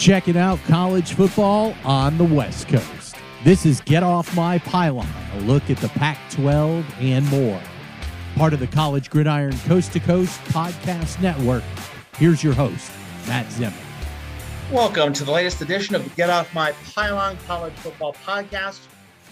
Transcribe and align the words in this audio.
checking 0.00 0.38
out 0.38 0.58
college 0.60 1.12
football 1.12 1.74
on 1.84 2.16
the 2.16 2.24
West 2.24 2.68
Coast. 2.68 3.16
This 3.44 3.66
is 3.66 3.82
Get 3.82 4.02
Off 4.02 4.34
My 4.34 4.56
Pylon, 4.60 5.06
a 5.34 5.40
look 5.40 5.68
at 5.68 5.76
the 5.76 5.90
Pac 5.90 6.16
12 6.30 6.86
and 7.00 7.28
more. 7.28 7.60
Part 8.34 8.54
of 8.54 8.60
the 8.60 8.66
College 8.66 9.10
Gridiron 9.10 9.58
Coast 9.58 9.92
to 9.92 10.00
Coast 10.00 10.40
podcast 10.44 11.20
network. 11.20 11.62
Here's 12.16 12.42
your 12.42 12.54
host, 12.54 12.90
Matt 13.26 13.44
Zemek. 13.48 13.74
Welcome 14.72 15.12
to 15.12 15.22
the 15.22 15.32
latest 15.32 15.60
edition 15.60 15.94
of 15.94 16.02
the 16.02 16.10
Get 16.16 16.30
Off 16.30 16.54
My 16.54 16.72
Pylon 16.94 17.36
College 17.46 17.74
Football 17.74 18.14
Podcast, 18.14 18.80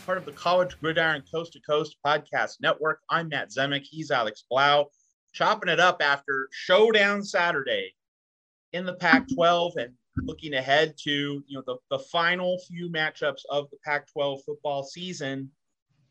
part 0.04 0.18
of 0.18 0.26
the 0.26 0.32
College 0.32 0.78
Gridiron 0.80 1.22
Coast 1.32 1.54
to 1.54 1.60
Coast 1.60 1.96
podcast 2.04 2.56
network. 2.60 3.00
I'm 3.08 3.30
Matt 3.30 3.48
Zemek. 3.48 3.84
He's 3.84 4.10
Alex 4.10 4.44
Blau, 4.50 4.88
chopping 5.32 5.70
it 5.70 5.80
up 5.80 6.02
after 6.02 6.50
Showdown 6.52 7.24
Saturday 7.24 7.94
in 8.74 8.84
the 8.84 8.96
Pac 8.96 9.24
12 9.34 9.72
and 9.78 9.94
looking 10.24 10.54
ahead 10.54 10.94
to 11.04 11.10
you 11.46 11.56
know 11.56 11.62
the, 11.66 11.76
the 11.90 11.98
final 11.98 12.58
few 12.68 12.90
matchups 12.90 13.42
of 13.50 13.68
the 13.70 13.76
Pac-12 13.84 14.44
football 14.44 14.82
season, 14.82 15.50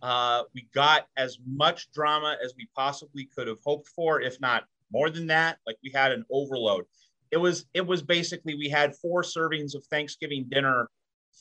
uh, 0.01 0.43
we 0.53 0.67
got 0.73 1.07
as 1.17 1.39
much 1.45 1.91
drama 1.91 2.37
as 2.43 2.53
we 2.57 2.67
possibly 2.75 3.27
could 3.35 3.47
have 3.47 3.59
hoped 3.65 3.87
for, 3.89 4.21
if 4.21 4.39
not 4.39 4.65
more 4.91 5.09
than 5.09 5.27
that. 5.27 5.57
Like 5.65 5.77
we 5.83 5.91
had 5.93 6.11
an 6.11 6.25
overload. 6.31 6.85
It 7.31 7.37
was 7.37 7.65
it 7.73 7.85
was 7.85 8.01
basically 8.01 8.55
we 8.55 8.69
had 8.69 8.95
four 8.95 9.21
servings 9.23 9.75
of 9.75 9.83
Thanksgiving 9.85 10.45
dinner 10.49 10.89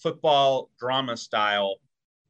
football 0.02 0.70
drama 0.78 1.16
style 1.16 1.76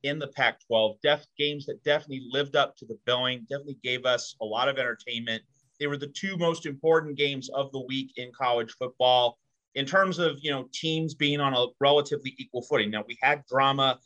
in 0.02 0.18
the 0.18 0.28
Pac-12. 0.28 1.00
Def 1.02 1.26
games 1.36 1.66
that 1.66 1.82
definitely 1.82 2.26
lived 2.30 2.54
up 2.54 2.76
to 2.76 2.86
the 2.86 2.98
billing, 3.06 3.40
definitely 3.48 3.78
gave 3.82 4.04
us 4.04 4.36
a 4.40 4.44
lot 4.44 4.68
of 4.68 4.78
entertainment. 4.78 5.42
They 5.80 5.86
were 5.86 5.96
the 5.96 6.08
two 6.08 6.36
most 6.36 6.64
important 6.64 7.16
games 7.16 7.50
of 7.50 7.72
the 7.72 7.80
week 7.80 8.12
in 8.16 8.30
college 8.32 8.72
football 8.72 9.38
in 9.76 9.84
terms 9.84 10.18
of 10.18 10.38
you 10.40 10.50
know 10.50 10.68
teams 10.72 11.14
being 11.14 11.38
on 11.40 11.54
a 11.54 11.66
relatively 11.80 12.34
equal 12.38 12.62
footing. 12.62 12.90
Now 12.90 13.04
we 13.06 13.16
had 13.22 13.44
drama, 13.46 14.00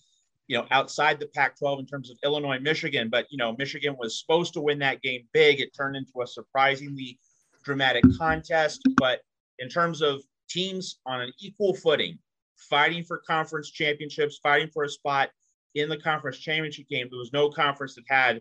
you 0.48 0.58
know, 0.58 0.66
outside 0.70 1.18
the 1.18 1.28
Pac-12 1.28 1.78
in 1.78 1.86
terms 1.86 2.10
of 2.10 2.18
Illinois, 2.22 2.58
Michigan, 2.58 3.08
but 3.08 3.26
you 3.30 3.38
know 3.38 3.54
Michigan 3.56 3.96
was 3.98 4.20
supposed 4.20 4.52
to 4.54 4.60
win 4.60 4.78
that 4.80 5.00
game 5.00 5.26
big. 5.32 5.60
It 5.60 5.74
turned 5.74 5.96
into 5.96 6.20
a 6.22 6.26
surprisingly 6.26 7.18
dramatic 7.64 8.04
contest. 8.18 8.82
But 8.96 9.20
in 9.58 9.68
terms 9.68 10.02
of 10.02 10.22
teams 10.48 10.98
on 11.06 11.20
an 11.20 11.32
equal 11.40 11.74
footing, 11.74 12.18
fighting 12.56 13.04
for 13.04 13.18
conference 13.18 13.70
championships, 13.70 14.38
fighting 14.42 14.68
for 14.74 14.84
a 14.84 14.88
spot 14.88 15.30
in 15.76 15.88
the 15.88 15.96
conference 15.96 16.38
championship 16.38 16.88
game, 16.88 17.06
there 17.10 17.18
was 17.18 17.32
no 17.32 17.48
conference 17.48 17.94
that 17.94 18.04
had 18.08 18.40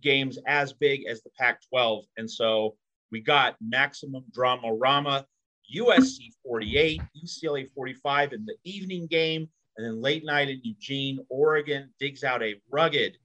games 0.00 0.38
as 0.46 0.72
big 0.72 1.06
as 1.06 1.20
the 1.22 1.30
Pac-12, 1.36 2.04
and 2.16 2.30
so 2.30 2.76
we 3.10 3.20
got 3.20 3.56
maximum 3.60 4.22
drama 4.32 4.72
rama 4.72 5.26
USC 5.76 6.30
48, 6.44 7.00
UCLA 7.24 7.70
45 7.70 8.32
in 8.32 8.44
the 8.44 8.56
evening 8.64 9.06
game. 9.06 9.48
And 9.76 9.86
then 9.86 10.02
late 10.02 10.24
night 10.24 10.48
in 10.48 10.60
Eugene, 10.62 11.20
Oregon 11.28 11.90
digs 11.98 12.24
out 12.24 12.42
a 12.42 12.60
rugged, 12.70 13.16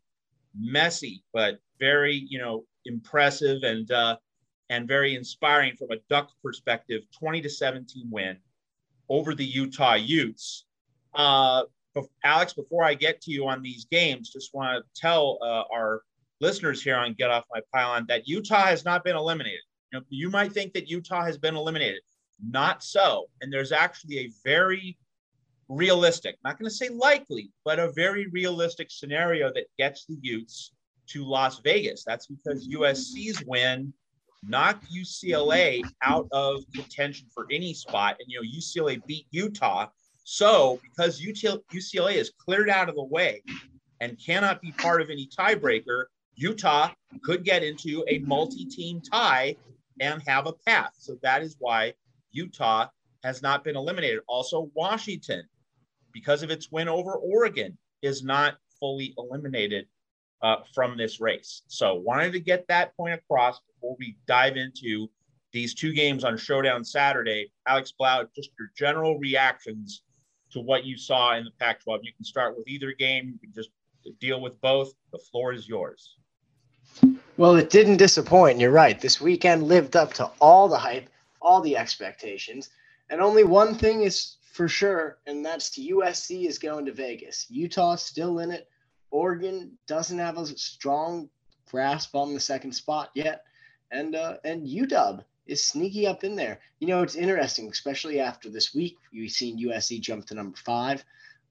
messy, 0.57 1.23
but 1.33 1.59
very, 1.79 2.25
you 2.29 2.39
know, 2.39 2.63
impressive 2.85 3.63
and 3.63 3.91
uh, 3.91 4.17
and 4.69 4.87
very 4.87 5.15
inspiring 5.15 5.75
from 5.75 5.91
a 5.91 5.97
Duck 6.09 6.31
perspective, 6.43 7.03
20 7.19 7.41
to 7.41 7.49
17 7.49 8.07
win 8.09 8.37
over 9.09 9.35
the 9.35 9.45
Utah 9.45 9.95
Utes. 9.95 10.65
Uh, 11.13 11.63
Alex, 12.23 12.53
before 12.53 12.83
I 12.83 12.93
get 12.93 13.21
to 13.21 13.31
you 13.31 13.47
on 13.47 13.61
these 13.61 13.85
games, 13.85 14.29
just 14.29 14.53
want 14.53 14.83
to 14.83 15.01
tell 15.01 15.37
uh, 15.41 15.63
our 15.73 16.01
listeners 16.41 16.81
here 16.81 16.97
on 16.97 17.13
Get 17.13 17.29
Off 17.29 17.45
My 17.53 17.61
Pylon 17.73 18.05
that 18.09 18.27
Utah 18.27 18.65
has 18.65 18.83
not 18.83 19.03
been 19.03 19.15
eliminated. 19.15 19.61
You, 19.91 19.99
know, 19.99 20.05
you 20.09 20.29
might 20.29 20.51
think 20.51 20.73
that 20.73 20.89
Utah 20.89 21.23
has 21.23 21.37
been 21.37 21.55
eliminated. 21.55 22.01
Not 22.43 22.83
so. 22.83 23.25
And 23.41 23.51
there's 23.51 23.71
actually 23.71 24.19
a 24.19 24.31
very 24.43 24.97
realistic, 25.69 26.37
not 26.43 26.59
going 26.59 26.69
to 26.69 26.75
say 26.75 26.89
likely, 26.89 27.51
but 27.63 27.79
a 27.79 27.91
very 27.93 28.27
realistic 28.27 28.91
scenario 28.91 29.51
that 29.53 29.65
gets 29.77 30.05
the 30.05 30.17
Utes 30.21 30.71
to 31.07 31.23
Las 31.23 31.59
Vegas. 31.59 32.03
That's 32.05 32.27
because 32.27 32.67
USC's 32.67 33.43
win 33.45 33.93
knocked 34.47 34.85
UCLA 34.91 35.81
out 36.03 36.27
of 36.31 36.63
contention 36.73 37.27
for 37.33 37.47
any 37.51 37.73
spot. 37.73 38.17
And, 38.19 38.27
you 38.29 38.41
know, 38.41 38.47
UCLA 38.47 39.03
beat 39.05 39.27
Utah. 39.31 39.87
So, 40.23 40.79
because 40.83 41.21
UCLA 41.21 42.15
is 42.15 42.31
cleared 42.37 42.69
out 42.69 42.89
of 42.89 42.95
the 42.95 43.03
way 43.03 43.43
and 44.01 44.19
cannot 44.23 44.61
be 44.61 44.71
part 44.71 45.01
of 45.01 45.09
any 45.09 45.27
tiebreaker, 45.27 46.05
Utah 46.35 46.89
could 47.23 47.43
get 47.43 47.63
into 47.63 48.03
a 48.07 48.19
multi 48.19 48.65
team 48.65 49.01
tie 49.01 49.55
and 49.99 50.21
have 50.27 50.47
a 50.47 50.53
path. 50.53 50.93
So, 50.97 51.17
that 51.21 51.43
is 51.43 51.55
why 51.59 51.93
Utah 52.35 52.87
has 53.23 53.41
not 53.41 53.63
been 53.63 53.75
eliminated. 53.75 54.19
Also, 54.27 54.69
Washington, 54.75 55.43
because 56.11 56.43
of 56.43 56.51
its 56.51 56.71
win 56.71 56.87
over 56.87 57.15
Oregon, 57.15 57.77
is 58.01 58.23
not 58.23 58.57
fully 58.79 59.13
eliminated 59.17 59.87
uh, 60.41 60.57
from 60.73 60.97
this 60.97 61.19
race. 61.19 61.63
So, 61.67 61.95
wanted 61.95 62.33
to 62.33 62.39
get 62.39 62.67
that 62.67 62.95
point 62.95 63.13
across 63.13 63.59
before 63.61 63.95
we 63.97 64.17
dive 64.27 64.57
into 64.57 65.09
these 65.53 65.73
two 65.73 65.93
games 65.93 66.23
on 66.23 66.37
Showdown 66.37 66.83
Saturday. 66.83 67.51
Alex 67.65 67.93
Blau, 67.97 68.25
just 68.35 68.51
your 68.59 68.69
general 68.77 69.17
reactions 69.17 70.01
to 70.51 70.59
what 70.59 70.85
you 70.85 70.97
saw 70.97 71.35
in 71.35 71.45
the 71.45 71.51
Pac 71.59 71.81
12. 71.83 72.01
You 72.03 72.13
can 72.13 72.25
start 72.25 72.57
with 72.57 72.67
either 72.67 72.91
game, 72.91 73.29
you 73.31 73.39
can 73.39 73.53
just 73.53 73.69
deal 74.19 74.41
with 74.41 74.59
both. 74.61 74.93
The 75.11 75.19
floor 75.19 75.53
is 75.53 75.67
yours. 75.67 76.17
Well, 77.37 77.55
it 77.55 77.69
didn't 77.69 77.97
disappoint. 77.97 78.59
You're 78.59 78.71
right. 78.71 78.99
This 78.99 79.19
weekend 79.19 79.63
lived 79.63 79.95
up 79.95 80.13
to 80.13 80.29
all 80.39 80.67
the 80.67 80.77
hype 80.77 81.09
all 81.45 81.61
the 81.61 81.77
expectations. 81.77 82.71
And 83.09 83.21
only 83.21 83.43
one 83.43 83.75
thing 83.75 84.01
is 84.01 84.37
for 84.51 84.67
sure, 84.67 85.19
and 85.27 85.45
that's 85.45 85.77
USC 85.77 86.47
is 86.47 86.57
going 86.57 86.85
to 86.85 86.91
Vegas. 86.91 87.45
Utah's 87.49 88.01
still 88.01 88.39
in 88.39 88.51
it. 88.51 88.67
Oregon 89.11 89.77
doesn't 89.87 90.17
have 90.17 90.37
a 90.37 90.47
strong 90.47 91.29
grasp 91.69 92.15
on 92.15 92.33
the 92.33 92.39
second 92.39 92.71
spot 92.71 93.11
yet, 93.13 93.43
and 93.91 94.15
uh, 94.15 94.37
and 94.43 94.67
UW 94.67 95.23
is 95.45 95.63
sneaky 95.63 96.07
up 96.07 96.23
in 96.23 96.35
there. 96.35 96.59
You 96.79 96.87
know, 96.87 97.03
it's 97.03 97.15
interesting, 97.15 97.69
especially 97.69 98.19
after 98.19 98.49
this 98.49 98.73
week. 98.73 98.97
We've 99.13 99.29
seen 99.29 99.63
USC 99.63 100.01
jump 100.01 100.25
to 100.27 100.33
number 100.33 100.57
five. 100.57 101.05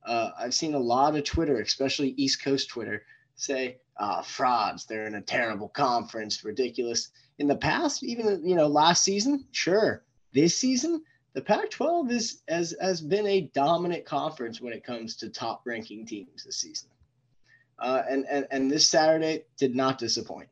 Uh, 0.05 0.31
I've 0.37 0.55
seen 0.55 0.75
a 0.75 0.79
lot 0.79 1.17
of 1.17 1.25
Twitter, 1.25 1.61
especially 1.61 2.15
East 2.17 2.43
Coast 2.43 2.69
Twitter, 2.69 3.05
say 3.37 3.79
uh, 3.97 4.23
frauds. 4.23 4.87
They're 4.87 5.07
in 5.07 5.17
a 5.17 5.23
terrible 5.23 5.69
conference, 5.69 6.45
ridiculous 6.45 7.11
in 7.39 7.49
the 7.49 7.57
past, 7.57 8.03
even 8.03 8.47
you 8.47 8.55
know 8.55 8.67
last 8.67 9.03
season, 9.03 9.47
sure. 9.53 10.05
This 10.33 10.57
season, 10.57 11.03
the 11.35 11.43
Pac-12 11.43 12.11
is 12.11 12.43
has 12.49 12.75
has 12.81 13.01
been 13.01 13.27
a 13.27 13.51
dominant 13.55 14.05
conference 14.05 14.61
when 14.61 14.73
it 14.73 14.85
comes 14.85 15.17
to 15.17 15.29
top 15.29 15.63
ranking 15.65 16.07
teams 16.07 16.45
this 16.45 16.57
season. 16.57 16.89
Uh, 17.79 18.03
and, 18.09 18.25
and 18.31 18.47
and 18.51 18.71
this 18.71 18.89
Saturday 18.89 19.45
did 19.57 19.75
not 19.75 19.99
disappoint. 19.99 20.49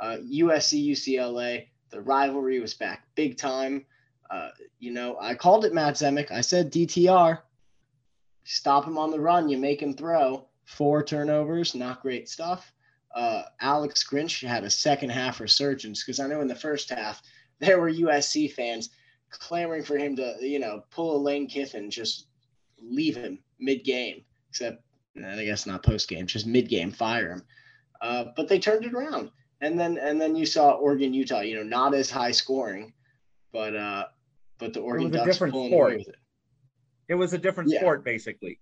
Uh, 0.00 0.16
USC 0.24 0.90
UCLA, 0.90 1.66
the 1.90 2.00
rivalry 2.00 2.58
was 2.58 2.74
back 2.74 3.06
big 3.14 3.36
time. 3.36 3.86
Uh, 4.28 4.48
you 4.80 4.90
know, 4.90 5.16
I 5.20 5.34
called 5.34 5.64
it 5.64 5.72
Matt 5.72 5.94
Zemek. 5.94 6.32
I 6.32 6.40
said 6.40 6.72
DTR. 6.72 7.38
Stop 8.42 8.86
him 8.86 8.98
on 8.98 9.10
the 9.10 9.20
run, 9.20 9.48
you 9.48 9.56
make 9.56 9.80
him 9.80 9.94
throw. 9.94 10.46
Four 10.64 11.02
turnovers, 11.02 11.74
not 11.74 12.02
great 12.02 12.28
stuff 12.28 12.72
uh, 13.14 13.42
Alex 13.60 14.04
Grinch 14.04 14.46
had 14.46 14.64
a 14.64 14.70
second 14.70 15.10
half 15.10 15.40
resurgence 15.40 16.02
because 16.02 16.18
I 16.18 16.26
know 16.26 16.40
in 16.40 16.48
the 16.48 16.54
first 16.54 16.90
half 16.90 17.22
there 17.60 17.80
were 17.80 17.90
USC 17.90 18.52
fans 18.52 18.90
clamoring 19.30 19.84
for 19.84 19.96
him 19.96 20.16
to, 20.16 20.36
you 20.40 20.58
know, 20.58 20.84
pull 20.90 21.16
a 21.16 21.18
Lane 21.18 21.46
Kiffin, 21.46 21.90
just 21.90 22.26
leave 22.80 23.16
him 23.16 23.38
mid 23.58 23.84
game, 23.84 24.24
except 24.50 24.82
I 25.16 25.44
guess 25.44 25.66
not 25.66 25.84
post 25.84 26.08
game, 26.08 26.26
just 26.26 26.46
mid 26.46 26.68
game, 26.68 26.90
fire 26.90 27.30
him. 27.30 27.42
Uh, 28.00 28.26
but 28.36 28.48
they 28.48 28.58
turned 28.58 28.84
it 28.84 28.92
around, 28.92 29.30
and 29.60 29.78
then 29.78 29.96
and 29.96 30.20
then 30.20 30.34
you 30.34 30.44
saw 30.44 30.72
Oregon 30.72 31.14
Utah, 31.14 31.40
you 31.40 31.56
know, 31.56 31.62
not 31.62 31.94
as 31.94 32.10
high 32.10 32.32
scoring, 32.32 32.92
but 33.52 33.74
uh, 33.74 34.04
but 34.58 34.74
the 34.74 34.80
Oregon 34.80 35.06
it 35.06 35.10
was 35.10 35.14
a 35.14 35.18
Ducks 35.18 35.36
different 35.36 35.54
sport. 35.54 35.92
It. 35.94 36.16
it. 37.08 37.14
was 37.14 37.32
a 37.32 37.38
different 37.38 37.70
yeah. 37.70 37.78
sport, 37.78 38.04
basically. 38.04 38.58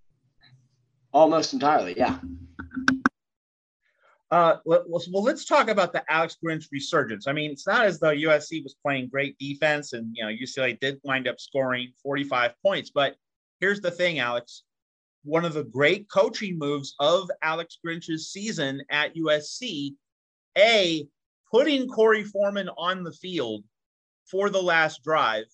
Almost 1.12 1.52
entirely, 1.52 1.94
yeah. 1.96 2.18
Uh, 4.32 4.56
well, 4.64 4.82
well, 4.88 5.22
let's 5.22 5.44
talk 5.44 5.68
about 5.68 5.92
the 5.92 6.02
Alex 6.10 6.38
Grinch 6.42 6.68
resurgence. 6.72 7.26
I 7.26 7.34
mean, 7.34 7.50
it's 7.50 7.66
not 7.66 7.84
as 7.84 8.00
though 8.00 8.14
USC 8.14 8.62
was 8.62 8.74
playing 8.82 9.08
great 9.08 9.36
defense, 9.38 9.92
and 9.92 10.16
you 10.16 10.24
know 10.24 10.30
UCLA 10.30 10.80
did 10.80 10.98
wind 11.04 11.28
up 11.28 11.38
scoring 11.38 11.92
45 12.02 12.54
points. 12.62 12.90
But 12.94 13.16
here's 13.60 13.82
the 13.82 13.90
thing, 13.90 14.20
Alex. 14.20 14.62
One 15.24 15.44
of 15.44 15.52
the 15.52 15.64
great 15.64 16.08
coaching 16.10 16.58
moves 16.58 16.94
of 16.98 17.30
Alex 17.42 17.76
Grinch's 17.86 18.32
season 18.32 18.80
at 18.88 19.14
USC, 19.14 19.96
a 20.56 21.06
putting 21.50 21.86
Corey 21.86 22.24
Foreman 22.24 22.70
on 22.78 23.04
the 23.04 23.12
field 23.12 23.64
for 24.30 24.48
the 24.48 24.62
last 24.62 25.04
drive, 25.04 25.44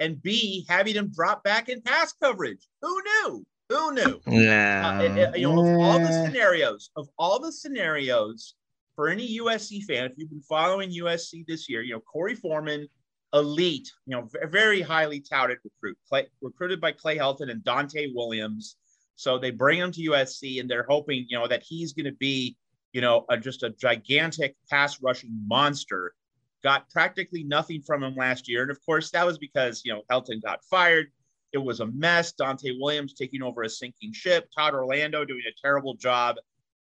and 0.00 0.22
B 0.22 0.64
having 0.70 0.94
him 0.94 1.12
drop 1.14 1.44
back 1.44 1.68
in 1.68 1.82
pass 1.82 2.14
coverage. 2.14 2.66
Who 2.80 3.02
knew? 3.02 3.44
Who 3.68 3.94
knew? 3.94 4.20
Yeah. 4.26 4.98
Uh, 4.98 5.02
it, 5.02 5.38
you 5.38 5.48
know, 5.48 5.60
of 5.60 5.80
all 5.80 5.98
the 5.98 6.26
scenarios, 6.26 6.90
of 6.96 7.08
all 7.18 7.38
the 7.38 7.52
scenarios 7.52 8.54
for 8.94 9.08
any 9.08 9.38
USC 9.38 9.84
fan, 9.84 10.04
if 10.04 10.12
you've 10.16 10.30
been 10.30 10.42
following 10.42 10.90
USC 10.90 11.46
this 11.46 11.68
year, 11.68 11.82
you 11.82 11.94
know, 11.94 12.00
Corey 12.00 12.34
Foreman, 12.34 12.86
elite, 13.32 13.90
you 14.06 14.16
know, 14.16 14.28
very 14.48 14.80
highly 14.80 15.20
touted 15.20 15.58
recruit, 15.64 15.96
Clay, 16.08 16.26
recruited 16.40 16.80
by 16.80 16.92
Clay 16.92 17.16
Helton 17.16 17.50
and 17.50 17.62
Donte 17.62 18.14
Williams. 18.14 18.76
So 19.16 19.38
they 19.38 19.50
bring 19.50 19.78
him 19.78 19.92
to 19.92 20.10
USC, 20.10 20.60
and 20.60 20.68
they're 20.68 20.86
hoping, 20.88 21.26
you 21.28 21.38
know, 21.38 21.46
that 21.46 21.62
he's 21.62 21.92
going 21.92 22.06
to 22.06 22.12
be, 22.12 22.56
you 22.92 23.00
know, 23.00 23.24
a, 23.30 23.36
just 23.38 23.62
a 23.62 23.70
gigantic 23.70 24.56
pass 24.68 25.00
rushing 25.00 25.30
monster. 25.46 26.14
Got 26.62 26.88
practically 26.90 27.42
nothing 27.42 27.82
from 27.82 28.02
him 28.02 28.14
last 28.14 28.48
year, 28.48 28.62
and 28.62 28.70
of 28.70 28.78
course 28.86 29.10
that 29.10 29.26
was 29.26 29.36
because 29.36 29.82
you 29.84 29.92
know 29.92 30.02
Helton 30.08 30.40
got 30.40 30.62
fired. 30.70 31.08
It 31.52 31.58
was 31.58 31.80
a 31.80 31.86
mess. 31.86 32.32
Donte 32.32 32.80
Williams 32.80 33.14
taking 33.14 33.42
over 33.42 33.62
a 33.62 33.68
sinking 33.68 34.12
ship. 34.12 34.48
Todd 34.56 34.74
Orlando 34.74 35.24
doing 35.24 35.42
a 35.48 35.60
terrible 35.60 35.94
job 35.94 36.36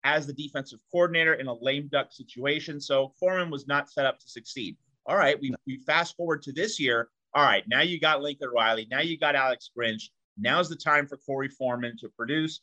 as 0.05 0.27
the 0.27 0.33
defensive 0.33 0.81
coordinator 0.91 1.35
in 1.35 1.47
a 1.47 1.55
lame 1.55 1.89
duck 1.91 2.13
situation. 2.13 2.81
So 2.81 3.13
Foreman 3.19 3.51
was 3.51 3.67
not 3.67 3.91
set 3.91 4.07
up 4.07 4.19
to 4.21 4.29
succeed. 4.29 4.77
All 5.07 5.17
right, 5.17 5.39
we, 5.41 5.55
we 5.67 5.79
fast 5.79 6.17
forward 6.17 6.43
to 6.43 6.53
this 6.53 6.81
year. 6.81 7.09
All 7.35 7.45
right, 7.45 7.65
now 7.67 7.83
you 7.83 7.99
got 7.99 8.23
Lincoln 8.23 8.51
Riley. 8.55 8.87
Now 8.91 9.01
you 9.01 9.19
got 9.19 9.35
Alex 9.35 9.71
Grinch. 9.77 10.11
Now's 10.39 10.69
the 10.69 10.77
time 10.77 11.07
for 11.07 11.17
Corey 11.19 11.49
Foreman 11.49 11.97
to 12.01 12.09
produce. 12.17 12.61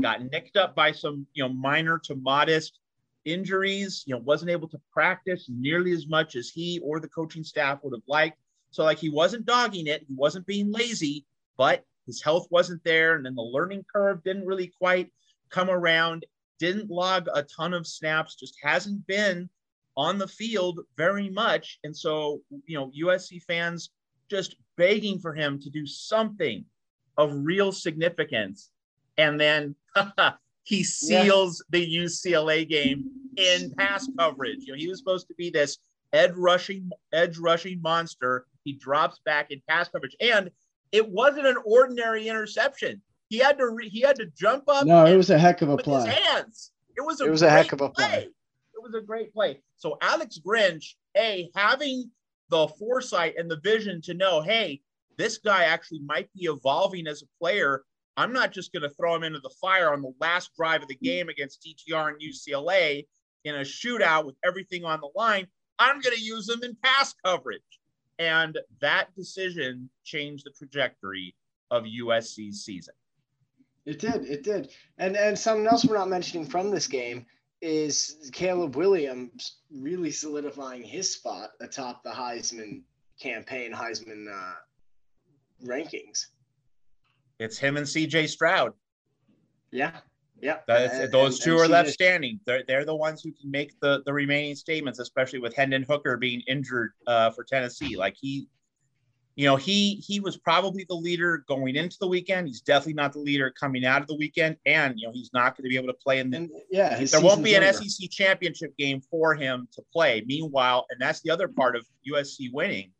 Got 0.00 0.30
nicked 0.30 0.56
up 0.56 0.74
by 0.74 0.92
some, 0.92 1.26
you 1.34 1.42
know, 1.42 1.52
minor 1.52 1.98
to 2.04 2.14
modest 2.14 2.78
injuries. 3.24 4.04
You 4.06 4.14
know, 4.14 4.20
wasn't 4.20 4.50
able 4.50 4.68
to 4.68 4.80
practice 4.92 5.46
nearly 5.48 5.92
as 5.92 6.06
much 6.06 6.36
as 6.36 6.50
he 6.50 6.78
or 6.82 7.00
the 7.00 7.08
coaching 7.08 7.44
staff 7.44 7.80
would 7.82 7.94
have 7.94 8.02
liked. 8.06 8.38
So, 8.70 8.84
like, 8.84 8.98
he 8.98 9.10
wasn't 9.10 9.46
dogging 9.46 9.86
it. 9.86 10.04
He 10.06 10.14
wasn't 10.14 10.46
being 10.46 10.72
lazy, 10.72 11.26
but 11.56 11.84
his 12.06 12.22
health 12.22 12.46
wasn't 12.50 12.82
there, 12.84 13.14
and 13.14 13.24
then 13.24 13.34
the 13.34 13.42
learning 13.42 13.84
curve 13.92 14.22
didn't 14.24 14.46
really 14.46 14.72
quite 14.78 15.12
come 15.50 15.70
around. 15.70 16.26
Didn't 16.58 16.90
log 16.90 17.28
a 17.34 17.42
ton 17.42 17.74
of 17.74 17.86
snaps. 17.86 18.34
Just 18.34 18.56
hasn't 18.62 19.06
been 19.06 19.48
on 19.96 20.18
the 20.18 20.28
field 20.28 20.80
very 20.96 21.28
much. 21.28 21.78
And 21.84 21.96
so, 21.96 22.40
you 22.66 22.78
know, 22.78 22.90
USC 22.98 23.42
fans 23.42 23.90
just 24.30 24.56
begging 24.76 25.18
for 25.18 25.34
him 25.34 25.60
to 25.60 25.70
do 25.70 25.86
something 25.86 26.64
of 27.18 27.32
real 27.34 27.72
significance. 27.72 28.70
And 29.18 29.38
then 29.38 29.74
he 30.64 30.82
seals 30.82 31.62
yeah. 31.72 31.80
the 31.80 31.96
UCLA 31.96 32.68
game 32.68 33.10
in 33.36 33.72
pass 33.76 34.08
coverage. 34.18 34.60
You 34.60 34.72
know, 34.72 34.78
he 34.78 34.88
was 34.88 34.98
supposed 34.98 35.28
to 35.28 35.34
be 35.34 35.50
this 35.50 35.78
edge 36.12 36.32
rushing, 36.36 36.90
edge 37.12 37.38
rushing 37.38 37.80
monster. 37.82 38.46
He 38.64 38.72
drops 38.72 39.20
back 39.24 39.50
in 39.50 39.60
pass 39.68 39.88
coverage. 39.88 40.16
And 40.20 40.50
it 40.92 41.08
wasn't 41.08 41.46
an 41.46 41.56
ordinary 41.64 42.28
interception. 42.28 43.02
He 43.28 43.38
had 43.38 43.58
to 43.58 43.68
re- 43.70 43.88
he 43.88 44.02
had 44.02 44.16
to 44.16 44.26
jump 44.36 44.64
up. 44.68 44.86
No, 44.86 45.06
it 45.06 45.16
was 45.16 45.30
a 45.30 45.38
heck 45.38 45.62
of 45.62 45.70
a 45.70 45.76
play. 45.78 46.10
hands. 46.10 46.70
It 46.96 47.00
was 47.00 47.20
a 47.20 47.24
it 47.24 47.30
was 47.30 47.42
a 47.42 47.50
heck 47.50 47.72
of 47.72 47.80
a 47.80 47.88
play. 47.88 48.04
play. 48.04 48.28
It 48.74 48.82
was 48.82 48.94
a 48.94 49.00
great 49.00 49.32
play. 49.32 49.60
So 49.76 49.96
Alex 50.02 50.38
Grinch, 50.44 50.94
a 51.16 51.50
having 51.56 52.10
the 52.50 52.68
foresight 52.68 53.34
and 53.38 53.50
the 53.50 53.58
vision 53.60 54.02
to 54.02 54.14
know, 54.14 54.42
hey, 54.42 54.82
this 55.16 55.38
guy 55.38 55.64
actually 55.64 56.00
might 56.00 56.28
be 56.34 56.44
evolving 56.44 57.06
as 57.06 57.22
a 57.22 57.26
player. 57.40 57.84
I'm 58.18 58.32
not 58.32 58.52
just 58.52 58.72
going 58.72 58.82
to 58.82 58.90
throw 58.90 59.14
him 59.14 59.22
into 59.22 59.40
the 59.40 59.54
fire 59.60 59.92
on 59.92 60.02
the 60.02 60.12
last 60.20 60.50
drive 60.54 60.82
of 60.82 60.88
the 60.88 60.96
game 60.96 61.30
against 61.30 61.66
DTR 61.66 62.08
and 62.08 62.20
UCLA 62.20 63.06
in 63.44 63.54
a 63.54 63.60
shootout 63.60 64.26
with 64.26 64.36
everything 64.44 64.84
on 64.84 65.00
the 65.00 65.08
line. 65.16 65.46
I'm 65.78 66.00
going 66.00 66.14
to 66.14 66.22
use 66.22 66.48
him 66.48 66.62
in 66.62 66.76
pass 66.82 67.14
coverage. 67.24 67.62
And 68.18 68.58
that 68.80 69.14
decision 69.16 69.88
changed 70.04 70.46
the 70.46 70.50
trajectory 70.50 71.34
of 71.70 71.84
USC's 71.84 72.64
season. 72.64 72.94
It 73.84 73.98
did. 73.98 74.26
It 74.26 74.44
did. 74.44 74.70
And 74.98 75.16
and 75.16 75.36
something 75.36 75.66
else 75.66 75.84
we're 75.84 75.96
not 75.96 76.08
mentioning 76.08 76.46
from 76.46 76.70
this 76.70 76.86
game 76.86 77.26
is 77.60 78.30
Caleb 78.32 78.76
Williams 78.76 79.58
really 79.72 80.10
solidifying 80.10 80.82
his 80.82 81.12
spot 81.12 81.50
atop 81.60 82.02
the 82.02 82.10
Heisman 82.10 82.82
campaign, 83.20 83.72
Heisman 83.72 84.26
uh, 84.28 84.54
rankings. 85.64 86.26
It's 87.38 87.58
him 87.58 87.76
and 87.76 87.86
CJ 87.86 88.28
Stroud. 88.28 88.72
Yeah. 89.70 89.98
Yeah. 90.42 90.58
Those 90.66 91.38
and, 91.38 91.44
two 91.44 91.52
and 91.52 91.60
are 91.60 91.68
left 91.68 91.90
standing. 91.90 92.40
They're, 92.44 92.64
they're 92.66 92.84
the 92.84 92.96
ones 92.96 93.22
who 93.22 93.32
can 93.32 93.50
make 93.50 93.78
the, 93.80 94.02
the 94.04 94.12
remaining 94.12 94.56
statements, 94.56 94.98
especially 94.98 95.38
with 95.38 95.54
Hendon 95.54 95.84
Hooker 95.84 96.16
being 96.16 96.42
injured 96.48 96.92
uh, 97.06 97.30
for 97.30 97.44
Tennessee. 97.44 97.96
Like 97.96 98.16
he, 98.20 98.48
you 99.36 99.46
know, 99.46 99.56
he 99.56 99.94
he 100.06 100.20
was 100.20 100.36
probably 100.36 100.84
the 100.88 100.96
leader 100.96 101.44
going 101.48 101.76
into 101.76 101.96
the 102.00 102.08
weekend. 102.08 102.48
He's 102.48 102.60
definitely 102.60 102.94
not 102.94 103.12
the 103.12 103.20
leader 103.20 103.50
coming 103.58 103.86
out 103.86 104.02
of 104.02 104.08
the 104.08 104.16
weekend, 104.16 104.56
and 104.66 104.98
you 104.98 105.06
know, 105.06 105.12
he's 105.12 105.30
not 105.32 105.56
going 105.56 105.62
to 105.64 105.70
be 105.70 105.76
able 105.76 105.86
to 105.86 105.94
play 105.94 106.18
in 106.18 106.28
the. 106.28 106.36
And, 106.38 106.50
yeah, 106.70 107.02
there 107.02 107.20
won't 107.22 107.42
be 107.42 107.54
an 107.54 107.62
over. 107.62 107.72
SEC 107.72 108.10
championship 108.10 108.76
game 108.76 109.00
for 109.00 109.34
him 109.34 109.68
to 109.72 109.82
play. 109.92 110.22
Meanwhile, 110.26 110.86
and 110.90 111.00
that's 111.00 111.20
the 111.22 111.30
other 111.30 111.48
part 111.48 111.76
of 111.76 111.86
USC 112.12 112.52
winning. 112.52 112.90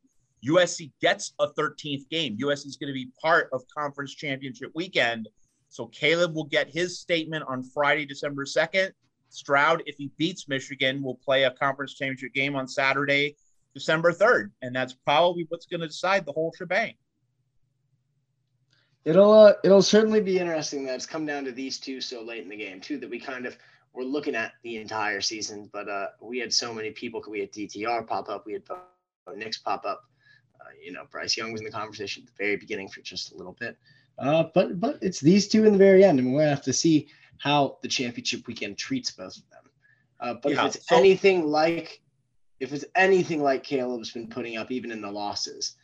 USC 0.49 0.91
gets 1.01 1.35
a 1.39 1.49
13th 1.49 2.09
game. 2.09 2.37
USC 2.39 2.67
is 2.67 2.77
going 2.77 2.89
to 2.89 2.95
be 2.95 3.11
part 3.21 3.49
of 3.53 3.63
conference 3.77 4.15
championship 4.15 4.71
weekend. 4.75 5.29
So 5.73 5.87
Caleb 5.87 6.35
will 6.35 6.45
get 6.45 6.69
his 6.69 7.01
statement 7.01 7.45
on 7.49 7.63
Friday, 7.63 8.05
December 8.05 8.45
2nd. 8.45 8.91
Stroud, 9.31 9.83
if 9.87 9.97
he 9.97 10.11
beats 10.19 10.47
Michigan, 10.47 11.03
will 11.03 11.15
play 11.15 11.45
a 11.45 11.51
conference 11.51 11.95
championship 11.95 12.35
game 12.35 12.55
on 12.55 12.69
Saturday 12.69 13.37
December 13.73 14.13
3rd. 14.13 14.51
And 14.61 14.77
that's 14.77 14.93
probably 14.93 15.47
what's 15.49 15.65
going 15.65 15.81
to 15.81 15.87
decide 15.87 16.27
the 16.27 16.33
whole 16.33 16.53
shebang. 16.55 16.93
It'll 19.07 19.33
uh, 19.33 19.55
it'll 19.65 19.83
certainly 19.83 20.21
be 20.21 20.39
interesting 20.39 20.85
that 20.85 20.95
it's 20.95 21.07
come 21.07 21.25
down 21.25 21.45
to 21.47 21.53
these 21.53 21.79
two 21.79 22.03
so 22.03 22.23
late 22.23 22.43
in 22.43 22.51
the 22.51 22.57
game 22.57 22.81
too 22.81 22.99
that 22.99 23.09
we 23.09 23.19
kind 23.19 23.47
of 23.47 23.57
were 23.95 24.05
looking 24.05 24.37
at 24.37 24.53
the 24.63 24.77
entire 24.77 25.23
season, 25.23 25.71
but 25.73 25.89
uh, 25.89 26.09
we 26.21 26.39
had 26.39 26.53
so 26.53 26.73
many 26.73 26.91
people. 26.91 27.21
We 27.27 27.41
had 27.41 27.51
DTR 27.51 28.07
pop 28.07 28.29
up, 28.29 28.45
we 28.47 28.53
had 28.53 28.63
Nix 29.35 29.59
pop 29.59 29.87
up. 29.87 30.05
Uh, 30.61 30.69
you 30.85 30.93
know, 30.93 31.05
Bryce 31.11 31.37
Young 31.37 31.51
was 31.51 31.63
in 31.63 31.65
the 31.65 31.73
conversation 31.73 32.23
at 32.23 32.27
the 32.27 32.45
very 32.45 32.57
beginning 32.57 32.91
for 32.91 33.01
just 33.01 33.33
a 33.33 33.37
little 33.37 33.57
bit. 33.59 33.77
Uh, 34.23 34.45
but 34.55 34.79
but 34.79 34.99
it's 35.03 35.21
these 35.21 35.49
two 35.49 35.65
in 35.65 35.73
the 35.73 35.79
very 35.79 36.05
end, 36.05 36.21
and 36.21 36.33
we're 36.33 36.41
gonna 36.41 36.51
have 36.51 36.63
to 36.63 36.73
see 36.73 37.09
how 37.39 37.77
the 37.83 37.89
championship 37.89 38.47
weekend 38.47 38.79
treats 38.79 39.11
both 39.11 39.37
of 39.37 39.43
them. 39.51 39.71
Uh, 40.21 40.35
but 40.41 40.53
yeah, 40.53 40.67
if 40.67 40.77
it's 40.77 40.89
so- 40.89 40.97
anything 40.97 41.45
like 41.45 42.01
if 42.61 42.73
it's 42.73 42.85
anything 42.95 43.43
like 43.43 43.65
Caleb's 43.65 44.13
been 44.13 44.29
putting 44.29 44.57
up, 44.57 44.71
even 44.71 44.93
in 44.93 45.01
the 45.01 45.11
losses, 45.11 45.75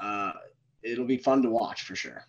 uh, 0.00 0.32
it'll 0.84 1.04
be 1.04 1.16
fun 1.16 1.42
to 1.42 1.50
watch 1.50 1.82
for 1.82 1.96
sure. 1.96 2.24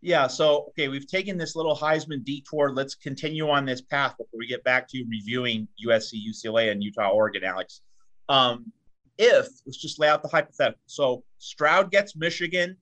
Yeah. 0.00 0.28
So, 0.28 0.66
okay, 0.68 0.86
we've 0.86 1.08
taken 1.08 1.36
this 1.36 1.56
little 1.56 1.74
Heisman 1.76 2.22
detour. 2.22 2.70
Let's 2.70 2.94
continue 2.94 3.48
on 3.48 3.64
this 3.64 3.80
path 3.80 4.16
before 4.18 4.38
we 4.38 4.46
get 4.46 4.62
back 4.62 4.86
to 4.90 5.04
reviewing 5.08 5.66
USC, 5.84 6.20
UCLA, 6.28 6.70
and 6.70 6.80
Utah, 6.80 7.08
Oregon, 7.08 7.42
Alex. 7.42 7.80
Um, 8.28 8.70
if 9.18 9.48
let's 9.66 9.78
just 9.78 9.98
lay 9.98 10.08
out 10.08 10.22
the 10.22 10.28
hypothetical. 10.28 10.80
So, 10.86 11.24
Stroud 11.38 11.90
gets 11.90 12.14
Michigan, 12.14 12.76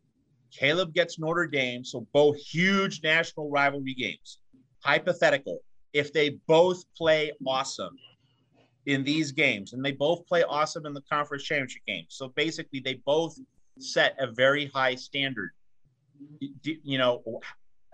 Caleb 0.52 0.94
gets 0.94 1.18
Notre 1.18 1.46
Dame. 1.46 1.84
So, 1.84 2.06
both 2.12 2.36
huge 2.36 3.02
national 3.02 3.50
rivalry 3.50 3.94
games. 3.94 4.38
Hypothetical. 4.84 5.60
If 5.92 6.12
they 6.12 6.38
both 6.46 6.84
play 6.96 7.32
awesome, 7.46 7.96
in 8.86 9.04
these 9.04 9.32
games, 9.32 9.72
and 9.72 9.84
they 9.84 9.92
both 9.92 10.26
play 10.26 10.42
awesome 10.42 10.86
in 10.86 10.94
the 10.94 11.02
conference 11.02 11.44
championship 11.44 11.82
game. 11.86 12.04
So 12.08 12.28
basically, 12.28 12.80
they 12.80 12.94
both 13.06 13.38
set 13.78 14.16
a 14.18 14.30
very 14.30 14.66
high 14.66 14.94
standard. 14.94 15.50
You 16.40 16.98
know, 16.98 17.22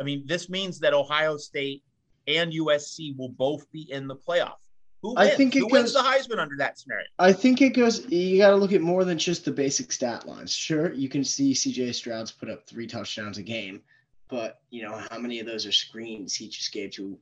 I 0.00 0.02
mean, 0.02 0.24
this 0.26 0.48
means 0.48 0.78
that 0.80 0.94
Ohio 0.94 1.36
State 1.36 1.82
and 2.26 2.52
USC 2.52 3.16
will 3.16 3.30
both 3.30 3.70
be 3.72 3.90
in 3.90 4.06
the 4.06 4.16
playoff. 4.16 4.56
Who 5.02 5.14
wins? 5.14 5.18
I 5.18 5.34
think 5.34 5.54
it 5.54 5.60
Who 5.60 5.68
goes, 5.68 5.72
wins 5.72 5.92
the 5.92 6.00
Heisman 6.00 6.38
under 6.38 6.56
that 6.56 6.78
scenario? 6.78 7.06
I 7.18 7.32
think 7.32 7.62
it 7.62 7.70
goes. 7.70 8.04
You 8.10 8.38
got 8.38 8.50
to 8.50 8.56
look 8.56 8.72
at 8.72 8.80
more 8.80 9.04
than 9.04 9.18
just 9.18 9.44
the 9.44 9.52
basic 9.52 9.92
stat 9.92 10.26
lines. 10.26 10.52
Sure, 10.52 10.92
you 10.92 11.08
can 11.08 11.24
see 11.24 11.54
C.J. 11.54 11.92
Stroud's 11.92 12.32
put 12.32 12.50
up 12.50 12.66
three 12.66 12.86
touchdowns 12.86 13.38
a 13.38 13.42
game, 13.42 13.82
but 14.28 14.60
you 14.70 14.82
know 14.82 15.00
how 15.10 15.18
many 15.18 15.38
of 15.38 15.46
those 15.46 15.66
are 15.66 15.72
screens 15.72 16.34
he 16.34 16.48
just 16.48 16.72
gave 16.72 16.90
to 16.92 17.16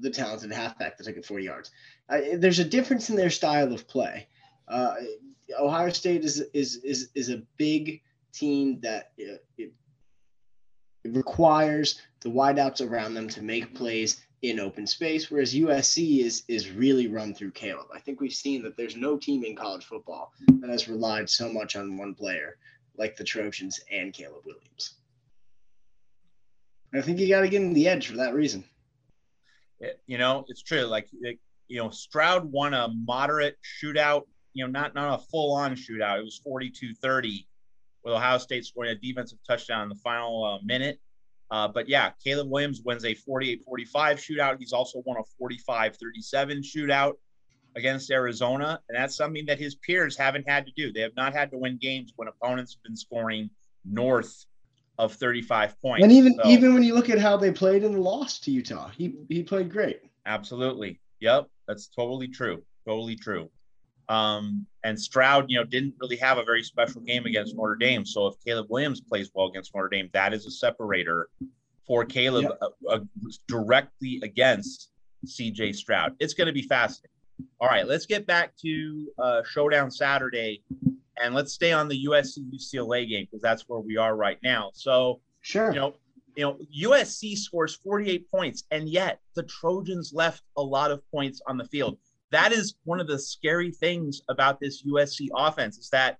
the 0.00 0.10
talented 0.10 0.52
halfback 0.52 0.98
that 0.98 1.04
took 1.04 1.16
it 1.16 1.24
40 1.24 1.44
yards. 1.44 1.70
Uh, 2.08 2.20
there's 2.36 2.58
a 2.58 2.64
difference 2.64 3.08
in 3.08 3.16
their 3.16 3.30
style 3.30 3.72
of 3.72 3.88
play. 3.88 4.28
Uh, 4.68 4.96
Ohio 5.58 5.90
State 5.90 6.24
is 6.24 6.40
is 6.52 6.76
is 6.76 7.10
is 7.14 7.30
a 7.30 7.42
big 7.56 8.02
team 8.32 8.80
that 8.80 9.12
uh, 9.18 9.36
it, 9.56 9.72
it 11.04 11.12
requires 11.14 12.00
the 12.20 12.28
wideouts 12.28 12.86
around 12.86 13.14
them 13.14 13.28
to 13.28 13.42
make 13.42 13.74
plays 13.74 14.22
in 14.42 14.58
open 14.58 14.86
space, 14.86 15.30
whereas 15.30 15.54
USC 15.54 16.20
is 16.20 16.42
is 16.48 16.70
really 16.70 17.06
run 17.06 17.34
through 17.34 17.52
Caleb. 17.52 17.86
I 17.94 18.00
think 18.00 18.20
we've 18.20 18.32
seen 18.32 18.62
that 18.62 18.76
there's 18.76 18.96
no 18.96 19.16
team 19.16 19.44
in 19.44 19.54
college 19.54 19.84
football 19.84 20.32
that 20.60 20.70
has 20.70 20.88
relied 20.88 21.30
so 21.30 21.52
much 21.52 21.76
on 21.76 21.96
one 21.96 22.14
player 22.14 22.56
like 22.96 23.16
the 23.16 23.24
Trojans 23.24 23.80
and 23.90 24.12
Caleb 24.12 24.44
Williams. 24.44 24.94
I 26.94 27.00
think 27.00 27.18
you 27.18 27.28
got 27.28 27.40
to 27.40 27.48
give 27.48 27.62
him 27.62 27.72
the 27.72 27.88
edge 27.88 28.08
for 28.08 28.16
that 28.16 28.34
reason 28.34 28.64
you 30.06 30.18
know, 30.18 30.44
it's 30.48 30.62
true. 30.62 30.82
Like, 30.82 31.08
you 31.68 31.78
know, 31.78 31.90
Stroud 31.90 32.50
won 32.50 32.74
a 32.74 32.88
moderate 32.88 33.58
shootout, 33.62 34.22
you 34.52 34.64
know, 34.64 34.70
not, 34.70 34.94
not 34.94 35.20
a 35.20 35.22
full 35.30 35.54
on 35.54 35.74
shootout. 35.74 36.18
It 36.18 36.24
was 36.24 36.40
42 36.44 36.94
30 36.94 37.46
with 38.04 38.14
Ohio 38.14 38.38
State 38.38 38.64
scoring 38.64 38.90
a 38.90 38.94
defensive 38.94 39.38
touchdown 39.46 39.84
in 39.84 39.88
the 39.88 39.94
final 39.96 40.44
uh, 40.44 40.58
minute. 40.64 41.00
Uh, 41.52 41.68
but 41.68 41.86
yeah, 41.86 42.12
Caleb 42.24 42.50
Williams 42.50 42.80
wins 42.82 43.04
a 43.04 43.14
48 43.14 43.62
45 43.66 44.16
shootout. 44.16 44.56
He's 44.58 44.72
also 44.72 45.02
won 45.04 45.18
a 45.18 45.24
45 45.38 45.96
37 45.98 46.62
shootout 46.62 47.12
against 47.76 48.10
Arizona. 48.10 48.80
And 48.88 48.96
that's 48.96 49.14
something 49.14 49.44
that 49.46 49.58
his 49.58 49.74
peers 49.74 50.16
haven't 50.16 50.48
had 50.48 50.64
to 50.64 50.72
do. 50.74 50.92
They 50.92 51.02
have 51.02 51.14
not 51.14 51.34
had 51.34 51.50
to 51.50 51.58
win 51.58 51.76
games 51.76 52.14
when 52.16 52.26
opponents 52.26 52.72
have 52.74 52.82
been 52.82 52.96
scoring 52.96 53.50
north 53.84 54.46
of 54.98 55.12
35 55.14 55.78
points. 55.82 56.02
And 56.02 56.10
even 56.12 56.34
So- 56.42 56.48
even 56.48 56.72
when 56.72 56.82
you 56.82 56.94
look 56.94 57.10
at 57.10 57.18
how 57.18 57.36
they 57.36 57.50
played 57.50 57.84
in 57.84 57.92
the 57.92 58.00
loss 58.00 58.38
to 58.40 58.50
Utah, 58.50 58.88
he 58.88 59.14
he 59.28 59.42
played 59.42 59.70
great. 59.70 60.00
Absolutely. 60.24 61.00
Yep. 61.20 61.48
That's 61.68 61.88
totally 61.88 62.28
true. 62.28 62.64
Totally 62.86 63.16
true. 63.16 63.50
Um, 64.12 64.66
and 64.84 65.00
Stroud, 65.00 65.46
you 65.48 65.56
know, 65.56 65.64
didn't 65.64 65.94
really 65.98 66.16
have 66.16 66.36
a 66.36 66.44
very 66.44 66.62
special 66.62 67.00
game 67.00 67.24
against 67.24 67.56
Notre 67.56 67.76
Dame. 67.76 68.04
So 68.04 68.26
if 68.26 68.34
Caleb 68.44 68.66
Williams 68.68 69.00
plays 69.00 69.30
well 69.34 69.46
against 69.46 69.74
Notre 69.74 69.88
Dame, 69.88 70.10
that 70.12 70.34
is 70.34 70.44
a 70.44 70.50
separator 70.50 71.30
for 71.86 72.04
Caleb 72.04 72.52
uh, 72.60 72.68
uh, 72.90 72.98
directly 73.48 74.20
against 74.22 74.90
CJ 75.26 75.74
Stroud. 75.74 76.14
It's 76.18 76.34
going 76.34 76.46
to 76.46 76.52
be 76.52 76.62
fascinating. 76.62 77.08
All 77.58 77.68
right, 77.68 77.86
let's 77.86 78.04
get 78.04 78.26
back 78.26 78.54
to 78.58 79.08
uh, 79.18 79.42
Showdown 79.44 79.90
Saturday 79.90 80.62
and 81.22 81.34
let's 81.34 81.54
stay 81.54 81.72
on 81.72 81.88
the 81.88 82.04
USC 82.04 82.38
UCLA 82.52 83.08
game 83.08 83.26
because 83.30 83.40
that's 83.40 83.62
where 83.66 83.80
we 83.80 83.96
are 83.96 84.14
right 84.14 84.38
now. 84.42 84.72
So, 84.74 85.20
Sure. 85.40 85.72
you 85.72 85.80
know, 85.80 85.94
you 86.36 86.44
know, 86.44 86.58
USC 86.90 87.36
scores 87.36 87.74
48 87.76 88.30
points, 88.30 88.64
and 88.70 88.88
yet 88.88 89.20
the 89.34 89.42
Trojans 89.44 90.12
left 90.14 90.42
a 90.56 90.62
lot 90.62 90.90
of 90.90 91.02
points 91.10 91.40
on 91.46 91.56
the 91.56 91.64
field. 91.64 91.98
That 92.32 92.52
is 92.52 92.74
one 92.84 93.00
of 93.00 93.06
the 93.06 93.18
scary 93.18 93.70
things 93.70 94.22
about 94.28 94.58
this 94.60 94.82
USC 94.84 95.28
offense 95.36 95.78
is 95.78 95.88
that 95.90 96.18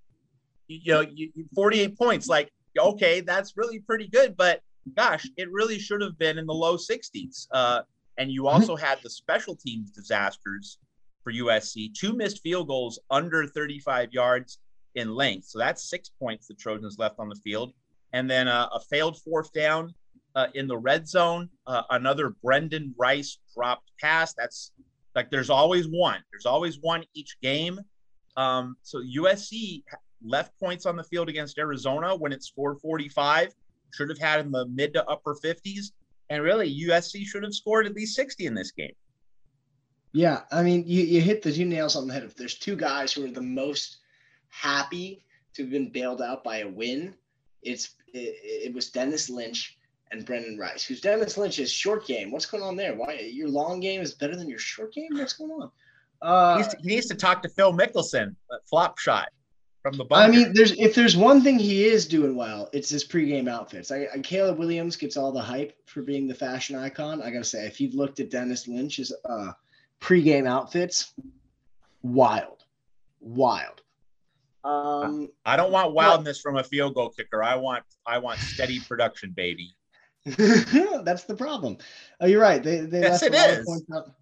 you 0.69 0.92
know, 0.92 1.00
you, 1.00 1.31
you- 1.35 1.45
48 1.54 1.99
points, 1.99 2.28
like 2.28 2.50
okay, 2.78 3.21
that's 3.21 3.57
really 3.57 3.81
pretty 3.81 4.09
good, 4.09 4.37
but 4.37 4.61
gosh, 4.97 5.26
it 5.37 5.50
really 5.50 5.78
should 5.78 6.00
have 6.00 6.16
been 6.19 6.38
in 6.38 6.47
the 6.47 6.54
low 6.54 6.76
60s. 6.76 7.47
Uh, 7.50 7.83
and 8.19 8.31
you 8.31 8.47
also 8.47 8.76
had 8.76 8.99
the 9.02 9.11
special 9.11 9.57
teams 9.57 9.90
disasters 9.90 10.78
for 11.23 11.33
USC, 11.33 11.95
two 11.95 12.14
missed 12.14 12.40
field 12.42 12.69
goals 12.69 12.99
under 13.11 13.47
35 13.47 14.12
yards 14.12 14.59
in 14.95 15.14
length. 15.14 15.47
So 15.47 15.59
that's 15.59 15.88
six 15.88 16.11
points 16.21 16.47
the 16.47 16.54
Trojans 16.54 16.97
left 16.99 17.19
on 17.19 17.28
the 17.28 17.37
field. 17.37 17.73
And 18.12 18.31
then 18.31 18.49
uh, 18.49 18.69
a 18.73 18.81
failed 18.81 19.19
fourth 19.23 19.52
down 19.52 19.95
uh, 20.35 20.49
in 20.54 20.66
the 20.66 20.76
red 20.76 21.09
zone, 21.09 21.49
uh, 21.66 21.83
another 21.90 22.31
Brendan 22.42 22.95
Rice 22.99 23.38
dropped 23.54 23.90
pass. 24.00 24.35
That's 24.35 24.73
like 25.14 25.31
there's 25.31 25.50
always 25.50 25.87
one. 25.88 26.23
There's 26.33 26.47
always 26.47 26.78
one 26.81 27.04
each 27.14 27.37
game. 27.42 27.81
Um, 28.37 28.76
so 28.83 29.02
USC 29.02 29.83
left 30.25 30.59
points 30.59 30.87
on 30.87 30.97
the 30.97 31.04
field 31.04 31.28
against 31.28 31.59
Arizona 31.59 32.16
when 32.16 32.33
it 32.33 32.42
scored 32.42 32.81
45. 32.81 33.52
Should 33.95 34.09
have 34.09 34.19
had 34.19 34.40
in 34.40 34.50
the 34.50 34.66
mid 34.69 34.95
to 34.95 35.07
upper 35.07 35.35
50s. 35.35 35.92
And 36.31 36.42
really, 36.42 36.75
USC 36.87 37.26
should 37.26 37.42
have 37.42 37.52
scored 37.52 37.87
at 37.87 37.95
least 37.95 38.16
60 38.16 38.47
in 38.47 38.54
this 38.54 38.71
game. 38.71 38.95
Yeah, 40.12 40.42
I 40.50 40.62
mean, 40.62 40.85
you, 40.87 41.02
you 41.04 41.21
hit 41.21 41.42
the 41.42 41.52
two 41.52 41.64
nails 41.64 41.97
on 41.97 42.07
the 42.07 42.14
head. 42.14 42.23
If 42.23 42.37
there's 42.37 42.59
two 42.59 42.76
guys 42.76 43.12
who 43.12 43.25
are 43.25 43.31
the 43.31 43.42
most 43.42 43.99
happy 44.49 45.25
to 45.54 45.62
have 45.62 45.71
been 45.71 45.90
bailed 45.90 46.23
out 46.23 46.45
by 46.45 46.59
a 46.59 46.69
win, 46.69 47.14
it's 47.62 47.95
it, 48.14 48.69
it 48.69 48.75
was 48.75 48.90
Denis 48.90 49.31
Lynch 49.31 49.78
and 50.12 50.25
Brendan 50.25 50.59
Rice. 50.59 50.85
Who's 50.85 51.00
Denis 51.00 51.37
Lynch's 51.37 51.71
short 51.71 52.07
game? 52.07 52.31
What's 52.31 52.47
going 52.47 52.62
on 52.62 52.76
there? 52.76 52.95
Why 52.95 53.14
your 53.33 53.49
long 53.49 53.81
game 53.81 54.00
is 54.00 54.12
better 54.14 54.37
than 54.37 54.49
your 54.49 54.59
short 54.59 54.92
game? 54.92 55.09
What's 55.12 55.33
going 55.33 55.50
on? 55.50 55.71
He 56.23 56.28
Uh, 56.28 56.57
needs, 56.59 56.69
to, 56.69 56.76
he 56.83 56.88
needs 56.88 57.07
to 57.07 57.14
talk 57.14 57.42
to 57.42 57.49
Phil 57.49 57.73
Mickelson, 57.73 58.37
that 58.50 58.61
flop 58.69 58.99
shot 58.99 59.31
from 59.83 59.97
the 59.97 60.04
bunker. 60.04 60.33
I 60.33 60.37
mean, 60.37 60.52
there's 60.54 60.73
if 60.73 60.95
there's 60.95 61.16
one 61.16 61.42
thing 61.42 61.59
he 61.59 61.85
is 61.85 62.07
doing 62.07 62.37
well, 62.37 62.69
it's 62.73 62.88
his 62.88 63.04
pregame 63.04 63.49
outfits. 63.49 63.90
I, 63.90 64.07
I 64.14 64.19
Caleb 64.21 64.59
Williams 64.59 64.95
gets 64.97 65.16
all 65.16 65.33
the 65.33 65.42
hype 65.42 65.76
for 65.87 66.02
being 66.02 66.28
the 66.28 66.35
fashion 66.35 66.76
icon. 66.76 67.21
I 67.23 67.31
gotta 67.31 67.45
say, 67.45 67.66
if 67.66 67.81
you've 67.81 67.95
looked 67.95 68.21
at 68.21 68.31
Denis 68.31 68.69
Lynch's 68.69 69.12
uh, 69.28 69.52
pregame 70.00 70.47
outfits, 70.47 71.12
wild, 72.02 72.64
wild. 73.21 73.83
Um, 74.64 75.28
I 75.45 75.57
don't 75.57 75.73
want 75.73 75.92
wildness 75.92 76.40
from 76.40 76.57
a 76.57 76.62
field 76.62 76.95
goal 76.95 77.09
kicker. 77.11 77.42
I 77.42 77.57
want 77.57 77.83
I 78.07 78.19
want 78.19 78.38
steady 78.38 78.78
production, 78.78 79.33
baby. 79.33 79.75
that's 81.04 81.24
the 81.24 81.34
problem. 81.36 81.78
Oh, 82.20 82.26
you're 82.26 82.40
right. 82.40 82.62
They 82.62 82.80
they 82.80 83.02
Yes, 83.02 83.22
left 83.22 83.28
a 83.28 83.32
lot 83.32 83.50
is. 83.50 83.58
of 83.58 83.64
points 83.64 83.86
out. 83.94 84.14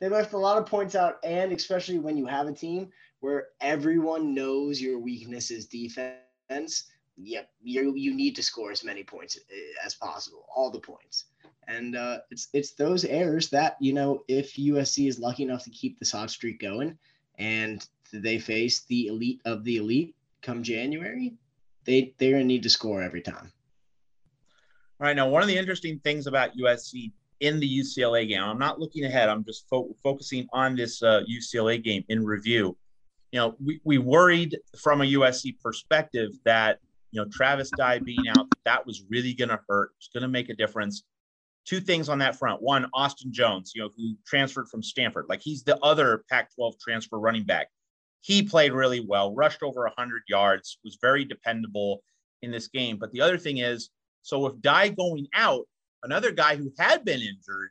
They 0.00 0.08
left 0.08 0.32
a 0.32 0.38
lot 0.38 0.58
of 0.58 0.66
points 0.66 0.94
out, 0.94 1.16
and 1.24 1.52
especially 1.52 1.98
when 1.98 2.16
you 2.16 2.26
have 2.26 2.48
a 2.48 2.52
team 2.52 2.90
where 3.20 3.48
everyone 3.60 4.34
knows 4.34 4.80
your 4.80 4.98
weakness 4.98 5.50
is 5.50 5.66
defense. 5.66 6.40
Yep, 6.78 7.08
you 7.16 7.52
you 7.52 7.76
need 7.76 7.94
to 7.94 8.02
score 8.02 8.72
as 8.72 8.84
many 8.84 9.02
points 9.04 9.04
uh, 9.04 9.54
as 9.54 9.64
possible, 9.94 10.20
all 10.34 10.42
the 10.42 10.58
points. 10.58 11.06
And 11.46 11.80
uh, 11.96 12.18
it's 12.30 12.48
it's 12.52 12.72
those 12.72 13.04
errors 13.04 13.48
that 13.50 13.76
you 13.80 13.92
know 13.92 14.22
if 14.28 14.54
USC 14.56 15.08
is 15.08 15.18
lucky 15.18 15.42
enough 15.42 15.64
to 15.64 15.70
keep 15.70 15.98
this 15.98 16.12
hot 16.12 16.30
streak 16.30 16.60
going, 16.60 16.98
and 17.38 17.86
they 18.12 18.38
face 18.38 18.84
the 18.84 19.06
elite 19.06 19.40
of 19.44 19.64
the 19.64 19.76
elite 19.76 20.14
come 20.42 20.62
January, 20.62 21.34
they 21.84 22.14
they're 22.18 22.32
gonna 22.32 22.44
need 22.44 22.64
to 22.64 22.70
score 22.70 23.02
every 23.02 23.22
time. 23.22 23.52
All 24.98 25.06
right, 25.06 25.14
now 25.14 25.28
one 25.28 25.42
of 25.42 25.48
the 25.48 25.56
interesting 25.58 25.98
things 25.98 26.26
about 26.26 26.56
USC 26.56 27.12
in 27.40 27.60
the 27.60 27.80
UCLA 27.80 28.26
game, 28.26 28.42
I'm 28.42 28.58
not 28.58 28.80
looking 28.80 29.04
ahead. 29.04 29.28
I'm 29.28 29.44
just 29.44 29.68
fo- 29.68 29.94
focusing 30.02 30.48
on 30.54 30.74
this 30.74 31.02
uh, 31.02 31.20
UCLA 31.30 31.82
game 31.82 32.02
in 32.08 32.24
review. 32.24 32.78
You 33.30 33.40
know, 33.40 33.56
we, 33.62 33.78
we 33.84 33.98
worried 33.98 34.56
from 34.78 35.02
a 35.02 35.04
USC 35.04 35.60
perspective 35.60 36.30
that 36.46 36.78
you 37.10 37.20
know 37.20 37.28
Travis 37.30 37.70
Dye 37.76 37.98
being 37.98 38.26
out 38.30 38.46
that 38.64 38.86
was 38.86 39.02
really 39.10 39.34
going 39.34 39.50
to 39.50 39.60
hurt. 39.68 39.90
It's 39.98 40.08
going 40.08 40.22
to 40.22 40.28
make 40.28 40.48
a 40.48 40.54
difference. 40.54 41.02
Two 41.66 41.80
things 41.80 42.08
on 42.08 42.18
that 42.20 42.38
front. 42.38 42.62
One, 42.62 42.86
Austin 42.94 43.32
Jones, 43.32 43.72
you 43.74 43.82
know, 43.82 43.90
who 43.98 44.14
transferred 44.26 44.68
from 44.68 44.82
Stanford, 44.82 45.26
like 45.28 45.42
he's 45.42 45.62
the 45.62 45.78
other 45.84 46.24
Pac-12 46.30 46.80
transfer 46.80 47.18
running 47.18 47.44
back. 47.44 47.68
He 48.22 48.42
played 48.42 48.72
really 48.72 49.00
well, 49.00 49.34
rushed 49.34 49.62
over 49.62 49.82
100 49.82 50.22
yards, 50.28 50.78
was 50.84 50.96
very 51.02 51.24
dependable 51.24 52.02
in 52.40 52.50
this 52.50 52.68
game. 52.68 52.96
But 52.98 53.12
the 53.12 53.20
other 53.20 53.36
thing 53.36 53.58
is, 53.58 53.90
so 54.26 54.44
if 54.46 54.60
Dye 54.60 54.88
going 54.88 55.28
out, 55.34 55.68
another 56.02 56.32
guy 56.32 56.56
who 56.56 56.72
had 56.76 57.04
been 57.04 57.20
injured 57.20 57.70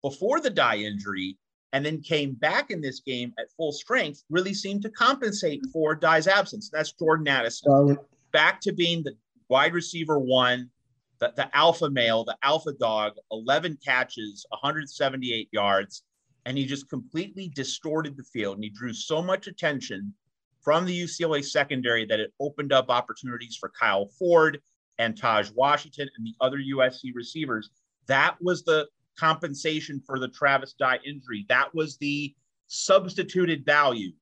before 0.00 0.40
the 0.40 0.48
Dye 0.48 0.76
injury 0.76 1.36
and 1.72 1.84
then 1.84 2.00
came 2.00 2.34
back 2.34 2.70
in 2.70 2.80
this 2.80 3.00
game 3.00 3.34
at 3.36 3.50
full 3.56 3.72
strength 3.72 4.22
really 4.30 4.54
seemed 4.54 4.82
to 4.82 4.90
compensate 4.90 5.60
for 5.72 5.96
Dye's 5.96 6.28
absence. 6.28 6.70
That's 6.72 6.92
Jordan 6.92 7.26
Addison 7.26 7.68
So 7.68 8.06
back 8.32 8.60
to 8.60 8.72
being 8.72 9.02
the 9.02 9.16
wide 9.48 9.74
receiver 9.74 10.20
one, 10.20 10.70
the, 11.18 11.32
the 11.34 11.54
alpha 11.54 11.90
male, 11.90 12.22
the 12.22 12.36
alpha 12.44 12.74
dog, 12.74 13.14
11 13.32 13.76
catches, 13.84 14.46
178 14.50 15.48
yards. 15.50 16.04
And 16.46 16.56
he 16.56 16.64
just 16.64 16.88
completely 16.88 17.48
distorted 17.48 18.16
the 18.16 18.22
field. 18.22 18.54
And 18.54 18.62
he 18.62 18.70
drew 18.70 18.92
so 18.92 19.20
much 19.20 19.48
attention 19.48 20.14
from 20.62 20.84
the 20.84 21.02
UCLA 21.02 21.44
secondary 21.44 22.06
that 22.06 22.20
it 22.20 22.32
opened 22.38 22.72
up 22.72 22.88
opportunities 22.88 23.56
for 23.56 23.72
Kyle 23.76 24.06
Ford 24.16 24.60
and 24.98 25.14
Tahj 25.20 25.54
Washington 25.54 26.08
and 26.16 26.26
the 26.26 26.34
other 26.40 26.58
USC 26.58 27.12
receivers. 27.14 27.70
That 28.06 28.36
was 28.40 28.64
the 28.64 28.88
compensation 29.18 30.02
for 30.06 30.18
the 30.18 30.28
Travis 30.28 30.74
Dye 30.74 30.98
injury. 31.04 31.44
That 31.48 31.74
was 31.74 31.96
the 31.96 32.34
substituted 32.68 33.64
value 33.64 34.12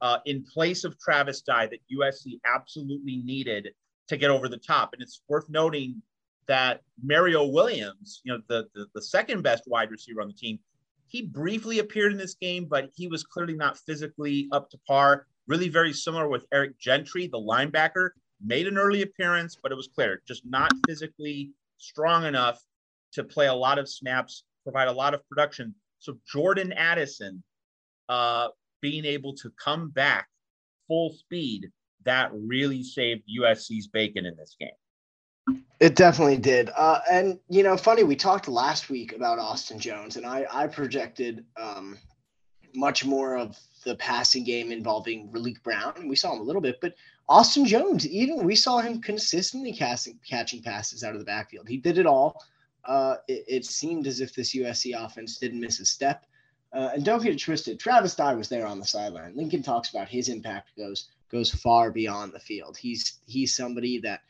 uh, 0.00 0.18
in 0.26 0.44
place 0.44 0.84
of 0.84 0.98
Travis 0.98 1.42
Dye 1.42 1.66
that 1.66 1.80
USC 1.92 2.40
absolutely 2.44 3.18
needed 3.18 3.68
to 4.08 4.16
get 4.16 4.30
over 4.30 4.48
the 4.48 4.56
top. 4.56 4.90
And 4.92 5.02
it's 5.02 5.22
worth 5.28 5.48
noting 5.48 6.02
that 6.48 6.80
Mario 7.02 7.46
Williams, 7.46 8.20
you 8.24 8.32
know, 8.32 8.40
the, 8.48 8.68
the, 8.74 8.86
the 8.94 9.02
second 9.02 9.42
best 9.42 9.64
wide 9.66 9.90
receiver 9.90 10.20
on 10.20 10.26
the 10.26 10.34
team, 10.34 10.58
he 11.06 11.22
briefly 11.22 11.78
appeared 11.78 12.12
in 12.12 12.18
this 12.18 12.34
game, 12.34 12.66
but 12.68 12.90
he 12.96 13.06
was 13.06 13.22
clearly 13.22 13.54
not 13.54 13.78
physically 13.78 14.48
up 14.50 14.70
to 14.70 14.78
par. 14.88 15.26
Really 15.46 15.68
very 15.68 15.92
similar 15.92 16.28
with 16.28 16.46
Eric 16.52 16.78
Gentry, 16.78 17.26
the 17.26 17.38
linebacker, 17.38 18.10
made 18.44 18.66
an 18.66 18.78
early 18.78 19.02
appearance, 19.02 19.56
but 19.60 19.72
it 19.72 19.74
was 19.74 19.88
clear 19.88 20.22
just 20.26 20.44
not 20.44 20.70
physically 20.86 21.50
strong 21.78 22.24
enough 22.24 22.60
to 23.12 23.24
play 23.24 23.46
a 23.46 23.54
lot 23.54 23.78
of 23.78 23.88
snaps, 23.88 24.44
provide 24.64 24.88
a 24.88 24.92
lot 24.92 25.14
of 25.14 25.26
production. 25.28 25.74
So 25.98 26.18
Jordan 26.26 26.72
Addison, 26.72 27.42
uh, 28.08 28.48
being 28.80 29.04
able 29.04 29.34
to 29.34 29.50
come 29.62 29.90
back 29.90 30.28
full 30.88 31.12
speed, 31.12 31.70
that 32.04 32.30
really 32.32 32.82
saved 32.82 33.22
USC's 33.38 33.86
bacon 33.86 34.26
in 34.26 34.36
this 34.36 34.56
game. 34.58 35.58
It 35.80 35.96
definitely 35.96 36.36
did. 36.36 36.70
Uh, 36.76 37.00
and 37.10 37.38
you 37.48 37.62
know, 37.62 37.76
funny, 37.76 38.04
we 38.04 38.16
talked 38.16 38.48
last 38.48 38.90
week 38.90 39.12
about 39.12 39.38
Austin 39.38 39.78
Jones, 39.78 40.16
and 40.16 40.24
I, 40.24 40.46
I 40.50 40.66
projected 40.68 41.44
um, 41.56 41.98
much 42.74 43.04
more 43.04 43.36
of 43.36 43.58
the 43.84 43.96
passing 43.96 44.44
game 44.44 44.70
involving 44.70 45.28
Raleek 45.30 45.62
Brown. 45.62 46.08
We 46.08 46.16
saw 46.16 46.32
him 46.34 46.40
a 46.40 46.44
little 46.44 46.62
bit, 46.62 46.78
but 46.80 46.94
Austin 47.28 47.64
Jones, 47.64 48.06
even 48.06 48.44
we 48.44 48.54
saw 48.54 48.78
him 48.78 49.00
consistently 49.00 49.72
casting, 49.72 50.18
catching 50.28 50.62
passes 50.62 51.04
out 51.04 51.14
of 51.14 51.18
the 51.18 51.24
backfield. 51.24 51.68
He 51.68 51.76
did 51.76 51.98
it 51.98 52.06
all. 52.06 52.44
Uh, 52.84 53.16
it, 53.28 53.44
it 53.48 53.64
seemed 53.64 54.06
as 54.06 54.20
if 54.20 54.34
this 54.34 54.54
USC 54.54 54.92
offense 54.98 55.38
didn't 55.38 55.60
miss 55.60 55.80
a 55.80 55.86
step. 55.86 56.26
Uh, 56.72 56.90
and 56.94 57.04
don't 57.04 57.22
get 57.22 57.34
it 57.34 57.40
twisted. 57.40 57.78
Travis 57.78 58.14
Dye 58.14 58.34
was 58.34 58.48
there 58.48 58.66
on 58.66 58.78
the 58.78 58.86
sideline. 58.86 59.36
Lincoln 59.36 59.62
talks 59.62 59.90
about 59.90 60.08
his 60.08 60.28
impact 60.28 60.70
goes 60.76 61.10
goes 61.30 61.50
far 61.50 61.90
beyond 61.90 62.32
the 62.32 62.40
field. 62.40 62.76
He's 62.76 63.20
he's 63.26 63.54
somebody 63.54 63.98
that 64.00 64.22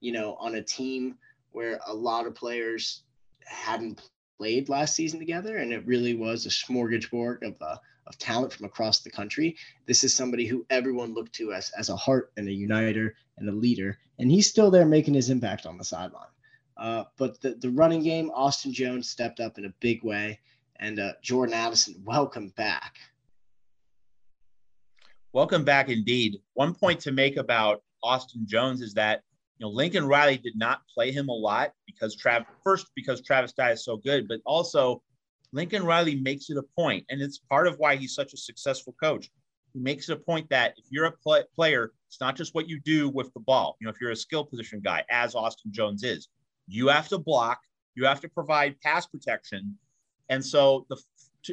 you 0.00 0.12
know, 0.12 0.34
on 0.40 0.56
a 0.56 0.62
team 0.62 1.16
where 1.52 1.78
a 1.86 1.94
lot 1.94 2.26
of 2.26 2.34
players 2.34 3.02
hadn't 3.44 4.02
played 4.38 4.68
last 4.68 4.94
season 4.94 5.18
together, 5.18 5.58
and 5.58 5.72
it 5.72 5.86
really 5.86 6.14
was 6.14 6.46
a 6.46 6.48
smorgasbord 6.48 7.42
of 7.42 7.54
uh, 7.60 7.76
of 8.06 8.18
talent 8.18 8.52
from 8.52 8.66
across 8.66 9.00
the 9.00 9.10
country. 9.10 9.56
This 9.86 10.04
is 10.04 10.14
somebody 10.14 10.46
who 10.46 10.66
everyone 10.70 11.14
looked 11.14 11.34
to 11.34 11.52
as, 11.52 11.70
as 11.78 11.88
a 11.88 11.96
heart 11.96 12.32
and 12.36 12.48
a 12.48 12.52
uniter 12.52 13.14
and 13.38 13.48
a 13.48 13.52
leader. 13.52 13.98
And 14.18 14.30
he's 14.30 14.48
still 14.48 14.70
there 14.70 14.86
making 14.86 15.14
his 15.14 15.30
impact 15.30 15.66
on 15.66 15.78
the 15.78 15.84
sideline. 15.84 16.26
Uh, 16.76 17.04
but 17.18 17.40
the, 17.40 17.54
the 17.54 17.70
running 17.70 18.02
game, 18.02 18.30
Austin 18.34 18.72
Jones 18.72 19.08
stepped 19.08 19.40
up 19.40 19.58
in 19.58 19.66
a 19.66 19.74
big 19.80 20.02
way. 20.02 20.40
And 20.80 20.98
uh, 20.98 21.12
Jordan 21.22 21.54
Addison, 21.54 22.02
welcome 22.04 22.48
back. 22.56 22.96
Welcome 25.32 25.62
back 25.62 25.88
indeed. 25.88 26.38
One 26.54 26.74
point 26.74 26.98
to 27.00 27.12
make 27.12 27.36
about 27.36 27.82
Austin 28.02 28.46
Jones 28.46 28.80
is 28.80 28.94
that 28.94 29.22
you 29.58 29.66
know 29.66 29.70
Lincoln 29.70 30.06
Riley 30.06 30.38
did 30.38 30.56
not 30.56 30.80
play 30.92 31.12
him 31.12 31.28
a 31.28 31.32
lot 31.32 31.72
because 31.86 32.16
Trav 32.16 32.46
first 32.64 32.90
because 32.96 33.20
Travis 33.20 33.52
Dye 33.52 33.72
is 33.72 33.84
so 33.84 33.96
good, 33.96 34.26
but 34.26 34.40
also 34.44 35.02
Lincoln 35.52 35.84
Riley 35.84 36.16
makes 36.16 36.50
it 36.50 36.56
a 36.56 36.62
point, 36.62 37.04
and 37.10 37.20
it's 37.20 37.38
part 37.38 37.66
of 37.66 37.76
why 37.78 37.96
he's 37.96 38.14
such 38.14 38.32
a 38.32 38.36
successful 38.36 38.94
coach. 39.02 39.30
He 39.72 39.80
makes 39.80 40.08
it 40.08 40.14
a 40.14 40.16
point 40.16 40.48
that 40.50 40.74
if 40.76 40.84
you're 40.90 41.06
a 41.06 41.12
play, 41.12 41.42
player, 41.54 41.92
it's 42.08 42.20
not 42.20 42.36
just 42.36 42.54
what 42.54 42.68
you 42.68 42.80
do 42.80 43.08
with 43.08 43.32
the 43.34 43.40
ball. 43.40 43.76
You 43.80 43.86
know, 43.86 43.92
if 43.92 44.00
you're 44.00 44.10
a 44.10 44.16
skill 44.16 44.44
position 44.44 44.80
guy, 44.80 45.04
as 45.10 45.34
Austin 45.34 45.72
Jones 45.72 46.02
is, 46.02 46.28
you 46.66 46.88
have 46.88 47.08
to 47.08 47.18
block, 47.18 47.60
you 47.94 48.04
have 48.04 48.20
to 48.20 48.28
provide 48.28 48.80
pass 48.80 49.06
protection, 49.06 49.76
and 50.28 50.44
so 50.44 50.86
the 50.88 50.96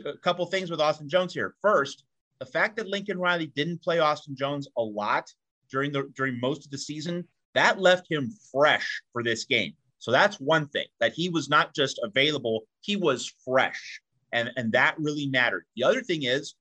a 0.05 0.17
couple 0.17 0.45
things 0.45 0.69
with 0.69 0.81
Austin 0.81 1.07
Jones 1.07 1.33
here. 1.33 1.55
First, 1.61 2.03
the 2.39 2.45
fact 2.45 2.75
that 2.75 2.87
Lincoln 2.87 3.17
Riley 3.17 3.47
didn't 3.47 3.81
play 3.81 3.99
Austin 3.99 4.35
Jones 4.35 4.67
a 4.77 4.81
lot 4.81 5.31
during 5.71 5.91
the 5.91 6.11
during 6.15 6.39
most 6.39 6.65
of 6.65 6.71
the 6.71 6.77
season, 6.77 7.25
that 7.53 7.79
left 7.79 8.05
him 8.09 8.31
fresh 8.51 9.01
for 9.13 9.23
this 9.23 9.45
game. 9.45 9.73
So 9.99 10.11
that's 10.11 10.39
one 10.39 10.67
thing 10.67 10.87
that 10.99 11.13
he 11.13 11.29
was 11.29 11.49
not 11.49 11.73
just 11.73 11.99
available, 12.03 12.67
he 12.81 12.95
was 12.95 13.33
fresh. 13.43 14.01
And, 14.33 14.51
and 14.57 14.71
that 14.73 14.95
really 14.99 15.27
mattered. 15.27 15.65
The 15.75 15.83
other 15.83 16.01
thing 16.01 16.23
is 16.23 16.55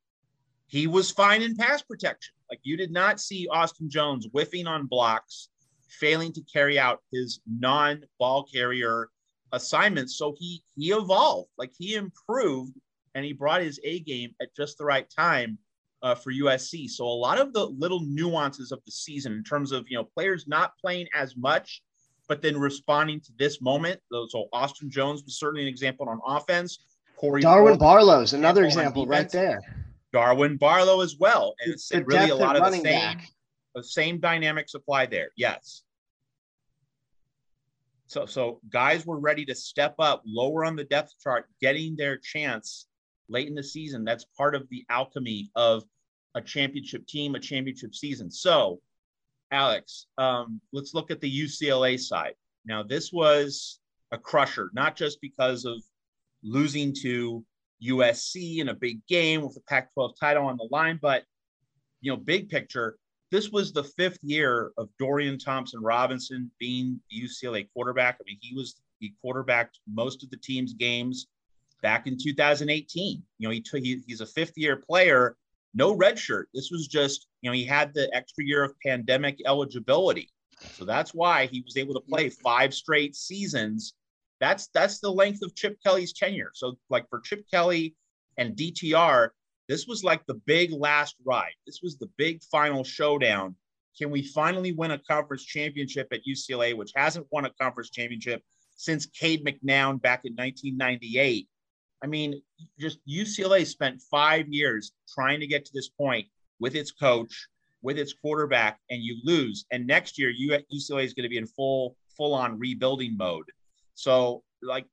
he 0.66 0.86
was 0.86 1.10
fine 1.10 1.42
in 1.42 1.56
pass 1.56 1.82
protection. 1.82 2.34
Like 2.50 2.60
you 2.62 2.76
did 2.76 2.92
not 2.92 3.20
see 3.20 3.48
Austin 3.48 3.90
Jones 3.90 4.26
whiffing 4.32 4.66
on 4.66 4.86
blocks, 4.86 5.48
failing 5.88 6.32
to 6.32 6.42
carry 6.42 6.78
out 6.78 7.02
his 7.12 7.40
non-ball 7.46 8.44
carrier 8.44 9.08
assignments. 9.52 10.16
So 10.16 10.34
he 10.38 10.62
he 10.76 10.92
evolved, 10.92 11.50
like 11.58 11.72
he 11.76 11.94
improved 11.94 12.74
and 13.14 13.24
he 13.24 13.32
brought 13.32 13.62
his 13.62 13.80
A 13.82 14.00
game 14.00 14.34
at 14.40 14.54
just 14.54 14.78
the 14.78 14.84
right 14.84 15.08
time 15.10 15.58
uh, 16.02 16.14
for 16.14 16.32
USC. 16.32 16.88
So 16.88 17.04
a 17.04 17.08
lot 17.08 17.40
of 17.40 17.52
the 17.52 17.64
little 17.64 18.00
nuances 18.00 18.72
of 18.72 18.80
the 18.84 18.92
season 18.92 19.32
in 19.32 19.42
terms 19.42 19.72
of 19.72 19.86
you 19.88 19.96
know 19.96 20.04
players 20.04 20.46
not 20.46 20.76
playing 20.78 21.06
as 21.14 21.36
much 21.36 21.82
but 22.28 22.42
then 22.42 22.58
responding 22.58 23.20
to 23.20 23.32
this 23.38 23.60
moment. 23.60 24.00
So 24.28 24.48
Austin 24.52 24.90
Jones 24.90 25.22
was 25.24 25.38
certainly 25.38 25.62
an 25.62 25.68
example 25.68 26.08
on 26.08 26.20
offense. 26.26 26.78
Corey 27.16 27.40
Darwin 27.40 27.78
Barlow 27.78 28.20
is 28.20 28.32
another 28.32 28.64
example 28.64 29.06
right 29.06 29.30
there. 29.30 29.60
Darwin 30.12 30.56
Barlow 30.56 31.00
as 31.00 31.16
well, 31.18 31.54
and 31.60 31.72
it's 31.72 31.88
the 31.88 32.04
really 32.04 32.30
a 32.30 32.34
lot 32.34 32.56
of 32.56 32.64
the 32.64 32.72
same 32.72 32.82
back. 32.82 33.28
the 33.74 33.82
same 33.82 34.18
dynamics 34.20 34.74
apply 34.74 35.06
there. 35.06 35.30
Yes. 35.36 35.82
So 38.06 38.26
so 38.26 38.60
guys 38.70 39.04
were 39.04 39.18
ready 39.18 39.44
to 39.46 39.54
step 39.54 39.94
up 39.98 40.22
lower 40.26 40.64
on 40.64 40.76
the 40.76 40.84
depth 40.84 41.14
chart, 41.22 41.46
getting 41.60 41.96
their 41.96 42.16
chance 42.18 42.86
late 43.28 43.48
in 43.48 43.54
the 43.54 43.62
season. 43.62 44.04
That's 44.04 44.24
part 44.36 44.54
of 44.54 44.68
the 44.70 44.84
alchemy 44.90 45.50
of 45.56 45.84
a 46.34 46.40
championship 46.40 47.06
team, 47.06 47.34
a 47.34 47.40
championship 47.40 47.94
season. 47.94 48.30
So 48.30 48.80
Alex, 49.50 50.06
um, 50.18 50.60
let's 50.72 50.94
look 50.94 51.10
at 51.10 51.20
the 51.20 51.30
UCLA 51.30 51.98
side. 51.98 52.34
Now, 52.64 52.82
this 52.82 53.12
was 53.12 53.80
a 54.12 54.18
crusher, 54.18 54.70
not 54.74 54.96
just 54.96 55.20
because 55.20 55.64
of 55.64 55.82
losing 56.42 56.92
to 57.02 57.44
USC 57.82 58.58
in 58.58 58.68
a 58.68 58.74
big 58.74 59.06
game 59.06 59.42
with 59.42 59.54
the 59.54 59.60
Pac 59.68 59.92
12 59.94 60.14
title 60.18 60.46
on 60.46 60.56
the 60.56 60.68
line, 60.70 60.98
but, 61.00 61.24
you 62.00 62.10
know, 62.10 62.16
big 62.16 62.48
picture, 62.48 62.96
this 63.30 63.50
was 63.50 63.72
the 63.72 63.84
fifth 63.84 64.18
year 64.22 64.72
of 64.78 64.88
Dorian 64.98 65.38
Thompson 65.38 65.80
Robinson 65.80 66.50
being 66.58 67.00
the 67.10 67.20
UCLA 67.20 67.68
quarterback. 67.72 68.16
I 68.20 68.24
mean, 68.26 68.38
he 68.40 68.54
was, 68.54 68.80
he 68.98 69.14
quarterbacked 69.20 69.80
most 69.92 70.22
of 70.22 70.30
the 70.30 70.36
team's 70.36 70.72
games 70.72 71.26
back 71.82 72.06
in 72.06 72.16
2018. 72.16 73.22
You 73.38 73.48
know, 73.48 73.52
he 73.52 73.60
took, 73.60 73.82
he, 73.82 74.02
he's 74.06 74.20
a 74.20 74.26
fifth 74.26 74.56
year 74.56 74.76
player 74.76 75.36
no 75.76 75.94
red 75.94 76.18
shirt. 76.18 76.48
This 76.54 76.70
was 76.70 76.88
just, 76.88 77.26
you 77.42 77.50
know, 77.50 77.54
he 77.54 77.64
had 77.64 77.92
the 77.94 78.12
extra 78.16 78.44
year 78.44 78.64
of 78.64 78.74
pandemic 78.84 79.38
eligibility. 79.46 80.30
So 80.72 80.86
that's 80.86 81.12
why 81.12 81.46
he 81.46 81.60
was 81.60 81.76
able 81.76 81.94
to 81.94 82.00
play 82.00 82.30
five 82.30 82.72
straight 82.72 83.14
seasons. 83.14 83.94
That's 84.40 84.68
that's 84.68 85.00
the 85.00 85.12
length 85.12 85.42
of 85.42 85.54
Chip 85.54 85.76
Kelly's 85.84 86.14
tenure. 86.14 86.50
So 86.54 86.78
like 86.88 87.08
for 87.10 87.20
Chip 87.20 87.44
Kelly 87.50 87.94
and 88.38 88.56
DTR, 88.56 89.28
this 89.68 89.86
was 89.86 90.02
like 90.02 90.24
the 90.26 90.40
big 90.46 90.72
last 90.72 91.16
ride. 91.24 91.52
This 91.66 91.80
was 91.82 91.98
the 91.98 92.08
big 92.16 92.42
final 92.44 92.82
showdown. 92.82 93.54
Can 93.98 94.10
we 94.10 94.22
finally 94.22 94.72
win 94.72 94.92
a 94.92 94.98
conference 94.98 95.44
championship 95.44 96.08
at 96.12 96.20
UCLA, 96.26 96.74
which 96.74 96.92
hasn't 96.96 97.26
won 97.30 97.44
a 97.44 97.50
conference 97.60 97.90
championship 97.90 98.42
since 98.76 99.06
Cade 99.06 99.44
McNown 99.44 100.00
back 100.00 100.22
in 100.24 100.34
1998? 100.34 101.48
I 102.06 102.08
mean, 102.08 102.40
just 102.78 103.00
UCLA 103.04 103.66
spent 103.66 104.00
five 104.00 104.46
years 104.46 104.92
trying 105.12 105.40
to 105.40 105.46
get 105.48 105.64
to 105.64 105.72
this 105.74 105.88
point 105.88 106.24
with 106.60 106.76
its 106.76 106.92
coach, 106.92 107.48
with 107.82 107.98
its 107.98 108.12
quarterback, 108.12 108.78
and 108.90 109.02
you 109.02 109.18
lose. 109.24 109.66
And 109.72 109.88
next 109.88 110.16
year, 110.16 110.32
UCLA 110.32 111.04
is 111.04 111.14
going 111.14 111.24
to 111.24 111.28
be 111.28 111.36
in 111.36 111.48
full 111.48 111.96
full 112.16 112.32
on 112.32 112.60
rebuilding 112.60 113.16
mode. 113.16 113.46
So, 113.96 114.44
like, 114.62 114.86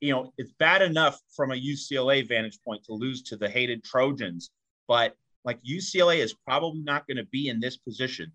you 0.00 0.12
know, 0.12 0.34
it's 0.36 0.52
bad 0.58 0.82
enough 0.82 1.18
from 1.34 1.52
a 1.52 1.54
UCLA 1.54 2.28
vantage 2.28 2.58
point 2.62 2.84
to 2.84 2.92
lose 2.92 3.22
to 3.22 3.36
the 3.38 3.48
hated 3.48 3.82
Trojans, 3.82 4.50
but 4.86 5.16
like 5.44 5.58
UCLA 5.62 6.18
is 6.18 6.34
probably 6.34 6.82
not 6.82 7.06
going 7.06 7.16
to 7.16 7.26
be 7.32 7.48
in 7.48 7.60
this 7.60 7.78
position 7.78 8.30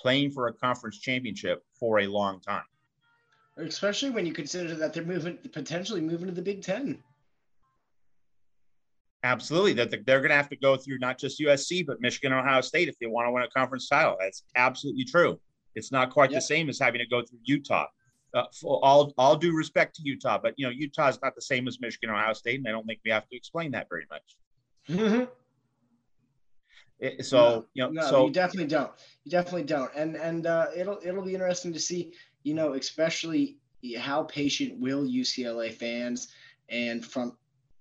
playing 0.00 0.32
for 0.32 0.48
a 0.48 0.52
conference 0.52 0.98
championship 0.98 1.62
for 1.78 2.00
a 2.00 2.08
long 2.08 2.40
time. 2.40 2.64
Especially 3.56 4.10
when 4.10 4.26
you 4.26 4.32
consider 4.32 4.74
that 4.74 4.92
they're 4.92 5.04
moving 5.04 5.38
potentially 5.52 6.00
moving 6.00 6.26
to 6.26 6.34
the 6.34 6.42
Big 6.42 6.62
Ten. 6.62 7.00
Absolutely, 9.22 9.72
that 9.74 9.90
they're 9.90 10.20
going 10.20 10.30
to 10.30 10.36
have 10.36 10.48
to 10.50 10.56
go 10.56 10.76
through 10.76 10.98
not 10.98 11.18
just 11.18 11.40
USC 11.40 11.86
but 11.86 12.00
Michigan, 12.00 12.32
and 12.32 12.40
Ohio 12.40 12.60
State 12.60 12.88
if 12.88 12.98
they 12.98 13.06
want 13.06 13.26
to 13.26 13.32
win 13.32 13.42
a 13.42 13.48
conference 13.48 13.88
title. 13.88 14.16
That's 14.20 14.44
absolutely 14.54 15.04
true. 15.04 15.40
It's 15.74 15.92
not 15.92 16.10
quite 16.10 16.30
yep. 16.30 16.38
the 16.38 16.46
same 16.46 16.68
as 16.68 16.78
having 16.78 17.00
to 17.00 17.06
go 17.06 17.22
through 17.22 17.40
Utah. 17.44 17.86
Uh, 18.34 18.44
all 18.64 19.14
all 19.16 19.36
due 19.36 19.56
respect 19.56 19.94
to 19.96 20.02
Utah, 20.04 20.38
but 20.42 20.54
you 20.56 20.66
know 20.66 20.70
Utah 20.70 21.08
is 21.08 21.18
not 21.22 21.34
the 21.34 21.42
same 21.42 21.66
as 21.68 21.80
Michigan, 21.80 22.10
Ohio 22.10 22.34
State, 22.34 22.58
and 22.58 22.68
I 22.68 22.70
don't 22.70 22.84
think 22.86 23.00
we 23.04 23.10
have 23.10 23.26
to 23.28 23.36
explain 23.36 23.70
that 23.72 23.88
very 23.88 24.06
much. 24.10 24.36
Mm-hmm. 24.88 25.24
It, 26.98 27.24
so 27.24 27.38
no, 27.38 27.66
you 27.74 27.82
know, 27.84 28.02
no, 28.02 28.10
so 28.10 28.26
you 28.26 28.32
definitely 28.32 28.68
don't. 28.68 28.90
You 29.24 29.30
definitely 29.30 29.64
don't, 29.64 29.90
and 29.94 30.16
and 30.16 30.46
uh, 30.46 30.66
it'll 30.76 30.98
it'll 31.04 31.24
be 31.24 31.34
interesting 31.34 31.72
to 31.72 31.80
see. 31.80 32.12
You 32.42 32.54
know, 32.54 32.74
especially 32.74 33.58
how 33.98 34.24
patient 34.24 34.80
will 34.80 35.04
UCLA 35.04 35.72
fans 35.72 36.28
and 36.68 37.04
front 37.04 37.34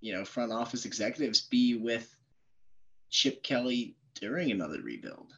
you 0.06 0.14
know 0.14 0.24
front 0.24 0.52
office 0.52 0.86
executives 0.86 1.42
be 1.42 1.78
with 1.78 2.16
Chip 3.10 3.42
Kelly 3.42 3.96
during 4.14 4.52
another 4.52 4.80
rebuild? 4.84 5.34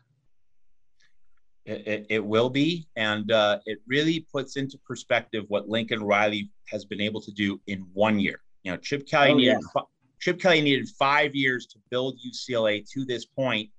It, 1.66 1.88
it, 1.88 2.06
it 2.10 2.26
will 2.26 2.50
be, 2.50 2.88
and 2.98 3.32
uh, 3.32 3.60
it 3.66 3.80
really 3.88 4.28
puts 4.32 4.58
into 4.58 4.78
perspective 4.80 5.46
what 5.48 5.70
Lincoln 5.70 6.04
Riley 6.04 6.52
has 6.68 6.84
been 6.84 7.00
able 7.00 7.22
to 7.22 7.32
do 7.32 7.62
in 7.68 7.88
one 7.94 8.20
year. 8.20 8.42
You 8.64 8.72
know, 8.72 8.78
Chip 8.78 9.08
Kelly 9.08 9.32
oh, 9.32 9.36
needed 9.36 9.60
yeah. 9.74 9.82
Chip 10.20 10.40
Kelly 10.42 10.62
needed 10.62 10.90
five 11.00 11.34
years 11.34 11.66
to 11.68 11.80
build 11.90 12.20
UCLA 12.20 12.86
to 12.92 13.06
this 13.06 13.26
point 13.26 13.70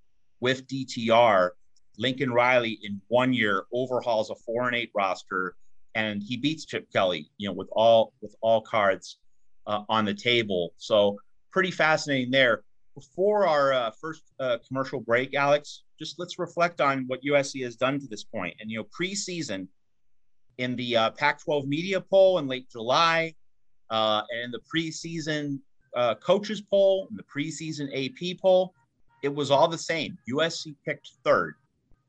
with 0.41 0.67
DTR. 0.69 1.51
Lincoln 1.99 2.33
Riley 2.33 2.79
in 2.83 2.99
one 3.09 3.35
year 3.35 3.65
overhauls 3.75 4.31
a 4.31 4.35
four 4.37 4.69
and 4.69 4.77
eight 4.77 4.91
roster, 4.95 5.55
and 5.95 6.23
he 6.23 6.39
beats 6.39 6.65
Chip 6.65 6.91
Kelly. 6.91 7.31
You 7.37 7.49
know, 7.49 7.55
with 7.55 7.69
all 7.73 8.15
with 8.23 8.35
all 8.41 8.63
cards 8.63 9.19
uh, 9.69 9.83
on 9.89 10.05
the 10.05 10.15
table. 10.15 10.73
So 10.79 11.17
pretty 11.53 11.71
fascinating 11.71 12.31
there. 12.31 12.63
Before 12.95 13.47
our 13.47 13.73
uh, 13.73 13.91
first 13.93 14.23
uh, 14.41 14.59
commercial 14.67 14.99
break, 14.99 15.35
Alex, 15.35 15.85
just 16.01 16.19
let's 16.19 16.39
reflect 16.39 16.81
on 16.81 17.05
what 17.07 17.23
USC 17.23 17.63
has 17.63 17.77
done 17.77 18.01
to 18.01 18.09
this 18.09 18.25
point. 18.25 18.57
And 18.59 18.69
you 18.69 18.79
know, 18.79 18.87
preseason 18.99 19.69
in 20.57 20.75
the 20.75 20.97
uh, 20.97 21.11
Pac-12 21.11 21.67
media 21.67 22.01
poll 22.01 22.39
in 22.39 22.49
late 22.49 22.69
July, 22.69 23.35
uh, 23.91 24.23
and 24.43 24.53
the 24.53 24.61
preseason 24.75 25.61
uh, 25.97 26.17
coaches 26.17 26.61
poll 26.61 27.07
and 27.11 27.19
the 27.19 27.23
preseason 27.23 27.89
AP 27.95 28.39
poll, 28.41 28.75
it 29.23 29.33
was 29.33 29.51
all 29.51 29.69
the 29.69 29.79
same. 29.79 30.19
USC 30.31 30.75
picked 30.85 31.13
third 31.25 31.55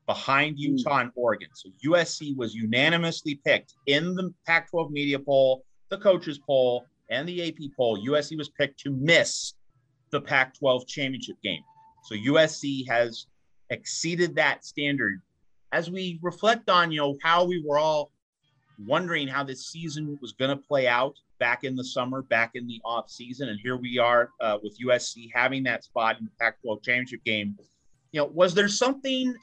behind 0.06 0.56
hmm. 0.56 0.76
Utah 0.76 0.98
and 0.98 1.12
Oregon. 1.14 1.48
So 1.54 1.70
USC 1.86 2.36
was 2.36 2.54
unanimously 2.54 3.40
picked 3.44 3.74
in 3.86 4.14
the 4.14 4.34
Pac 4.46 4.70
12 4.70 4.90
media 4.90 5.18
poll, 5.18 5.64
the 5.88 5.98
coaches 5.98 6.38
poll, 6.44 6.84
and 7.10 7.28
the 7.28 7.48
AP 7.48 7.70
poll, 7.76 7.98
USC 8.06 8.38
was 8.38 8.48
picked 8.48 8.80
to 8.80 8.90
miss 8.90 9.54
the 10.10 10.20
Pac 10.20 10.54
12 10.58 10.86
championship 10.86 11.36
game. 11.42 11.62
So 12.04 12.14
USC 12.14 12.88
has 12.88 13.26
exceeded 13.70 14.34
that 14.36 14.64
standard. 14.64 15.20
As 15.72 15.90
we 15.90 16.18
reflect 16.22 16.68
on, 16.70 16.90
you 16.90 17.00
know, 17.00 17.16
how 17.22 17.44
we 17.44 17.62
were 17.66 17.78
all 17.78 18.10
wondering 18.86 19.28
how 19.28 19.44
this 19.44 19.66
season 19.66 20.18
was 20.20 20.32
going 20.32 20.50
to 20.50 20.56
play 20.56 20.88
out 20.88 21.14
back 21.38 21.64
in 21.64 21.76
the 21.76 21.84
summer, 21.84 22.22
back 22.22 22.52
in 22.54 22.66
the 22.66 22.80
off 22.84 23.10
season, 23.10 23.48
and 23.48 23.58
here 23.62 23.76
we 23.76 23.98
are 23.98 24.30
uh, 24.40 24.58
with 24.62 24.76
USC 24.84 25.30
having 25.34 25.62
that 25.64 25.84
spot 25.84 26.18
in 26.18 26.24
the 26.24 26.30
Pac-12 26.40 26.82
championship 26.82 27.24
game. 27.24 27.56
You 28.12 28.20
know, 28.20 28.26
was 28.26 28.54
there 28.54 28.68
something 28.68 29.34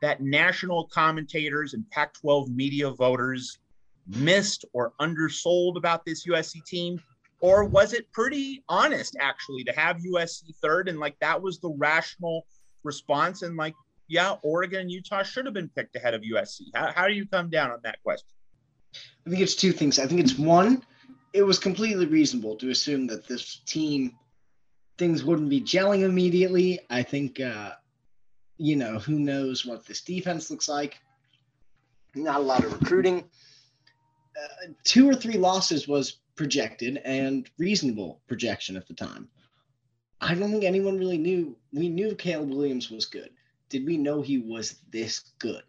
that 0.00 0.20
national 0.20 0.88
commentators 0.88 1.74
and 1.74 1.88
Pac-12 1.90 2.48
media 2.48 2.90
voters 2.90 3.58
missed 4.06 4.64
or 4.72 4.92
undersold 5.00 5.76
about 5.76 6.04
this 6.04 6.26
USC 6.26 6.64
team? 6.64 7.00
Or 7.40 7.64
was 7.64 7.92
it 7.92 8.10
pretty 8.12 8.64
honest 8.68 9.16
actually 9.20 9.64
to 9.64 9.72
have 9.72 9.98
USC 9.98 10.54
third 10.62 10.88
and 10.88 10.98
like 10.98 11.16
that 11.20 11.40
was 11.40 11.60
the 11.60 11.70
rational 11.70 12.46
response? 12.82 13.42
And 13.42 13.56
like, 13.56 13.74
yeah, 14.08 14.36
Oregon 14.42 14.82
and 14.82 14.90
Utah 14.90 15.22
should 15.22 15.44
have 15.44 15.54
been 15.54 15.68
picked 15.68 15.96
ahead 15.96 16.14
of 16.14 16.22
USC. 16.22 16.62
How, 16.74 16.92
how 16.92 17.08
do 17.08 17.14
you 17.14 17.26
come 17.26 17.50
down 17.50 17.70
on 17.70 17.78
that 17.82 18.02
question? 18.02 18.28
I 19.26 19.30
think 19.30 19.42
it's 19.42 19.54
two 19.54 19.72
things. 19.72 19.98
I 19.98 20.06
think 20.06 20.20
it's 20.20 20.38
one, 20.38 20.82
it 21.32 21.42
was 21.42 21.58
completely 21.58 22.06
reasonable 22.06 22.56
to 22.56 22.70
assume 22.70 23.06
that 23.08 23.26
this 23.26 23.60
team, 23.66 24.16
things 24.96 25.22
wouldn't 25.22 25.50
be 25.50 25.60
gelling 25.60 26.02
immediately. 26.02 26.80
I 26.88 27.02
think, 27.02 27.40
uh, 27.40 27.72
you 28.56 28.76
know, 28.76 28.98
who 28.98 29.18
knows 29.18 29.66
what 29.66 29.84
this 29.84 30.00
defense 30.00 30.50
looks 30.50 30.68
like. 30.68 30.98
Not 32.14 32.40
a 32.40 32.42
lot 32.42 32.64
of 32.64 32.72
recruiting. 32.72 33.24
Uh, 34.36 34.66
two 34.84 35.08
or 35.08 35.14
three 35.14 35.38
losses 35.38 35.88
was 35.88 36.18
projected 36.34 36.98
and 37.04 37.48
reasonable 37.58 38.20
projection 38.28 38.76
at 38.76 38.86
the 38.86 38.94
time. 38.94 39.28
I 40.20 40.34
don't 40.34 40.50
think 40.50 40.64
anyone 40.64 40.98
really 40.98 41.18
knew. 41.18 41.56
We 41.72 41.88
knew 41.88 42.14
Caleb 42.14 42.50
Williams 42.50 42.90
was 42.90 43.06
good. 43.06 43.30
Did 43.68 43.86
we 43.86 43.96
know 43.96 44.22
he 44.22 44.38
was 44.38 44.76
this 44.90 45.32
good? 45.38 45.62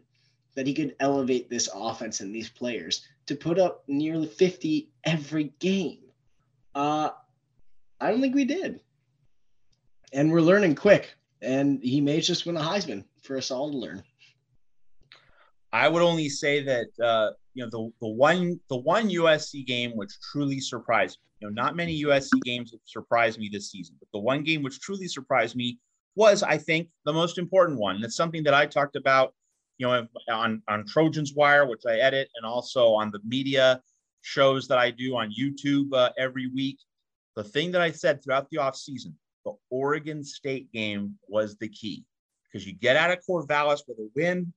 That 0.56 0.68
he 0.68 0.74
could 0.74 0.96
elevate 1.00 1.50
this 1.50 1.70
offense 1.74 2.20
and 2.20 2.34
these 2.34 2.50
players 2.50 3.06
to 3.28 3.36
put 3.36 3.60
up 3.60 3.84
nearly 3.88 4.28
50 4.28 4.90
every 5.04 5.54
game? 5.60 6.00
Uh, 6.74 7.10
I 8.00 8.12
don't 8.12 8.22
think 8.22 8.36
we 8.36 8.46
did. 8.46 8.80
And 10.14 10.32
we're 10.32 10.42
learning 10.42 10.76
quick. 10.76 11.14
And 11.42 11.82
he 11.84 12.02
may 12.02 12.22
just 12.22 12.46
win 12.46 12.58
a 12.58 12.62
Heisman 12.62 13.04
for 13.22 13.38
us 13.38 13.52
all 13.52 13.72
to 13.72 13.78
learn. 13.78 14.04
I 15.72 15.88
would 15.88 16.02
only 16.02 16.30
say 16.30 16.64
that 16.64 16.88
uh, 17.04 17.32
you 17.58 17.64
know 17.64 17.70
the 17.72 17.92
the 18.06 18.08
one 18.08 18.60
the 18.70 18.78
one 18.78 19.10
USC 19.10 19.66
game 19.66 19.92
which 19.96 20.12
truly 20.32 20.60
surprised 20.60 21.18
me. 21.18 21.28
You 21.40 21.48
know, 21.48 21.62
not 21.62 21.76
many 21.76 22.04
USC 22.04 22.40
games 22.44 22.72
have 22.72 22.82
surprised 22.86 23.40
me 23.40 23.50
this 23.52 23.72
season, 23.72 23.96
but 24.00 24.10
the 24.14 24.20
one 24.20 24.44
game 24.44 24.62
which 24.62 24.80
truly 24.80 25.08
surprised 25.08 25.56
me 25.56 25.80
was, 26.16 26.44
I 26.44 26.58
think, 26.58 26.90
the 27.06 27.14
most 27.14 27.40
important 27.40 27.80
one. 27.80 27.96
And 27.96 28.06
It's 28.06 28.16
something 28.16 28.44
that 28.44 28.54
I 28.54 28.68
talked 28.68 28.96
about, 28.96 29.34
you 29.80 29.88
know, 29.88 30.08
on 30.30 30.62
on 30.68 30.86
Trojans 30.86 31.34
Wire, 31.34 31.68
which 31.68 31.82
I 31.88 31.98
edit, 31.98 32.30
and 32.36 32.46
also 32.46 32.90
on 32.90 33.10
the 33.10 33.20
media 33.26 33.82
shows 34.22 34.68
that 34.68 34.78
I 34.78 34.92
do 34.92 35.16
on 35.16 35.34
YouTube 35.34 35.92
uh, 35.94 36.12
every 36.20 36.48
week. 36.54 36.78
The 37.36 37.44
thing 37.44 37.72
that 37.72 37.82
I 37.82 37.92
said 37.92 38.24
throughout 38.24 38.48
the 38.52 38.58
offseason, 38.58 39.14
the 39.46 39.54
Oregon 39.72 40.24
State 40.24 40.72
game 40.72 41.18
was 41.28 41.58
the 41.58 41.70
key 41.70 42.04
because 42.46 42.68
you 42.68 42.74
get 42.74 42.96
out 42.96 43.10
of 43.10 43.20
Corvallis 43.28 43.82
with 43.88 43.98
a 43.98 44.10
win, 44.16 44.54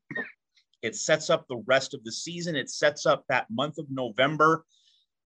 it 0.83 0.97
sets 0.97 1.31
up 1.31 1.47
the 1.47 1.63
rest 1.67 1.95
of 1.95 2.03
the 2.05 2.13
season. 2.13 2.57
It 2.57 2.71
sets 2.71 3.07
up 3.07 3.25
that 3.29 3.47
month 3.51 3.79
of 3.79 3.87
November 3.91 4.65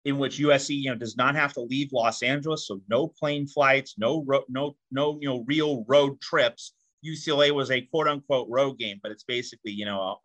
in 0.06 0.20
which 0.20 0.40
USC, 0.40 0.76
you 0.82 0.90
know, 0.90 0.96
does 0.96 1.18
not 1.18 1.36
have 1.36 1.54
to 1.54 1.62
leave 1.62 1.92
Los 1.92 2.22
Angeles, 2.22 2.68
so 2.68 2.80
no 2.88 3.08
plane 3.08 3.48
flights, 3.48 3.96
no 3.98 4.24
ro- 4.24 4.46
no 4.48 4.76
no 4.92 5.18
you 5.20 5.28
know 5.28 5.44
real 5.48 5.84
road 5.88 6.22
trips. 6.22 6.74
UCLA 7.04 7.52
was 7.52 7.72
a 7.72 7.82
quote 7.82 8.08
unquote 8.08 8.48
road 8.50 8.78
game, 8.78 9.00
but 9.02 9.12
it's 9.12 9.24
basically 9.24 9.72
you 9.72 9.86
know 9.86 10.18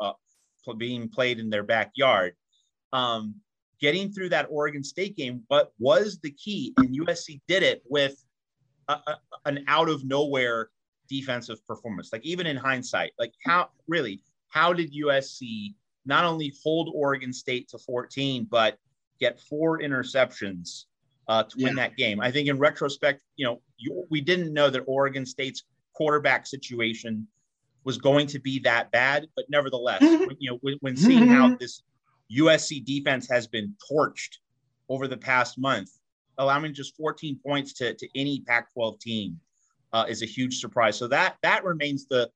being 0.77 1.09
played 1.09 1.41
in 1.41 1.51
their 1.51 1.63
backyard. 1.63 2.35
Um, 2.93 3.37
getting 3.81 4.13
through 4.13 4.29
that 4.29 4.47
Oregon 4.51 4.85
State 4.85 5.17
game, 5.17 5.43
but 5.49 5.73
was 5.79 6.19
the 6.23 6.31
key, 6.31 6.75
and 6.77 6.95
USC 6.95 7.41
did 7.49 7.63
it 7.63 7.83
with 7.89 8.23
a, 8.89 8.93
a, 8.93 9.19
an 9.47 9.65
out 9.67 9.89
of 9.89 10.05
nowhere 10.05 10.69
defensive 11.09 11.65
performance. 11.67 12.11
Like 12.13 12.25
even 12.25 12.47
in 12.47 12.57
hindsight, 12.57 13.13
like 13.19 13.33
how 13.45 13.71
really 13.89 14.23
how 14.51 14.73
did 14.73 14.93
USC 14.93 15.75
not 16.05 16.25
only 16.25 16.53
hold 16.63 16.91
Oregon 16.95 17.33
State 17.33 17.69
to 17.69 17.79
14, 17.79 18.47
but 18.51 18.79
get 19.19 19.41
four 19.41 19.81
interceptions 19.81 20.85
uh, 21.29 21.45
to 21.45 21.55
yeah. 21.57 21.67
win 21.69 21.77
that 21.77 21.97
game? 21.97 22.21
I 22.21 22.31
think 22.31 22.49
in 22.49 22.59
retrospect, 22.59 23.23
you 23.37 23.47
know, 23.47 23.63
you, 23.79 24.05
we 24.11 24.21
didn't 24.21 24.53
know 24.53 24.71
that 24.71 24.83
Oregon 24.87 25.25
State's 25.25 25.65
quarterback 25.95 26.47
situation 26.47 27.27
was 27.85 27.97
going 27.97 28.27
to 28.27 28.39
be 28.39 28.59
that 28.61 28.91
bad, 28.91 29.27
but 29.37 29.47
nevertheless, 29.49 30.01
when, 30.03 30.37
you 30.39 30.51
know, 30.51 30.59
when, 30.63 30.77
when 30.81 30.97
seeing 30.97 31.27
how 31.27 31.57
this 31.61 31.83
USC 32.37 32.85
defense 32.85 33.29
has 33.29 33.47
been 33.47 33.75
torched 33.91 34.39
over 34.89 35.09
the 35.09 35.17
past 35.17 35.59
month, 35.59 35.91
allowing 36.39 36.75
just 36.75 36.97
14 36.97 37.39
points 37.45 37.73
to, 37.75 37.95
to 37.95 38.09
any 38.15 38.41
Pac-12 38.47 39.01
team 39.01 39.41
uh, 39.93 40.07
is 40.09 40.23
a 40.23 40.27
huge 40.27 40.61
surprise. 40.61 40.97
So 40.97 41.09
that 41.09 41.37
that 41.43 41.65
remains 41.65 42.07
the 42.07 42.31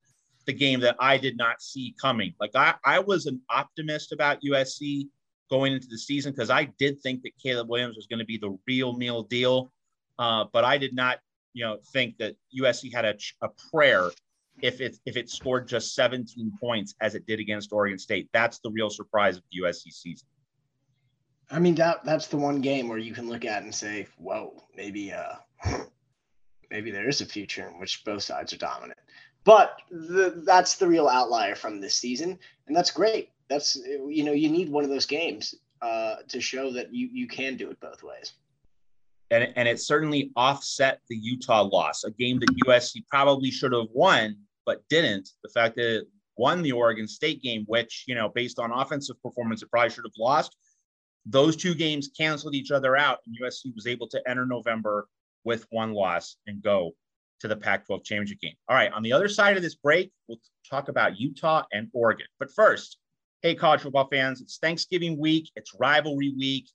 the 0.47 0.53
game 0.53 0.81
that 0.81 0.97
I 0.99 1.17
did 1.17 1.37
not 1.37 1.63
see 1.63 1.95
coming. 2.01 2.35
Like 2.41 2.53
I, 2.55 2.75
I 2.85 2.99
was 2.99 3.27
an 3.27 3.41
optimist 3.51 4.13
about 4.13 4.43
USC 4.43 5.09
going 5.51 5.73
into 5.73 5.87
the 5.89 5.99
season 5.99 6.33
because 6.33 6.51
I 6.51 6.65
did 6.79 7.01
think 7.01 7.23
that 7.23 7.33
Caleb 7.43 7.69
Williams 7.69 7.97
was 7.97 8.07
going 8.07 8.19
to 8.19 8.25
be 8.25 8.39
the 8.39 8.57
real 8.67 8.97
meal 8.97 9.23
deal. 9.23 9.73
Uh, 10.19 10.45
but 10.53 10.65
I 10.65 10.79
did 10.79 10.95
not, 10.95 11.19
you 11.53 11.65
know, 11.65 11.79
think 11.93 12.19
that 12.19 12.37
USC 12.59 12.93
had 12.93 13.05
a, 13.05 13.15
a 13.43 13.49
prayer 13.71 14.11
if 14.63 14.81
it 14.81 14.97
if 15.05 15.17
it 15.17 15.29
scored 15.29 15.67
just 15.67 15.95
17 15.95 16.53
points 16.61 16.95
as 17.01 17.15
it 17.15 17.27
did 17.27 17.41
against 17.41 17.73
Oregon 17.73 17.99
State. 17.99 18.29
That's 18.33 18.59
the 18.61 18.71
real 18.71 18.91
surprise 18.91 19.37
of 19.37 19.43
the 19.51 19.63
USC 19.63 19.93
season. 19.93 20.29
I 21.51 21.59
mean 21.59 21.75
that 21.75 22.05
that's 22.05 22.29
the 22.29 22.37
one 22.37 22.61
game 22.61 22.89
where 22.89 22.99
you 22.99 23.13
can 23.13 23.29
look 23.29 23.45
at 23.45 23.63
and 23.63 23.75
say, 23.75 24.07
"Whoa, 24.17 24.63
maybe 24.75 25.13
uh, 25.13 25.35
maybe 26.71 26.91
there 26.91 27.09
is 27.09 27.21
a 27.21 27.27
future 27.27 27.69
in 27.69 27.79
which 27.79 28.05
both 28.05 28.23
sides 28.23 28.53
are 28.53 28.59
dominant." 28.59 28.99
But 29.45 29.81
the, 29.91 30.43
that's 30.47 30.77
the 30.77 30.89
real 30.89 31.09
outlier 31.09 31.55
from 31.55 31.81
this 31.81 31.95
season, 31.95 32.39
and 32.67 32.77
that's 32.77 32.91
great. 32.91 33.31
That's 33.49 33.77
you 33.77 34.25
know 34.25 34.33
you 34.33 34.49
need 34.49 34.71
one 34.71 34.85
of 34.85 34.91
those 34.91 35.07
games 35.07 35.55
uh, 35.83 36.17
to 36.29 36.41
show 36.41 36.73
that 36.73 36.95
you 36.95 37.09
you 37.13 37.29
can 37.29 37.57
do 37.57 37.71
it 37.71 37.79
both 37.81 38.03
ways. 38.03 38.33
And 39.31 39.53
and 39.57 39.69
it 39.69 39.81
certainly 39.81 40.31
offset 40.35 41.01
the 41.09 41.17
Utah 41.17 41.63
loss, 41.63 42.05
a 42.05 42.11
game 42.11 42.41
that 42.41 42.49
USC 42.67 43.07
probably 43.11 43.51
should 43.51 43.73
have 43.73 43.89
won 43.93 44.37
but 44.65 44.83
didn't. 44.89 45.29
The 45.43 45.51
fact 45.51 45.77
that 45.77 45.97
it 45.97 46.09
won 46.37 46.63
the 46.63 46.73
Oregon 46.73 47.07
State 47.07 47.43
game, 47.43 47.65
which 47.67 48.05
you 48.07 48.15
know 48.15 48.31
based 48.31 48.59
on 48.59 48.73
offensive 48.73 49.21
performance, 49.23 49.63
it 49.63 49.71
probably 49.71 49.91
should 49.91 50.05
have 50.07 50.19
lost. 50.19 50.57
Those 51.27 51.57
two 51.57 51.75
games 51.75 52.11
canceled 52.17 52.55
each 52.55 52.71
other 52.71 52.97
out, 52.97 53.19
and 53.27 53.37
USC 53.43 53.75
was 53.75 53.87
able 53.87 54.09
to 54.09 54.23
enter 54.27 54.47
November 54.47 55.09
with 55.45 55.67
one 55.71 55.93
loss 55.93 56.37
and 56.47 56.63
go 56.63 56.95
to 57.41 57.49
the 57.49 57.57
Pac 57.57 57.87
12 57.87 58.05
championship 58.05 58.41
game. 58.41 58.55
All 58.69 58.77
right, 58.77 58.93
on 58.93 59.03
the 59.03 59.13
other 59.13 59.29
side 59.29 59.57
of 59.57 59.63
this 59.63 59.75
break, 59.75 60.13
we'll 60.29 60.39
talk 60.69 60.89
about 60.89 61.19
Utah 61.19 61.65
and 61.73 61.89
Oregon. 61.93 62.27
But 62.39 62.53
first, 62.53 62.99
hey, 63.43 63.55
college 63.55 63.83
football 63.83 64.09
fans, 64.11 64.41
it's 64.41 64.59
Thanksgiving 64.59 65.19
week, 65.19 65.51
it's 65.57 65.75
rivalry 65.79 66.33
week. 66.37 66.71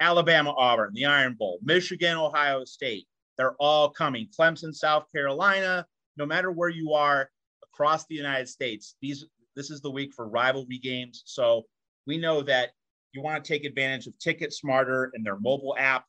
Alabama, 0.00 0.54
Auburn, 0.56 0.92
the 0.94 1.06
Iron 1.06 1.34
Bowl, 1.34 1.58
Michigan, 1.62 2.16
Ohio 2.16 2.64
State, 2.64 3.08
they're 3.36 3.54
all 3.54 3.88
coming. 3.88 4.28
Clemson, 4.38 4.74
South 4.74 5.06
Carolina, 5.14 5.86
no 6.16 6.26
matter 6.26 6.52
where 6.52 6.68
you 6.68 6.92
are 6.92 7.30
across 7.62 8.04
the 8.06 8.14
United 8.14 8.48
States, 8.48 8.96
these 9.00 9.24
this 9.56 9.70
is 9.70 9.80
the 9.80 9.90
week 9.90 10.12
for 10.14 10.28
rivalry 10.28 10.78
games. 10.78 11.22
So 11.26 11.64
we 12.06 12.16
know 12.16 12.42
that 12.42 12.70
you 13.12 13.22
want 13.22 13.42
to 13.42 13.48
take 13.48 13.64
advantage 13.64 14.06
of 14.06 14.16
Ticket 14.18 14.52
Smarter 14.52 15.10
and 15.14 15.26
their 15.26 15.38
mobile 15.38 15.74
app. 15.76 16.04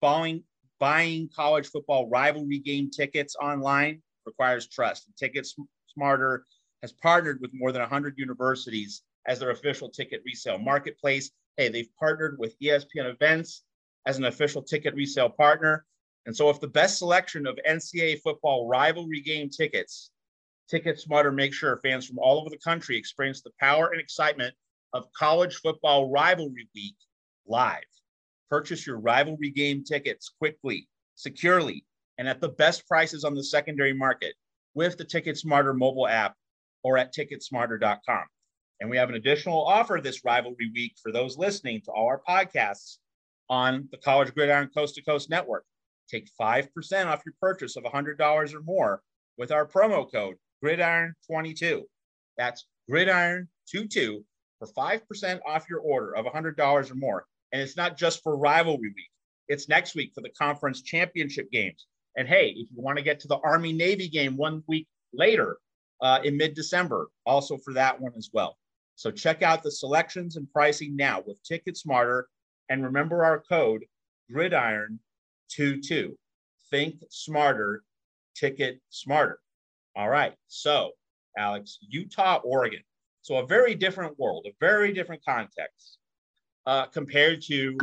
Following 0.00 0.44
buying 0.78 1.28
college 1.34 1.68
football 1.68 2.08
rivalry 2.08 2.58
game 2.58 2.90
tickets 2.90 3.36
online 3.40 4.02
requires 4.26 4.68
trust. 4.68 5.08
Tickets 5.18 5.56
Smarter 5.88 6.44
has 6.82 6.92
partnered 6.92 7.40
with 7.40 7.50
more 7.54 7.72
than 7.72 7.82
100 7.82 8.14
universities 8.18 9.02
as 9.26 9.38
their 9.38 9.50
official 9.50 9.88
ticket 9.88 10.22
resale 10.24 10.58
marketplace. 10.58 11.30
Hey, 11.56 11.68
they've 11.68 11.94
partnered 11.98 12.38
with 12.38 12.58
ESPN 12.60 13.12
Events 13.12 13.64
as 14.06 14.18
an 14.18 14.24
official 14.24 14.62
ticket 14.62 14.94
resale 14.94 15.30
partner. 15.30 15.84
And 16.26 16.36
so, 16.36 16.50
if 16.50 16.60
the 16.60 16.68
best 16.68 16.98
selection 16.98 17.46
of 17.46 17.58
NCAA 17.68 18.20
football 18.20 18.68
rivalry 18.68 19.20
game 19.20 19.48
tickets, 19.48 20.10
Ticket 20.68 21.00
Smarter 21.00 21.32
makes 21.32 21.56
sure 21.56 21.80
fans 21.82 22.06
from 22.06 22.18
all 22.18 22.38
over 22.38 22.50
the 22.50 22.58
country 22.58 22.96
experience 22.96 23.40
the 23.40 23.50
power 23.58 23.88
and 23.88 24.00
excitement 24.00 24.54
of 24.92 25.10
college 25.14 25.56
football 25.56 26.10
rivalry 26.10 26.68
week 26.74 26.96
live. 27.46 27.87
Purchase 28.50 28.86
your 28.86 28.98
rivalry 28.98 29.50
game 29.50 29.84
tickets 29.84 30.30
quickly, 30.38 30.88
securely, 31.14 31.84
and 32.18 32.28
at 32.28 32.40
the 32.40 32.48
best 32.48 32.86
prices 32.88 33.24
on 33.24 33.34
the 33.34 33.44
secondary 33.44 33.92
market 33.92 34.34
with 34.74 34.96
the 34.96 35.04
Ticket 35.04 35.36
Smarter 35.36 35.74
mobile 35.74 36.06
app 36.08 36.34
or 36.82 36.98
at 36.98 37.14
ticketsmarter.com. 37.14 38.24
And 38.80 38.88
we 38.88 38.96
have 38.96 39.08
an 39.08 39.16
additional 39.16 39.64
offer 39.64 40.00
this 40.00 40.24
rivalry 40.24 40.70
week 40.72 40.94
for 41.02 41.12
those 41.12 41.36
listening 41.36 41.80
to 41.84 41.90
all 41.90 42.06
our 42.06 42.22
podcasts 42.28 42.98
on 43.50 43.88
the 43.90 43.98
College 43.98 44.32
Gridiron 44.34 44.70
Coast 44.74 44.94
to 44.94 45.02
Coast 45.02 45.30
Network. 45.30 45.64
Take 46.08 46.30
5% 46.40 46.68
off 47.06 47.22
your 47.26 47.34
purchase 47.40 47.76
of 47.76 47.84
$100 47.84 48.54
or 48.54 48.62
more 48.62 49.02
with 49.36 49.52
our 49.52 49.66
promo 49.66 50.10
code 50.10 50.36
Gridiron22. 50.64 51.82
That's 52.36 52.66
Gridiron22 52.90 54.22
for 54.58 54.68
5% 54.76 55.40
off 55.46 55.66
your 55.68 55.80
order 55.80 56.16
of 56.16 56.24
$100 56.24 56.90
or 56.90 56.94
more. 56.94 57.26
And 57.52 57.62
it's 57.62 57.76
not 57.76 57.96
just 57.96 58.22
for 58.22 58.36
rivalry 58.36 58.92
week, 58.94 59.10
it's 59.48 59.68
next 59.68 59.94
week 59.94 60.12
for 60.14 60.20
the 60.20 60.30
conference 60.30 60.82
championship 60.82 61.50
games. 61.50 61.86
And 62.16 62.28
hey, 62.28 62.48
if 62.50 62.68
you 62.74 62.82
want 62.82 62.98
to 62.98 63.04
get 63.04 63.20
to 63.20 63.28
the 63.28 63.38
Army 63.38 63.72
Navy 63.72 64.08
game 64.08 64.36
one 64.36 64.62
week 64.66 64.86
later 65.12 65.58
uh, 66.00 66.20
in 66.24 66.36
mid 66.36 66.54
December, 66.54 67.08
also 67.24 67.56
for 67.56 67.72
that 67.74 68.00
one 68.00 68.12
as 68.16 68.30
well. 68.32 68.56
So 68.96 69.10
check 69.10 69.42
out 69.42 69.62
the 69.62 69.70
selections 69.70 70.36
and 70.36 70.50
pricing 70.52 70.96
now 70.96 71.22
with 71.26 71.42
Ticket 71.42 71.76
Smarter. 71.76 72.28
And 72.68 72.84
remember 72.84 73.24
our 73.24 73.40
code 73.40 73.84
Gridiron22. 74.32 74.98
Think 76.70 77.02
smarter, 77.10 77.82
ticket 78.34 78.80
smarter. 78.90 79.38
All 79.96 80.08
right. 80.08 80.34
So, 80.48 80.90
Alex, 81.36 81.78
Utah, 81.88 82.40
Oregon. 82.44 82.82
So, 83.22 83.36
a 83.36 83.46
very 83.46 83.74
different 83.74 84.18
world, 84.18 84.46
a 84.46 84.52
very 84.60 84.92
different 84.92 85.24
context 85.24 85.98
uh, 86.68 86.84
compared 86.86 87.40
to 87.40 87.76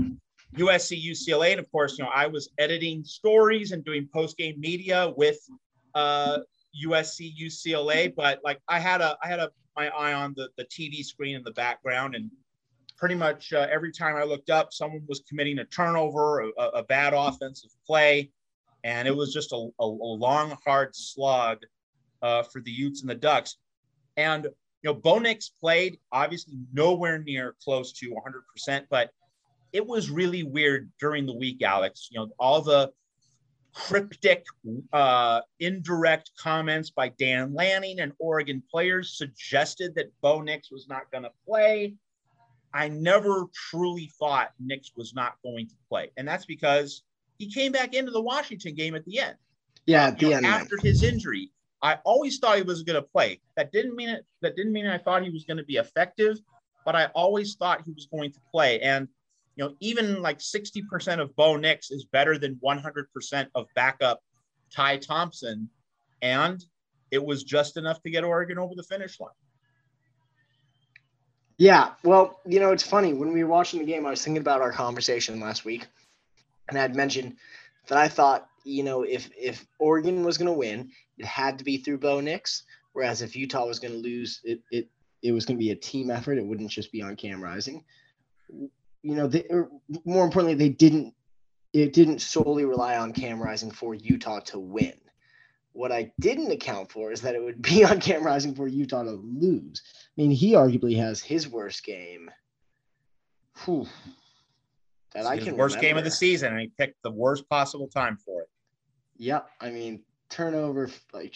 USC, 0.55 1.03
UCLA. 1.03 1.51
And 1.51 1.59
of 1.59 1.69
course, 1.71 1.97
you 1.97 2.03
know, 2.05 2.11
I 2.13 2.27
was 2.27 2.49
editing 2.59 3.03
stories 3.03 3.71
and 3.71 3.83
doing 3.83 4.07
post 4.13 4.37
game 4.37 4.59
media 4.59 5.11
with 5.17 5.39
uh, 5.95 6.37
USC, 6.85 7.33
UCLA. 7.35 8.13
But 8.15 8.39
like, 8.43 8.61
I 8.69 8.79
had 8.79 9.01
a, 9.01 9.17
I 9.23 9.27
had 9.27 9.39
a, 9.39 9.49
my 9.75 9.89
eye 9.89 10.13
on 10.13 10.35
the, 10.37 10.49
the 10.55 10.65
TV 10.65 11.03
screen 11.03 11.35
in 11.35 11.43
the 11.43 11.51
background 11.51 12.15
and 12.15 12.29
pretty 12.95 13.15
much 13.15 13.53
uh, 13.53 13.67
every 13.71 13.91
time 13.91 14.15
I 14.15 14.23
looked 14.23 14.51
up, 14.51 14.71
someone 14.71 15.01
was 15.07 15.21
committing 15.27 15.59
a 15.59 15.65
turnover, 15.65 16.41
a, 16.57 16.63
a 16.75 16.83
bad 16.83 17.13
offensive 17.13 17.71
play, 17.85 18.29
and 18.83 19.07
it 19.07 19.15
was 19.15 19.33
just 19.33 19.51
a, 19.51 19.55
a, 19.79 19.83
a 19.83 19.85
long, 19.85 20.55
hard 20.63 20.95
slog 20.95 21.57
uh, 22.21 22.43
for 22.43 22.61
the 22.61 22.71
Utes 22.71 23.01
and 23.01 23.09
the 23.09 23.15
Ducks. 23.15 23.57
And 24.15 24.47
you 24.85 24.91
know, 24.93 24.99
Bo 24.99 25.17
Nix 25.17 25.49
played 25.49 25.97
obviously 26.11 26.59
nowhere 26.71 27.17
near 27.17 27.55
close 27.63 27.91
to 27.93 28.15
100%, 28.67 28.83
but 28.91 29.09
it 29.73 29.85
was 29.85 30.11
really 30.11 30.43
weird 30.43 30.91
during 30.99 31.25
the 31.25 31.33
week, 31.33 31.63
Alex. 31.63 32.09
You 32.11 32.19
know, 32.19 32.29
all 32.37 32.61
the 32.61 32.91
cryptic, 33.73 34.45
uh, 34.93 35.41
indirect 35.59 36.29
comments 36.39 36.91
by 36.91 37.09
Dan 37.17 37.55
Lanning 37.55 37.99
and 37.99 38.13
Oregon 38.19 38.61
players 38.69 39.17
suggested 39.17 39.95
that 39.95 40.11
Bo 40.21 40.41
Nix 40.41 40.69
was 40.69 40.87
not 40.87 41.09
going 41.11 41.23
to 41.23 41.31
play. 41.47 41.95
I 42.71 42.89
never 42.89 43.45
truly 43.71 44.11
thought 44.19 44.51
Nix 44.59 44.91
was 44.95 45.15
not 45.15 45.37
going 45.43 45.67
to 45.67 45.75
play. 45.89 46.11
And 46.15 46.27
that's 46.27 46.45
because 46.45 47.01
he 47.39 47.51
came 47.51 47.71
back 47.71 47.95
into 47.95 48.11
the 48.11 48.21
Washington 48.21 48.75
game 48.75 48.93
at 48.93 49.03
the 49.05 49.17
end. 49.17 49.35
Yeah, 49.87 50.09
at 50.09 50.19
the 50.19 50.29
know, 50.29 50.37
end. 50.37 50.45
After 50.45 50.77
his 50.77 51.01
injury. 51.01 51.49
I 51.85 51.99
always 52.03 52.39
thought 52.39 52.57
he 52.57 52.63
was 52.63 52.81
going 52.81 52.95
to 52.95 53.07
play. 53.07 53.39
That 53.57 53.71
didn't 53.71 53.95
mean 53.95 54.09
it. 54.09 54.25
That 54.41 54.55
didn't 54.55 54.73
mean 54.73 54.87
I 54.87 54.97
thought 54.97 55.23
he 55.23 55.29
was 55.29 55.45
going 55.45 55.57
to 55.57 55.63
be 55.63 55.75
effective, 55.75 56.39
but 56.83 56.95
I 56.95 57.05
always 57.13 57.53
thought 57.53 57.83
he 57.85 57.91
was 57.91 58.07
going 58.07 58.31
to 58.31 58.39
play. 58.51 58.79
And 58.79 59.07
you 59.55 59.65
know, 59.65 59.75
even 59.81 60.19
like 60.23 60.39
60% 60.39 61.19
of 61.19 61.35
Bo 61.35 61.57
Nix 61.57 61.91
is 61.91 62.05
better 62.05 62.39
than 62.39 62.55
100% 62.55 63.47
of 63.53 63.67
backup 63.75 64.19
Ty 64.73 64.97
Thompson. 64.97 65.69
And 66.23 66.59
it 67.11 67.23
was 67.23 67.43
just 67.43 67.77
enough 67.77 68.01
to 68.01 68.09
get 68.09 68.23
Oregon 68.23 68.57
over 68.57 68.73
the 68.73 68.81
finish 68.81 69.19
line. 69.19 69.29
Yeah, 71.59 71.91
well, 72.03 72.41
you 72.47 72.59
know, 72.59 72.71
it's 72.71 72.81
funny. 72.83 73.13
When 73.13 73.31
we 73.31 73.43
were 73.43 73.49
watching 73.51 73.79
the 73.79 73.85
game, 73.85 74.07
I 74.07 74.09
was 74.09 74.23
thinking 74.23 74.41
about 74.41 74.61
our 74.61 74.71
conversation 74.71 75.39
last 75.39 75.65
week, 75.65 75.85
and 76.67 76.79
I 76.79 76.81
had 76.81 76.95
mentioned 76.95 77.35
that 77.89 77.99
I 77.99 78.07
thought, 78.07 78.49
you 78.65 78.84
know, 78.84 79.04
if 79.04 79.30
if 79.38 79.65
Oregon 79.80 80.23
was 80.23 80.38
going 80.38 80.51
to 80.51 80.58
win, 80.58 80.89
it 81.17 81.25
had 81.25 81.60
to 81.60 81.63
be 81.63 81.78
through 81.78 81.99
Bo 81.99 82.19
Nix, 82.19 82.63
whereas 82.93 83.21
if 83.21 83.36
Utah 83.36 83.65
was 83.65 83.80
going 83.80 83.93
to 83.93 83.99
lose, 83.99 84.41
it 84.43 84.62
it 84.71 84.89
it 85.21 85.32
was 85.32 85.45
going 85.45 85.58
to 85.58 85.63
be 85.63 85.71
a 85.71 85.75
team 85.75 86.10
effort. 86.10 86.38
It 86.38 86.45
wouldn't 86.45 86.71
just 86.71 86.91
be 86.91 87.01
on 87.01 87.15
Cam 87.15 87.41
Rising. 87.41 87.84
You 88.49 89.15
know, 89.15 89.28
they, 89.28 89.47
more 90.04 90.25
importantly, 90.25 90.56
they 90.56 90.73
didn't. 90.73 91.13
It 91.73 91.93
didn't 91.93 92.21
solely 92.21 92.65
rely 92.65 92.97
on 92.97 93.13
Cam 93.13 93.41
Rising 93.41 93.69
for 93.69 93.93
Utah 93.93 94.39
to 94.39 94.60
win. 94.60 94.93
What 95.73 95.91
I 95.91 96.12
didn't 96.19 96.51
account 96.51 96.91
for 96.91 97.12
is 97.12 97.21
that 97.21 97.36
it 97.36 97.43
would 97.43 97.62
be 97.62 97.86
on 97.86 97.99
Cam 97.99 98.23
Rising 98.23 98.56
for 98.56 98.67
Utah 98.67 99.04
to 99.04 99.12
lose. 99.12 99.82
I 99.86 100.21
mean, 100.21 100.32
he 100.32 100.54
arguably 100.54 100.97
has 100.97 101.21
his 101.21 101.47
worst 101.47 101.84
game. 101.84 102.32
Whew, 103.63 103.88
that 105.13 105.25
I 105.25 105.38
can 105.38 105.56
worst 105.56 105.75
remember. 105.75 105.88
game 105.88 105.97
of 105.97 106.04
the 106.04 106.12
season, 106.12 106.51
and 106.51 106.62
he 106.62 106.71
picked 106.78 107.01
the 107.04 107.12
worst 107.12 107.47
possible 107.47 107.88
time 107.88 108.17
for 108.17 108.41
it. 108.41 108.49
Yep, 109.17 109.49
I 109.62 109.69
mean 109.69 110.01
turnover, 110.30 110.89
like 111.13 111.36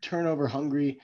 turnover 0.00 0.46
hungry, 0.46 1.00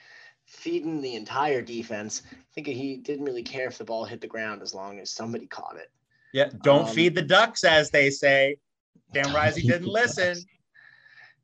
feeding 0.47 1.01
the 1.01 1.15
entire 1.15 1.63
defense. 1.63 2.23
I 2.31 2.37
think 2.55 2.67
he 2.67 2.97
didn't 2.97 3.25
really 3.25 3.43
care 3.43 3.67
if 3.67 3.79
the 3.79 3.85
ball 3.85 4.05
hit 4.05 4.21
the 4.21 4.27
ground 4.27 4.63
as 4.63 4.75
long 4.75 4.99
as 5.01 5.11
somebody 5.11 5.47
caught 5.47 5.77
it. 5.77 5.91
Yeah, 6.33 6.51
don't 6.63 6.89
um, 6.89 6.95
feed 6.95 7.15
the 7.15 7.23
ducks, 7.23 7.65
as 7.65 7.91
they 7.91 8.11
say. 8.11 8.57
Cam 9.15 9.35
Rising 9.35 9.67
didn't 9.69 9.89
listen. 9.89 10.35
Ducks. 10.35 10.47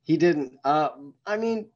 He 0.03 0.17
didn't. 0.17 0.55
Uh, 0.65 0.91
I 1.27 1.37
mean, 1.37 1.69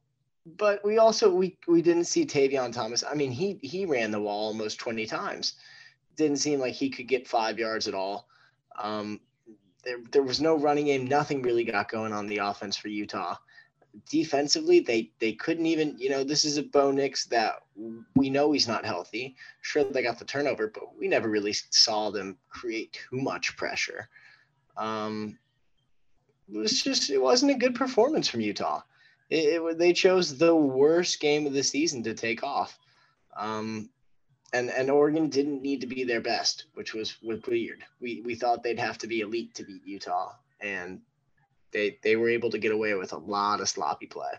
but 0.45 0.83
we 0.83 0.97
also 0.97 1.33
we 1.33 1.57
we 1.67 1.81
didn't 1.81 2.05
see 2.05 2.25
Tavion 2.25 2.73
Thomas. 2.73 3.03
I 3.03 3.13
mean, 3.13 3.31
he 3.31 3.59
he 3.61 3.85
ran 3.85 4.11
the 4.11 4.21
wall 4.21 4.47
almost 4.47 4.79
20 4.79 5.05
times. 5.05 5.53
Didn't 6.15 6.37
seem 6.37 6.59
like 6.59 6.73
he 6.73 6.89
could 6.89 7.07
get 7.07 7.27
five 7.27 7.59
yards 7.59 7.87
at 7.87 7.93
all. 7.93 8.27
Um, 8.79 9.19
there, 9.83 9.97
there 10.11 10.23
was 10.23 10.41
no 10.41 10.57
running 10.57 10.85
game. 10.85 11.07
Nothing 11.07 11.41
really 11.41 11.63
got 11.63 11.89
going 11.89 12.13
on 12.13 12.27
the 12.27 12.37
offense 12.37 12.77
for 12.77 12.87
Utah. 12.87 13.35
Defensively, 14.09 14.79
they 14.79 15.11
they 15.19 15.33
couldn't 15.33 15.67
even. 15.67 15.95
You 15.99 16.09
know, 16.09 16.23
this 16.23 16.45
is 16.45 16.57
a 16.57 16.63
Bo 16.63 16.91
Nix 16.91 17.25
that 17.27 17.55
we 18.15 18.29
know 18.29 18.51
he's 18.51 18.67
not 18.67 18.85
healthy. 18.85 19.35
Sure, 19.61 19.83
they 19.83 20.01
got 20.01 20.17
the 20.17 20.25
turnover, 20.25 20.67
but 20.67 20.97
we 20.97 21.07
never 21.07 21.29
really 21.29 21.53
saw 21.53 22.09
them 22.09 22.37
create 22.49 22.93
too 22.93 23.21
much 23.21 23.55
pressure. 23.55 24.09
Um, 24.77 25.37
it 26.51 26.57
was 26.57 26.81
just 26.81 27.09
it 27.09 27.21
wasn't 27.21 27.51
a 27.51 27.57
good 27.57 27.75
performance 27.75 28.27
from 28.27 28.41
Utah. 28.41 28.81
It, 29.29 29.61
it, 29.61 29.77
they 29.77 29.93
chose 29.93 30.37
the 30.37 30.55
worst 30.55 31.19
game 31.19 31.45
of 31.45 31.53
the 31.53 31.63
season 31.63 32.03
to 32.03 32.13
take 32.13 32.43
off, 32.43 32.77
um, 33.37 33.89
and 34.53 34.69
and 34.69 34.89
Oregon 34.89 35.29
didn't 35.29 35.61
need 35.61 35.81
to 35.81 35.87
be 35.87 36.03
their 36.03 36.21
best, 36.21 36.65
which 36.75 36.93
was, 36.93 37.17
weird. 37.21 37.83
We 37.99 38.21
we 38.21 38.35
thought 38.35 38.63
they'd 38.63 38.79
have 38.79 38.97
to 38.99 39.07
be 39.07 39.21
elite 39.21 39.53
to 39.55 39.63
beat 39.63 39.85
Utah, 39.85 40.33
and 40.61 41.01
they 41.71 41.97
they 42.03 42.15
were 42.15 42.29
able 42.29 42.51
to 42.51 42.59
get 42.59 42.71
away 42.71 42.93
with 42.93 43.13
a 43.13 43.17
lot 43.17 43.59
of 43.59 43.67
sloppy 43.67 44.05
play. 44.05 44.31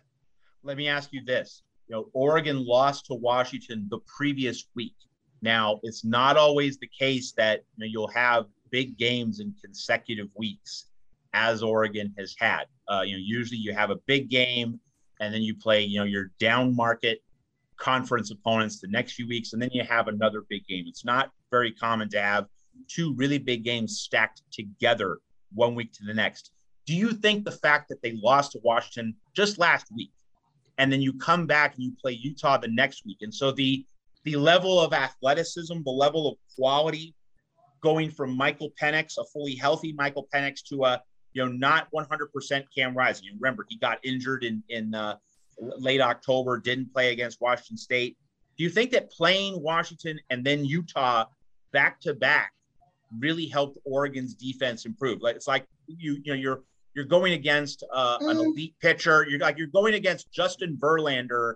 Let 0.62 0.76
me 0.76 0.88
ask 0.88 1.12
you 1.12 1.22
this: 1.24 1.62
you 1.88 1.96
know, 1.96 2.08
Oregon 2.14 2.64
lost 2.64 3.06
to 3.06 3.14
Washington 3.14 3.86
the 3.90 3.98
previous 4.16 4.64
week. 4.74 4.94
Now, 5.42 5.80
it's 5.82 6.04
not 6.04 6.36
always 6.38 6.78
the 6.78 6.88
case 6.98 7.32
that 7.32 7.64
you 7.76 7.84
know, 7.84 7.90
you'll 7.90 8.12
have 8.12 8.46
big 8.70 8.96
games 8.96 9.40
in 9.40 9.54
consecutive 9.62 10.28
weeks 10.36 10.86
as 11.34 11.62
Oregon 11.62 12.14
has 12.16 12.34
had. 12.38 12.64
Uh, 12.88 13.02
you 13.04 13.16
know, 13.16 13.22
usually 13.22 13.58
you 13.58 13.74
have 13.74 13.90
a 13.90 13.96
big 14.06 14.30
game 14.30 14.80
and 15.20 15.34
then 15.34 15.42
you 15.42 15.54
play, 15.54 15.82
you 15.82 15.98
know, 15.98 16.04
your 16.04 16.30
down 16.38 16.74
market 16.74 17.22
conference 17.78 18.30
opponents 18.30 18.80
the 18.80 18.88
next 18.88 19.12
few 19.12 19.26
weeks, 19.26 19.52
and 19.52 19.60
then 19.60 19.70
you 19.72 19.84
have 19.84 20.08
another 20.08 20.44
big 20.48 20.66
game. 20.66 20.84
It's 20.86 21.04
not 21.04 21.30
very 21.50 21.72
common 21.72 22.08
to 22.10 22.20
have 22.20 22.46
two 22.88 23.14
really 23.14 23.38
big 23.38 23.64
games 23.64 24.00
stacked 24.00 24.42
together 24.52 25.18
one 25.52 25.74
week 25.74 25.92
to 25.92 26.04
the 26.04 26.14
next. 26.14 26.50
Do 26.86 26.94
you 26.94 27.12
think 27.12 27.44
the 27.44 27.52
fact 27.52 27.88
that 27.88 28.02
they 28.02 28.12
lost 28.12 28.52
to 28.52 28.60
Washington 28.62 29.14
just 29.34 29.58
last 29.58 29.86
week, 29.94 30.12
and 30.78 30.92
then 30.92 31.00
you 31.00 31.12
come 31.14 31.46
back 31.46 31.74
and 31.74 31.84
you 31.84 31.92
play 32.00 32.12
Utah 32.12 32.58
the 32.58 32.68
next 32.68 33.04
week, 33.06 33.18
and 33.20 33.34
so 33.34 33.52
the 33.52 33.84
the 34.24 34.36
level 34.36 34.80
of 34.80 34.94
athleticism, 34.94 35.82
the 35.84 35.90
level 35.90 36.26
of 36.26 36.36
quality, 36.56 37.14
going 37.82 38.10
from 38.10 38.34
Michael 38.34 38.70
Penix, 38.80 39.18
a 39.18 39.24
fully 39.32 39.54
healthy 39.54 39.92
Michael 39.92 40.26
Penix, 40.34 40.62
to 40.70 40.84
a 40.84 41.02
you 41.34 41.44
know, 41.44 41.52
not 41.52 41.88
100% 41.92 42.64
Cam 42.74 42.96
Rising. 42.96 43.28
Remember, 43.38 43.66
he 43.68 43.76
got 43.76 43.98
injured 44.04 44.44
in 44.44 44.62
in 44.68 44.94
uh, 44.94 45.16
late 45.58 46.00
October, 46.00 46.58
didn't 46.58 46.92
play 46.92 47.12
against 47.12 47.40
Washington 47.40 47.76
State. 47.76 48.16
Do 48.56 48.64
you 48.64 48.70
think 48.70 48.90
that 48.92 49.10
playing 49.10 49.60
Washington 49.62 50.18
and 50.30 50.44
then 50.44 50.64
Utah 50.64 51.26
back 51.72 52.00
to 52.02 52.14
back 52.14 52.52
really 53.18 53.46
helped 53.46 53.78
Oregon's 53.84 54.34
defense 54.34 54.86
improve? 54.86 55.22
Like 55.22 55.36
it's 55.36 55.48
like 55.48 55.66
you 55.86 56.18
you 56.22 56.32
know 56.32 56.38
you're 56.38 56.62
you're 56.94 57.04
going 57.04 57.32
against 57.32 57.84
uh, 57.92 58.18
an 58.20 58.36
mm. 58.36 58.44
elite 58.44 58.74
pitcher. 58.80 59.26
You're 59.28 59.40
like 59.40 59.58
you're 59.58 59.66
going 59.66 59.94
against 59.94 60.32
Justin 60.32 60.76
Verlander 60.80 61.54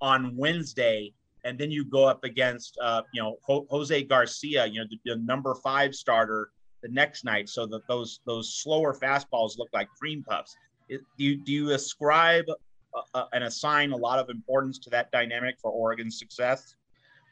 on 0.00 0.36
Wednesday, 0.36 1.12
and 1.44 1.58
then 1.58 1.70
you 1.70 1.84
go 1.84 2.04
up 2.04 2.24
against 2.24 2.76
uh, 2.82 3.02
you 3.12 3.22
know 3.22 3.36
Jose 3.46 4.02
Garcia, 4.04 4.66
you 4.66 4.80
know 4.80 4.86
the, 4.90 4.98
the 5.04 5.16
number 5.16 5.54
five 5.62 5.94
starter 5.94 6.50
the 6.82 6.88
next 6.88 7.24
night 7.24 7.48
so 7.48 7.66
that 7.66 7.86
those 7.86 8.20
those 8.26 8.54
slower 8.56 8.92
fastballs 8.92 9.56
look 9.56 9.68
like 9.72 9.88
cream 9.98 10.24
puffs. 10.28 10.56
do 10.88 10.98
you 11.18 11.36
do 11.36 11.52
you 11.52 11.70
ascribe 11.70 12.46
uh, 12.94 13.00
uh, 13.14 13.24
and 13.32 13.44
assign 13.44 13.92
a 13.92 13.96
lot 13.96 14.18
of 14.18 14.28
importance 14.30 14.78
to 14.78 14.90
that 14.90 15.10
dynamic 15.12 15.56
for 15.60 15.70
Oregon's 15.70 16.18
success? 16.18 16.74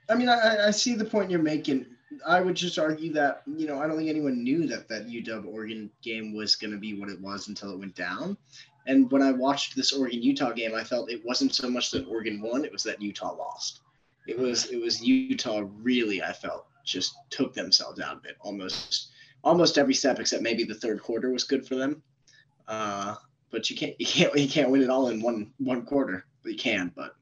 I 0.08 0.14
mean, 0.14 0.28
I, 0.28 0.68
I 0.68 0.70
see 0.70 0.94
the 0.94 1.04
point 1.04 1.30
you're 1.30 1.40
making. 1.40 1.86
I 2.26 2.40
would 2.40 2.56
just 2.56 2.78
argue 2.78 3.12
that 3.12 3.42
you 3.46 3.66
know 3.66 3.80
I 3.80 3.86
don't 3.86 3.96
think 3.96 4.08
anyone 4.08 4.42
knew 4.42 4.66
that 4.66 4.88
that 4.88 5.06
UW 5.06 5.46
Oregon 5.46 5.90
game 6.02 6.34
was 6.34 6.56
going 6.56 6.72
to 6.72 6.78
be 6.78 6.98
what 6.98 7.08
it 7.08 7.20
was 7.20 7.48
until 7.48 7.72
it 7.72 7.78
went 7.78 7.94
down. 7.94 8.36
And 8.86 9.10
when 9.12 9.22
I 9.22 9.30
watched 9.30 9.76
this 9.76 9.92
Oregon 9.92 10.22
Utah 10.22 10.52
game, 10.52 10.74
I 10.74 10.82
felt 10.82 11.10
it 11.10 11.24
wasn't 11.24 11.54
so 11.54 11.70
much 11.70 11.90
that 11.92 12.08
Oregon 12.08 12.42
won; 12.42 12.64
it 12.64 12.72
was 12.72 12.82
that 12.82 13.00
Utah 13.00 13.32
lost. 13.36 13.80
It 14.26 14.38
was 14.38 14.66
it 14.66 14.80
was 14.80 15.02
Utah 15.02 15.64
really 15.82 16.22
I 16.22 16.32
felt 16.32 16.66
just 16.84 17.14
took 17.30 17.54
themselves 17.54 18.00
out 18.00 18.16
of 18.16 18.24
it 18.24 18.36
almost 18.40 19.10
almost 19.44 19.78
every 19.78 19.94
step 19.94 20.18
except 20.18 20.42
maybe 20.42 20.64
the 20.64 20.74
third 20.74 21.02
quarter 21.02 21.30
was 21.30 21.44
good 21.44 21.66
for 21.66 21.74
them. 21.76 22.02
Uh, 22.66 23.16
but 23.50 23.68
you 23.70 23.76
can't 23.76 23.94
you 23.98 24.06
can't 24.06 24.36
you 24.36 24.48
can't 24.48 24.70
win 24.70 24.82
it 24.82 24.90
all 24.90 25.08
in 25.08 25.20
one 25.20 25.52
one 25.58 25.82
quarter. 25.84 26.24
You 26.44 26.56
can, 26.56 26.92
but 26.94 27.14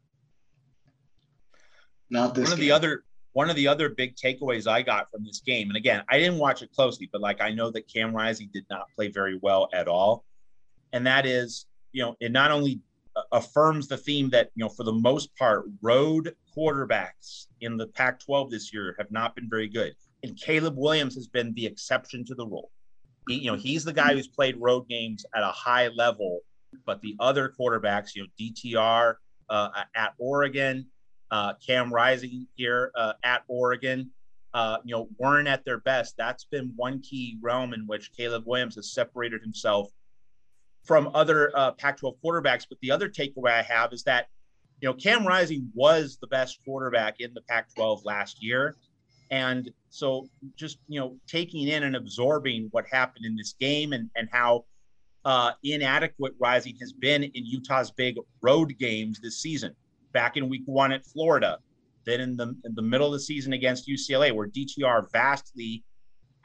not 2.11 2.35
this. 2.35 2.45
One 2.45 2.53
of 2.53 2.59
game. 2.59 2.69
the 2.69 2.73
other 2.73 3.05
one 3.33 3.51
of 3.51 3.57
the 3.57 3.69
other 3.69 3.88
big 3.88 4.17
takeaways 4.17 4.67
I 4.67 4.83
got 4.83 5.11
from 5.11 5.25
this 5.25 5.41
game, 5.41 5.69
and 5.69 5.77
again, 5.77 6.03
I 6.09 6.19
didn't 6.19 6.38
watch 6.38 6.62
it 6.62 6.73
closely, 6.73 7.09
but 7.11 7.21
like 7.21 7.41
I 7.41 7.51
know 7.51 7.71
that 7.71 7.88
Cam 7.88 8.14
Rising 8.14 8.51
did 8.53 8.64
not 8.71 8.87
play 8.95 9.09
very 9.09 9.38
well 9.43 9.69
at 9.73 9.88
all, 9.88 10.25
and 10.93 11.07
that 11.07 11.27
is, 11.27 11.67
you 11.93 12.03
know, 12.03 12.17
it 12.21 12.33
not 12.33 12.51
only 12.51 12.81
uh, 13.17 13.23
affirms 13.33 13.88
the 13.88 13.97
theme 13.97 14.31
that 14.31 14.51
you 14.55 14.64
know 14.64 14.69
for 14.69 14.85
the 14.85 14.93
most 14.93 15.35
part 15.37 15.67
road 15.83 16.35
quarterbacks 16.57 17.47
in 17.61 17.77
the 17.77 17.87
Pac-12 17.88 18.51
this 18.51 18.73
year 18.73 18.95
have 18.99 19.11
not 19.11 19.35
been 19.35 19.49
very 19.49 19.69
good, 19.69 19.95
and 20.23 20.37
Caleb 20.37 20.77
Williams 20.77 21.14
has 21.14 21.27
been 21.27 21.53
the 21.55 21.67
exception 21.67 22.25
to 22.27 22.35
the 22.35 22.47
rule. 22.47 22.71
He, 23.29 23.35
you 23.37 23.51
know, 23.51 23.57
he's 23.57 23.85
the 23.85 23.93
guy 23.93 24.14
who's 24.14 24.29
played 24.29 24.57
road 24.59 24.88
games 24.88 25.25
at 25.35 25.43
a 25.43 25.49
high 25.49 25.88
level, 25.88 26.41
but 26.87 27.01
the 27.03 27.14
other 27.21 27.53
quarterbacks, 27.59 28.14
you 28.14 28.23
know, 28.23 28.29
DTR 28.41 29.14
uh, 29.51 29.69
at 29.95 30.14
Oregon, 30.19 30.87
uh, 31.31 31.55
Cam 31.64 31.93
Rising 31.93 32.47
here 32.55 32.91
uh, 32.97 33.12
at 33.23 33.43
Oregon, 33.49 34.11
uh, 34.55 34.79
you 34.85 34.95
know, 34.95 35.09
weren't 35.19 35.49
at 35.49 35.64
their 35.64 35.79
best. 35.79 36.14
That's 36.17 36.45
been 36.45 36.73
one 36.77 37.01
key 37.01 37.38
realm 37.43 37.75
in 37.75 37.87
which 37.87 38.12
Caleb 38.17 38.45
Williams 38.47 38.77
has 38.77 38.93
separated 38.93 39.43
himself 39.43 39.91
from 40.85 41.11
other 41.14 41.53
uh, 41.55 41.73
Pac-12 41.73 42.17
quarterbacks. 42.25 42.64
But 42.69 42.79
the 42.81 42.91
other 42.91 43.09
takeaway 43.09 43.51
I 43.51 43.62
have 43.62 43.93
is 43.93 44.05
that, 44.05 44.29
you 44.81 44.88
know, 44.88 44.95
Cam 44.95 45.27
Rising 45.27 45.71
was 45.75 46.19
the 46.21 46.27
best 46.29 46.61
quarterback 46.64 47.21
in 47.21 47.35
the 47.35 47.43
Pac-12 47.43 48.05
last 48.05 48.43
year, 48.43 48.77
and 49.31 49.71
so 49.91 50.29
just 50.57 50.79
you 50.88 50.99
know 50.99 51.17
taking 51.27 51.69
in 51.69 51.83
and 51.83 51.97
absorbing 51.97 52.69
what 52.71 52.87
happened 52.91 53.25
in 53.25 53.37
this 53.37 53.55
game 53.59 53.93
and 53.93 54.11
and 54.17 54.29
how 54.33 54.64
uh, 55.25 55.53
inadequate 55.62 56.33
Rising 56.38 56.77
has 56.81 56.93
been 56.93 57.23
in 57.23 57.45
Utah's 57.45 57.91
big 57.91 58.17
road 58.41 58.75
games 58.79 59.21
this 59.21 59.38
season. 59.41 59.75
Back 60.12 60.37
in 60.37 60.49
Week 60.49 60.62
One 60.64 60.91
at 60.93 61.05
Florida, 61.05 61.59
then 62.07 62.21
in 62.21 62.37
the 62.37 62.55
in 62.64 62.75
the 62.75 62.83
middle 62.83 63.09
of 63.09 63.12
the 63.12 63.21
season 63.21 63.53
against 63.53 63.88
UCLA, 63.88 64.33
where 64.33 64.49
DTR 64.49 65.11
vastly 65.12 65.85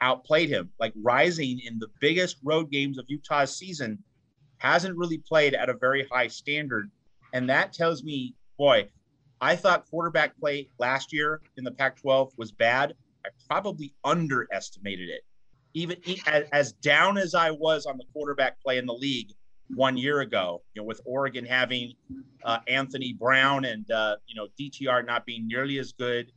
outplayed 0.00 0.50
him. 0.50 0.70
Like 0.78 0.92
Rising 1.02 1.60
in 1.64 1.78
the 1.78 1.88
biggest 2.00 2.36
road 2.44 2.70
games 2.70 2.98
of 2.98 3.06
Utah's 3.08 3.56
season 3.56 3.98
hasn't 4.58 4.96
really 4.96 5.18
played 5.18 5.54
at 5.54 5.70
a 5.70 5.74
very 5.74 6.06
high 6.12 6.28
standard, 6.28 6.90
and 7.32 7.48
that 7.48 7.72
tells 7.72 8.04
me, 8.04 8.34
boy, 8.58 8.88
I 9.40 9.56
thought 9.56 9.88
quarterback 9.90 10.38
play 10.38 10.68
last 10.78 11.12
year 11.12 11.40
in 11.56 11.64
the 11.64 11.70
Pac 11.70 12.00
12 12.00 12.32
was 12.36 12.52
bad. 12.52 12.94
I 13.24 13.30
probably 13.48 13.94
underestimated 14.04 15.08
it. 15.08 15.22
Even 15.74 15.96
as, 16.52 16.72
down 16.72 17.18
as 17.18 17.34
I 17.34 17.50
was 17.50 17.84
on 17.86 17.98
the 17.98 18.04
quarterback 18.12 18.60
play 18.62 18.78
in 18.78 18.86
the 18.86 18.94
league 18.94 19.32
one 19.74 19.96
year 19.96 20.20
ago, 20.20 20.62
you 20.72 20.80
know, 20.80 20.86
with 20.86 21.00
Oregon 21.04 21.44
having 21.44 21.94
uh, 22.44 22.58
Anthony 22.68 23.12
Brown 23.12 23.64
and, 23.64 23.90
uh, 23.90 24.16
you 24.26 24.36
know, 24.36 24.46
DTR 24.60 25.04
not 25.04 25.26
being 25.26 25.48
nearly 25.48 25.78
as 25.78 25.92
good 25.92 26.30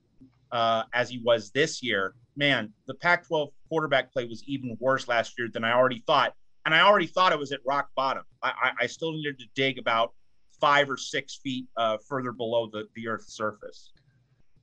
uh, 0.52 0.84
as 0.94 1.10
he 1.10 1.20
was 1.20 1.52
this 1.52 1.84
year, 1.84 2.16
man, 2.36 2.74
the 2.88 2.96
Pac 2.96 3.28
12 3.28 3.50
quarterback 3.70 4.12
play 4.12 4.26
was 4.26 4.44
even 4.48 4.76
worse 4.80 5.08
last 5.08 5.38
year 5.38 5.50
than 5.52 5.64
I 5.64 5.74
already 5.74 6.04
thought. 6.08 6.34
And 6.66 6.74
I 6.74 6.82
already 6.82 7.08
thought 7.08 7.32
it 7.32 7.40
was 7.40 7.52
at 7.52 7.60
rock 7.66 7.90
bottom. 7.96 8.24
I, 8.42 8.50
I, 8.50 8.72
I 8.82 8.88
still 8.88 9.12
needed 9.12 9.40
to 9.40 9.46
dig 9.56 9.78
about 9.78 10.14
five 10.60 10.90
or 10.90 10.98
six 10.98 11.36
feet 11.36 11.66
uh, 11.78 11.98
further 12.08 12.32
below 12.32 12.68
the, 12.72 12.88
the 12.96 13.08
Earth's 13.08 13.34
surface. 13.34 13.92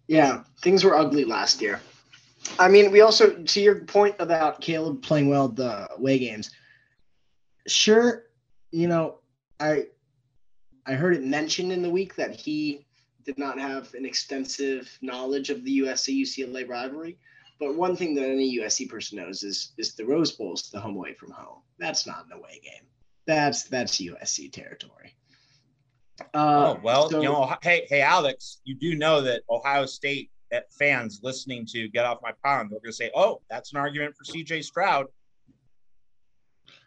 Yeah, 0.07 0.43
things 0.63 0.85
were 0.85 0.97
ugly 0.97 1.25
last 1.25 1.61
year. 1.63 1.81
I 2.59 2.69
mean, 2.69 2.91
we 2.91 3.01
also, 3.01 3.31
to 3.31 3.61
your 3.61 3.77
point 3.77 4.17
about 4.19 4.61
Caleb 4.61 5.03
playing 5.03 5.29
well 5.29 5.49
the 5.49 5.89
away 5.95 6.19
games, 6.19 6.51
sure, 7.67 8.25
you 8.71 8.87
know, 8.87 9.21
I 9.59 9.87
I 10.87 10.95
heard 10.95 11.15
it 11.15 11.25
mentioned 11.25 11.73
in 11.73 11.81
the 11.81 11.91
week 11.91 12.15
that 12.17 12.35
he 12.35 12.85
did 13.25 13.39
not 13.39 13.59
have 13.59 13.95
an 13.95 14.05
extensive 14.05 14.99
knowledge 15.01 15.49
of 15.49 15.65
the 15.65 15.79
USC 15.79 16.21
UCLA 16.23 16.69
rivalry. 16.69 17.17
But 17.59 17.77
one 17.77 17.97
thing 17.97 18.15
that 18.17 18.29
any 18.29 18.59
USC 18.59 18.89
person 18.89 19.19
knows 19.19 19.43
is 19.43 19.73
is 19.79 19.95
the 19.95 20.05
Rose 20.05 20.33
Bowl's 20.33 20.71
the 20.71 20.81
home 20.81 20.97
away 20.97 21.15
from 21.15 21.31
home. 21.31 21.63
That's 21.79 22.07
not 22.07 22.27
an 22.27 22.33
away 22.33 22.61
game. 22.63 22.87
That's 23.27 23.65
that's 23.65 23.99
USC 23.99 24.53
territory. 24.53 25.17
Uh, 26.21 26.75
oh 26.77 26.81
well, 26.83 27.11
so, 27.11 27.21
you 27.21 27.29
know, 27.29 27.57
hey, 27.63 27.87
hey, 27.89 28.01
Alex, 28.01 28.61
you 28.65 28.75
do 28.75 28.95
know 28.95 29.21
that 29.21 29.43
Ohio 29.51 29.85
State 29.87 30.31
fans 30.71 31.21
listening 31.23 31.67
to 31.67 31.89
Get 31.89 32.05
Off 32.05 32.19
My 32.23 32.33
Pond, 32.45 32.71
they're 32.71 32.79
going 32.81 32.91
to 32.91 32.93
say, 32.93 33.11
"Oh, 33.15 33.41
that's 33.51 33.73
an 33.73 33.79
argument 33.79 34.15
for 34.17 34.25
C.J. 34.25 34.63
Stroud." 34.63 35.07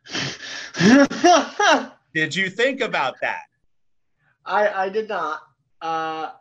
did 2.13 2.34
you 2.36 2.50
think 2.50 2.82
about 2.82 3.16
that? 3.22 3.44
I 4.46 4.86
I 4.86 4.90
did 4.90 5.10
not. 5.10 5.42
Uh, 5.82 6.32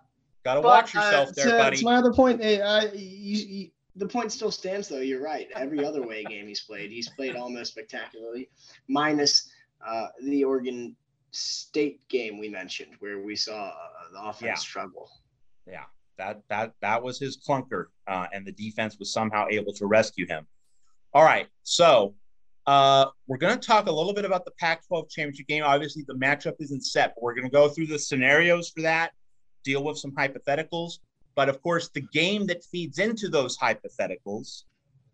Got 0.44 0.54
to 0.54 0.60
watch 0.60 0.94
yourself 0.94 1.30
uh, 1.30 1.32
there, 1.34 1.44
to, 1.46 1.50
buddy. 1.50 1.74
It's 1.74 1.84
my 1.84 1.96
other 1.96 2.12
point. 2.12 2.40
I, 2.40 2.92
you, 2.92 3.46
you, 3.46 3.70
the 3.96 4.06
point 4.06 4.30
still 4.30 4.52
stands, 4.52 4.88
though. 4.88 5.00
You're 5.00 5.22
right. 5.22 5.48
Every 5.56 5.84
other 5.84 6.06
way 6.06 6.22
game 6.22 6.46
he's 6.46 6.60
played, 6.60 6.92
he's 6.92 7.08
played 7.08 7.34
almost 7.34 7.72
spectacularly, 7.72 8.48
minus 8.88 9.50
uh, 9.84 10.06
the 10.22 10.44
Oregon 10.44 10.94
State 11.36 12.08
game 12.08 12.38
we 12.38 12.48
mentioned, 12.48 12.92
where 13.00 13.18
we 13.18 13.36
saw 13.36 13.68
uh, 13.68 13.72
the 14.12 14.20
offense 14.20 14.42
yeah. 14.42 14.54
struggle. 14.54 15.10
Yeah, 15.66 15.84
that 16.18 16.42
that 16.48 16.72
that 16.80 17.02
was 17.02 17.18
his 17.18 17.36
clunker, 17.36 17.86
uh, 18.06 18.26
and 18.32 18.46
the 18.46 18.52
defense 18.52 18.98
was 18.98 19.12
somehow 19.12 19.46
able 19.50 19.72
to 19.74 19.86
rescue 19.86 20.26
him. 20.26 20.46
All 21.12 21.24
right, 21.24 21.46
so 21.62 22.14
uh, 22.66 23.06
we're 23.26 23.36
going 23.36 23.58
to 23.58 23.66
talk 23.66 23.86
a 23.86 23.92
little 23.92 24.14
bit 24.14 24.24
about 24.24 24.44
the 24.44 24.50
Pac-12 24.52 25.10
championship 25.10 25.46
game. 25.46 25.62
Obviously, 25.62 26.04
the 26.06 26.14
matchup 26.14 26.54
isn't 26.58 26.84
set, 26.84 27.14
but 27.14 27.22
we're 27.22 27.34
going 27.34 27.44
to 27.44 27.50
go 27.50 27.68
through 27.68 27.86
the 27.86 27.98
scenarios 27.98 28.70
for 28.70 28.82
that, 28.82 29.12
deal 29.62 29.84
with 29.84 29.98
some 29.98 30.12
hypotheticals. 30.12 30.98
But 31.34 31.50
of 31.50 31.62
course, 31.62 31.90
the 31.90 32.00
game 32.12 32.46
that 32.46 32.64
feeds 32.64 32.98
into 32.98 33.28
those 33.28 33.58
hypotheticals 33.58 34.62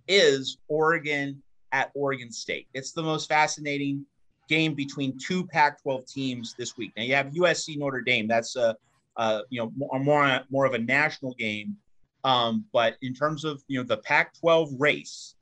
is 0.07 0.59
Oregon 0.69 1.43
at 1.73 1.91
Oregon 1.95 2.31
State. 2.31 2.69
It's 2.75 2.93
the 2.93 3.03
most 3.03 3.29
fascinating 3.29 4.07
game 4.49 4.75
between 4.75 5.17
two 5.19 5.47
Pac-12 5.47 6.07
teams 6.07 6.55
this 6.59 6.77
week. 6.77 6.93
Now 6.97 7.03
you 7.03 7.15
have 7.15 7.27
USC 7.27 7.79
Notre 7.79 8.01
Dame. 8.01 8.29
That's 8.29 8.57
a, 8.57 8.77
a 9.17 9.43
you 9.51 9.61
know 9.61 9.73
more 9.77 10.41
more, 10.51 10.65
of 10.65 10.75
a 10.75 10.79
national 10.79 11.35
game. 11.35 11.77
Um, 12.25 12.65
but 12.73 12.97
in 13.03 13.15
terms 13.15 13.45
of 13.45 13.63
you 13.69 13.79
know 13.79 13.85
the 13.85 13.99
Pac-12 13.99 14.75
race, 14.79 15.35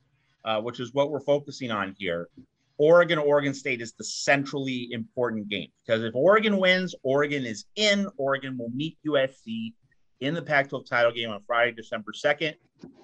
uh, 0.45 0.61
which 0.61 0.79
is 0.79 0.93
what 0.93 1.11
we're 1.11 1.21
focusing 1.21 1.71
on 1.71 1.95
here, 1.97 2.27
Oregon 2.77 3.19
Oregon 3.19 3.53
State 3.53 3.81
is 3.81 3.93
the 3.93 4.03
centrally 4.03 4.89
important 4.91 5.49
game 5.49 5.69
because 5.85 6.03
if 6.03 6.15
Oregon 6.15 6.57
wins, 6.57 6.95
Oregon 7.03 7.45
is 7.45 7.65
in. 7.75 8.07
Oregon 8.17 8.57
will 8.57 8.71
meet 8.71 8.97
USC 9.05 9.73
in 10.21 10.33
the 10.35 10.41
Pac-12 10.41 10.85
title 10.85 11.11
game 11.11 11.29
on 11.29 11.41
Friday, 11.45 11.71
December 11.71 12.11
2nd. 12.11 12.53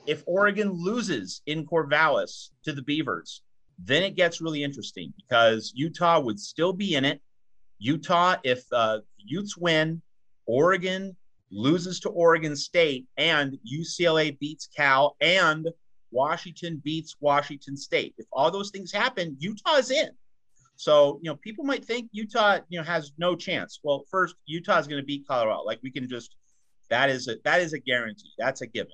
If 0.06 0.24
Oregon 0.26 0.72
loses 0.72 1.42
in 1.48 1.66
Corvallis 1.66 2.52
to 2.64 2.74
the 2.74 2.82
Beavers, 2.82 3.42
then 3.78 4.04
it 4.04 4.16
gets 4.16 4.42
really 4.42 4.64
interesting 4.64 5.14
because 5.16 5.72
Utah 5.76 6.20
would 6.20 6.40
still 6.40 6.74
be 6.74 6.96
in 6.96 7.06
it. 7.06 7.22
Utah, 7.80 8.38
if 8.44 8.64
uh, 8.72 9.00
Utes 9.18 9.56
win, 9.58 10.02
Oregon 10.46 11.16
loses 11.52 12.00
to 12.02 12.10
Oregon 12.10 12.56
State, 12.56 13.06
and 13.18 13.58
UCLA 13.72 14.38
beats 14.40 14.68
Cal, 14.76 15.16
and 15.22 15.68
Washington 16.12 16.82
beats 16.84 17.16
Washington 17.20 17.78
State. 17.78 18.16
If 18.18 18.26
all 18.32 18.50
those 18.50 18.72
things 18.72 18.92
happen, 18.92 19.36
Utah's 19.40 19.92
in. 19.92 20.10
So, 20.76 21.20
you 21.22 21.30
know, 21.30 21.36
people 21.38 21.64
might 21.64 21.84
think 21.84 22.10
Utah, 22.12 22.60
you 22.70 22.80
know, 22.80 22.86
has 22.86 23.12
no 23.18 23.36
chance. 23.36 23.80
Well, 23.84 24.04
first, 24.10 24.36
Utah 24.46 24.78
is 24.80 24.88
going 24.88 25.02
to 25.02 25.06
beat 25.06 25.28
Colorado. 25.28 25.64
Like 25.64 25.80
we 25.84 25.92
can 25.92 26.08
just 26.08 26.36
that 26.90 27.10
is 27.10 27.28
a 27.28 27.36
that 27.44 27.62
is 27.62 27.74
a 27.74 27.80
guarantee. 27.80 28.32
That's 28.38 28.62
a 28.62 28.68
given. 28.68 28.94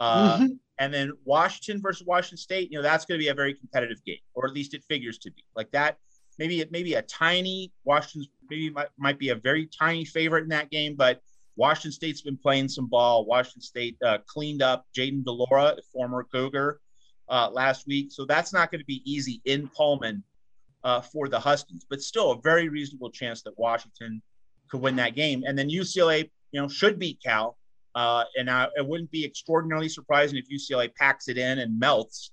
Uh, 0.00 0.38
mm-hmm. 0.38 0.46
And 0.78 0.92
then 0.92 1.12
Washington 1.24 1.80
versus 1.80 2.06
Washington 2.06 2.38
State, 2.38 2.70
you 2.70 2.78
know, 2.78 2.82
that's 2.82 3.04
going 3.04 3.18
to 3.18 3.24
be 3.24 3.28
a 3.28 3.34
very 3.34 3.54
competitive 3.54 4.04
game, 4.04 4.18
or 4.34 4.46
at 4.46 4.52
least 4.52 4.74
it 4.74 4.82
figures 4.84 5.18
to 5.18 5.30
be 5.30 5.44
like 5.54 5.70
that. 5.70 5.98
Maybe 6.38 6.60
it 6.60 6.72
maybe 6.72 6.94
a 6.94 7.02
tiny 7.02 7.72
Washington's 7.84 8.28
maybe 8.50 8.70
might, 8.70 8.88
might 8.98 9.18
be 9.18 9.28
a 9.28 9.36
very 9.36 9.66
tiny 9.66 10.04
favorite 10.04 10.42
in 10.42 10.48
that 10.48 10.70
game, 10.70 10.96
but 10.96 11.20
Washington 11.56 11.92
State's 11.92 12.22
been 12.22 12.36
playing 12.36 12.68
some 12.68 12.88
ball. 12.88 13.24
Washington 13.24 13.62
State 13.62 13.96
uh, 14.04 14.18
cleaned 14.26 14.62
up 14.62 14.84
Jayden 14.96 15.24
de 15.24 15.30
Laura, 15.30 15.76
former 15.92 16.24
Cougar, 16.24 16.80
uh, 17.28 17.48
last 17.50 17.86
week, 17.86 18.10
so 18.10 18.24
that's 18.26 18.52
not 18.52 18.70
going 18.70 18.80
to 18.80 18.84
be 18.84 19.00
easy 19.04 19.40
in 19.44 19.68
Pullman 19.68 20.24
uh, 20.82 21.00
for 21.00 21.28
the 21.28 21.38
Huskies, 21.38 21.86
but 21.88 22.02
still 22.02 22.32
a 22.32 22.40
very 22.40 22.68
reasonable 22.68 23.10
chance 23.10 23.42
that 23.42 23.58
Washington 23.58 24.20
could 24.68 24.80
win 24.80 24.96
that 24.96 25.14
game. 25.14 25.44
And 25.46 25.58
then 25.58 25.68
UCLA, 25.68 26.30
you 26.52 26.60
know, 26.60 26.68
should 26.68 26.98
beat 26.98 27.20
Cal. 27.24 27.56
Uh, 27.94 28.24
and 28.36 28.50
I, 28.50 28.68
it 28.76 28.86
wouldn't 28.86 29.10
be 29.10 29.24
extraordinarily 29.24 29.88
surprising 29.88 30.38
if 30.38 30.48
UCLA 30.48 30.94
packs 30.94 31.28
it 31.28 31.38
in 31.38 31.60
and 31.60 31.78
melts 31.78 32.30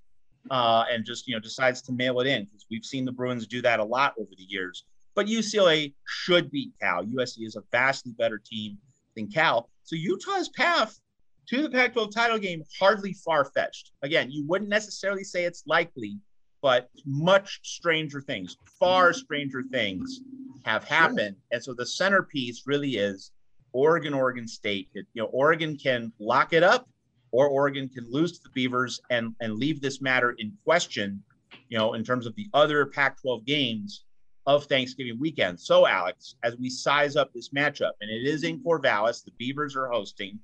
uh, 0.49 0.86
and 0.89 1.05
just 1.05 1.28
you 1.28 1.36
know 1.36 1.39
decides 1.39 1.82
to 1.84 1.91
mail 1.91 2.20
it 2.20 2.28
in 2.28 2.45
because 2.45 2.66
we've 2.72 2.86
seen 2.86 3.05
the 3.05 3.12
Bruins 3.12 3.45
do 3.45 3.62
that 3.62 3.80
a 3.80 3.84
lot 3.84 4.14
over 4.20 4.32
the 4.38 4.43
years. 4.43 4.86
But 5.14 5.28
UCLA 5.28 5.93
should 6.07 6.49
beat 6.49 6.72
Cal. 6.82 7.03
USC 7.03 7.45
is 7.45 7.55
a 7.55 7.64
vastly 7.72 8.14
better 8.18 8.41
team 8.43 8.78
than 9.16 9.28
Cal. 9.28 9.70
So 9.84 9.95
Utah's 9.95 10.49
path 10.49 10.99
to 11.49 11.64
the 11.64 11.70
Pac 11.70 11.93
12 11.93 12.14
title 12.14 12.38
game, 12.38 12.64
hardly 12.80 13.14
far 13.14 13.45
fetched. 13.45 13.91
Again, 14.03 14.32
you 14.32 14.45
wouldn't 14.47 14.70
necessarily 14.70 15.24
say 15.24 15.43
it's 15.43 15.64
likely, 15.68 16.18
but 16.62 16.89
much 17.05 17.59
stranger 17.64 18.22
things, 18.22 18.55
far 18.80 19.12
stranger 19.12 19.64
things 19.70 20.22
have 20.64 20.86
happened. 20.86 21.36
And 21.51 21.62
so 21.62 21.74
the 21.74 21.86
centerpiece 21.86 22.64
really 22.66 22.91
is 22.91 23.32
Oregon, 23.74 24.14
Oregon 24.14 24.48
State. 24.48 24.90
It, 24.94 25.06
you 25.14 25.22
know, 25.22 25.30
Oregon 25.30 25.78
can 25.78 26.12
lock 26.20 26.54
it 26.54 26.64
up 26.64 26.88
or 27.32 27.48
Oregon 27.48 27.90
can 27.90 28.06
lose 28.10 28.34
to 28.34 28.44
the 28.44 28.50
Beavers 28.50 29.00
and, 29.10 29.34
and 29.40 29.56
leave 29.56 29.82
this 29.82 30.02
matter 30.02 30.36
in 30.38 30.52
question, 30.64 31.24
you 31.70 31.78
know, 31.78 31.94
in 31.94 32.04
terms 32.04 32.26
of 32.26 32.36
the 32.36 32.48
other 32.54 32.86
Pac 32.86 33.22
12 33.22 33.46
games 33.46 34.06
of 34.46 34.66
Thanksgiving 34.66 35.20
weekend. 35.20 35.60
So, 35.60 35.88
Alex, 35.88 36.36
as 36.44 36.58
we 36.58 36.70
size 36.70 37.16
up 37.16 37.32
this 37.34 37.50
matchup, 37.50 37.92
and 38.02 38.10
it 38.10 38.28
is 38.28 38.44
in 38.44 38.62
Corvallis, 38.64 39.24
the 39.24 39.32
Beavers 39.38 39.76
are 39.76 39.88
hosting, 39.88 40.40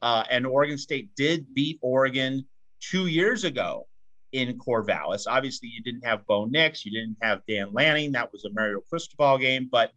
uh, 0.00 0.24
and 0.30 0.46
Oregon 0.46 0.78
State 0.78 1.10
did 1.16 1.52
beat 1.54 1.78
Oregon 1.82 2.44
two 2.80 3.06
years 3.06 3.44
ago 3.44 3.86
in 4.32 4.58
Corvallis. 4.58 5.24
Obviously, 5.26 5.68
you 5.68 5.82
didn't 5.82 6.04
have 6.04 6.26
Bo 6.26 6.46
Nix, 6.46 6.84
you 6.86 6.92
didn't 6.92 7.16
have 7.20 7.42
Dan 7.46 7.72
Lanning. 7.72 8.12
That 8.12 8.32
was 8.32 8.44
a 8.44 8.50
Mario 8.52 8.80
Cristobal 8.88 9.38
game, 9.38 9.68
but 9.70 9.92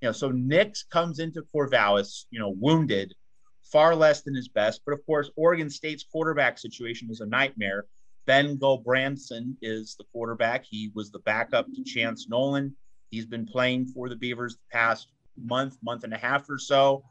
you 0.00 0.08
know, 0.08 0.12
so 0.12 0.30
Nix 0.30 0.84
comes 0.84 1.18
into 1.18 1.46
Corvallis, 1.54 2.26
you 2.30 2.38
know, 2.38 2.54
wounded, 2.58 3.14
far 3.62 3.94
less 3.94 4.22
than 4.22 4.34
his 4.34 4.48
best. 4.48 4.82
But 4.86 4.92
of 4.92 5.04
course, 5.04 5.30
Oregon 5.36 5.68
State's 5.70 6.04
quarterback 6.04 6.58
situation 6.58 7.08
is 7.10 7.20
a 7.20 7.26
nightmare. 7.26 7.86
Ben 8.26 8.58
Gulbranson 8.58 9.56
is 9.62 9.96
the 9.98 10.04
quarterback. 10.12 10.64
He 10.68 10.90
was 10.94 11.10
the 11.10 11.18
backup 11.20 11.66
to 11.74 11.82
Chance 11.82 12.28
Nolan. 12.28 12.76
He's 13.10 13.26
been 13.26 13.46
playing 13.46 13.86
for 13.86 14.08
the 14.08 14.16
Beavers 14.16 14.56
the 14.56 14.78
past 14.78 15.08
month, 15.36 15.78
month 15.82 16.04
and 16.04 16.12
a 16.12 16.18
half 16.18 16.48
or 16.50 16.58
so. 16.58 17.02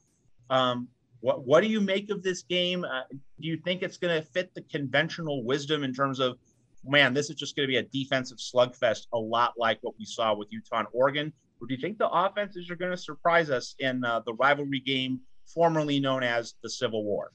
Um, 0.50 0.88
what 1.22 1.46
what 1.46 1.62
do 1.62 1.68
you 1.68 1.82
make 1.82 2.12
of 2.12 2.22
this 2.22 2.44
game? 2.44 2.86
Uh, 2.86 3.02
do 3.10 3.48
you 3.48 3.58
think 3.58 3.82
it's 3.82 3.98
going 3.98 4.22
to 4.22 4.28
fit 4.28 4.54
the 4.54 4.62
conventional 4.62 5.44
wisdom 5.44 5.84
in 5.84 5.94
terms 5.94 6.20
of, 6.20 6.38
man, 6.86 7.14
this 7.14 7.30
is 7.32 7.36
just 7.36 7.56
going 7.56 7.68
to 7.68 7.72
be 7.72 7.78
a 7.78 7.84
defensive 7.84 8.38
slugfest, 8.38 9.08
a 9.14 9.18
lot 9.18 9.54
like 9.58 9.80
what 9.82 9.96
we 9.98 10.06
saw 10.06 10.36
with 10.36 10.48
Utah 10.52 10.80
and 10.80 10.88
Oregon? 10.94 11.34
Or 11.60 11.68
do 11.68 11.74
you 11.74 11.82
think 11.82 11.98
the 11.98 12.10
offenses 12.10 12.70
are 12.70 12.76
going 12.76 12.92
to 12.92 12.98
surprise 12.98 13.50
us 13.50 13.76
in 13.80 14.04
uh, 14.04 14.22
the 14.26 14.34
rivalry 14.34 14.80
game 14.80 15.22
formerly 15.46 16.00
known 16.00 16.24
as 16.24 16.54
the 16.62 16.70
Civil 16.70 17.04
War? 17.04 17.32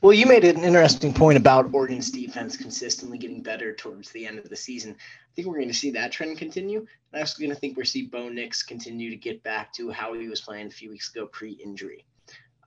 Well, 0.00 0.12
you 0.12 0.26
made 0.26 0.44
an 0.44 0.62
interesting 0.62 1.12
point 1.12 1.36
about 1.36 1.74
Oregon's 1.74 2.12
defense 2.12 2.56
consistently 2.56 3.18
getting 3.18 3.42
better 3.42 3.74
towards 3.74 4.10
the 4.12 4.26
end 4.26 4.38
of 4.38 4.48
the 4.48 4.54
season. 4.54 4.92
I 4.92 5.34
think 5.34 5.48
we're 5.48 5.56
going 5.56 5.68
to 5.68 5.74
see 5.74 5.90
that 5.90 6.12
trend 6.12 6.38
continue. 6.38 6.86
I'm 7.12 7.20
also 7.20 7.40
going 7.40 7.50
to 7.50 7.56
think 7.56 7.76
we're 7.76 7.84
see 7.84 8.06
Bo 8.06 8.28
Nix 8.28 8.62
continue 8.62 9.10
to 9.10 9.16
get 9.16 9.42
back 9.42 9.72
to 9.74 9.90
how 9.90 10.14
he 10.14 10.28
was 10.28 10.40
playing 10.40 10.68
a 10.68 10.70
few 10.70 10.90
weeks 10.90 11.10
ago 11.10 11.26
pre-injury. 11.26 12.06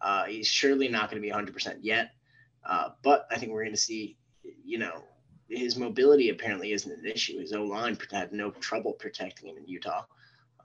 Uh, 0.02 0.26
he's 0.26 0.48
surely 0.48 0.90
not 0.90 1.10
going 1.10 1.22
to 1.22 1.26
be 1.26 1.34
100% 1.34 1.78
yet, 1.82 2.12
uh, 2.66 2.90
but 3.02 3.28
I 3.32 3.38
think 3.38 3.54
we're 3.54 3.64
going 3.64 3.76
to 3.76 3.82
see, 3.82 4.18
you 4.66 4.78
know, 4.78 5.04
his 5.48 5.78
mobility 5.78 6.30
apparently 6.30 6.74
isn't 6.74 6.92
an 6.92 7.06
issue. 7.06 7.40
His 7.40 7.54
O 7.54 7.64
line 7.64 7.98
had 8.12 8.34
no 8.34 8.52
trouble 8.52 8.94
protecting 8.94 9.50
him 9.50 9.58
in 9.58 9.68
Utah. 9.68 10.04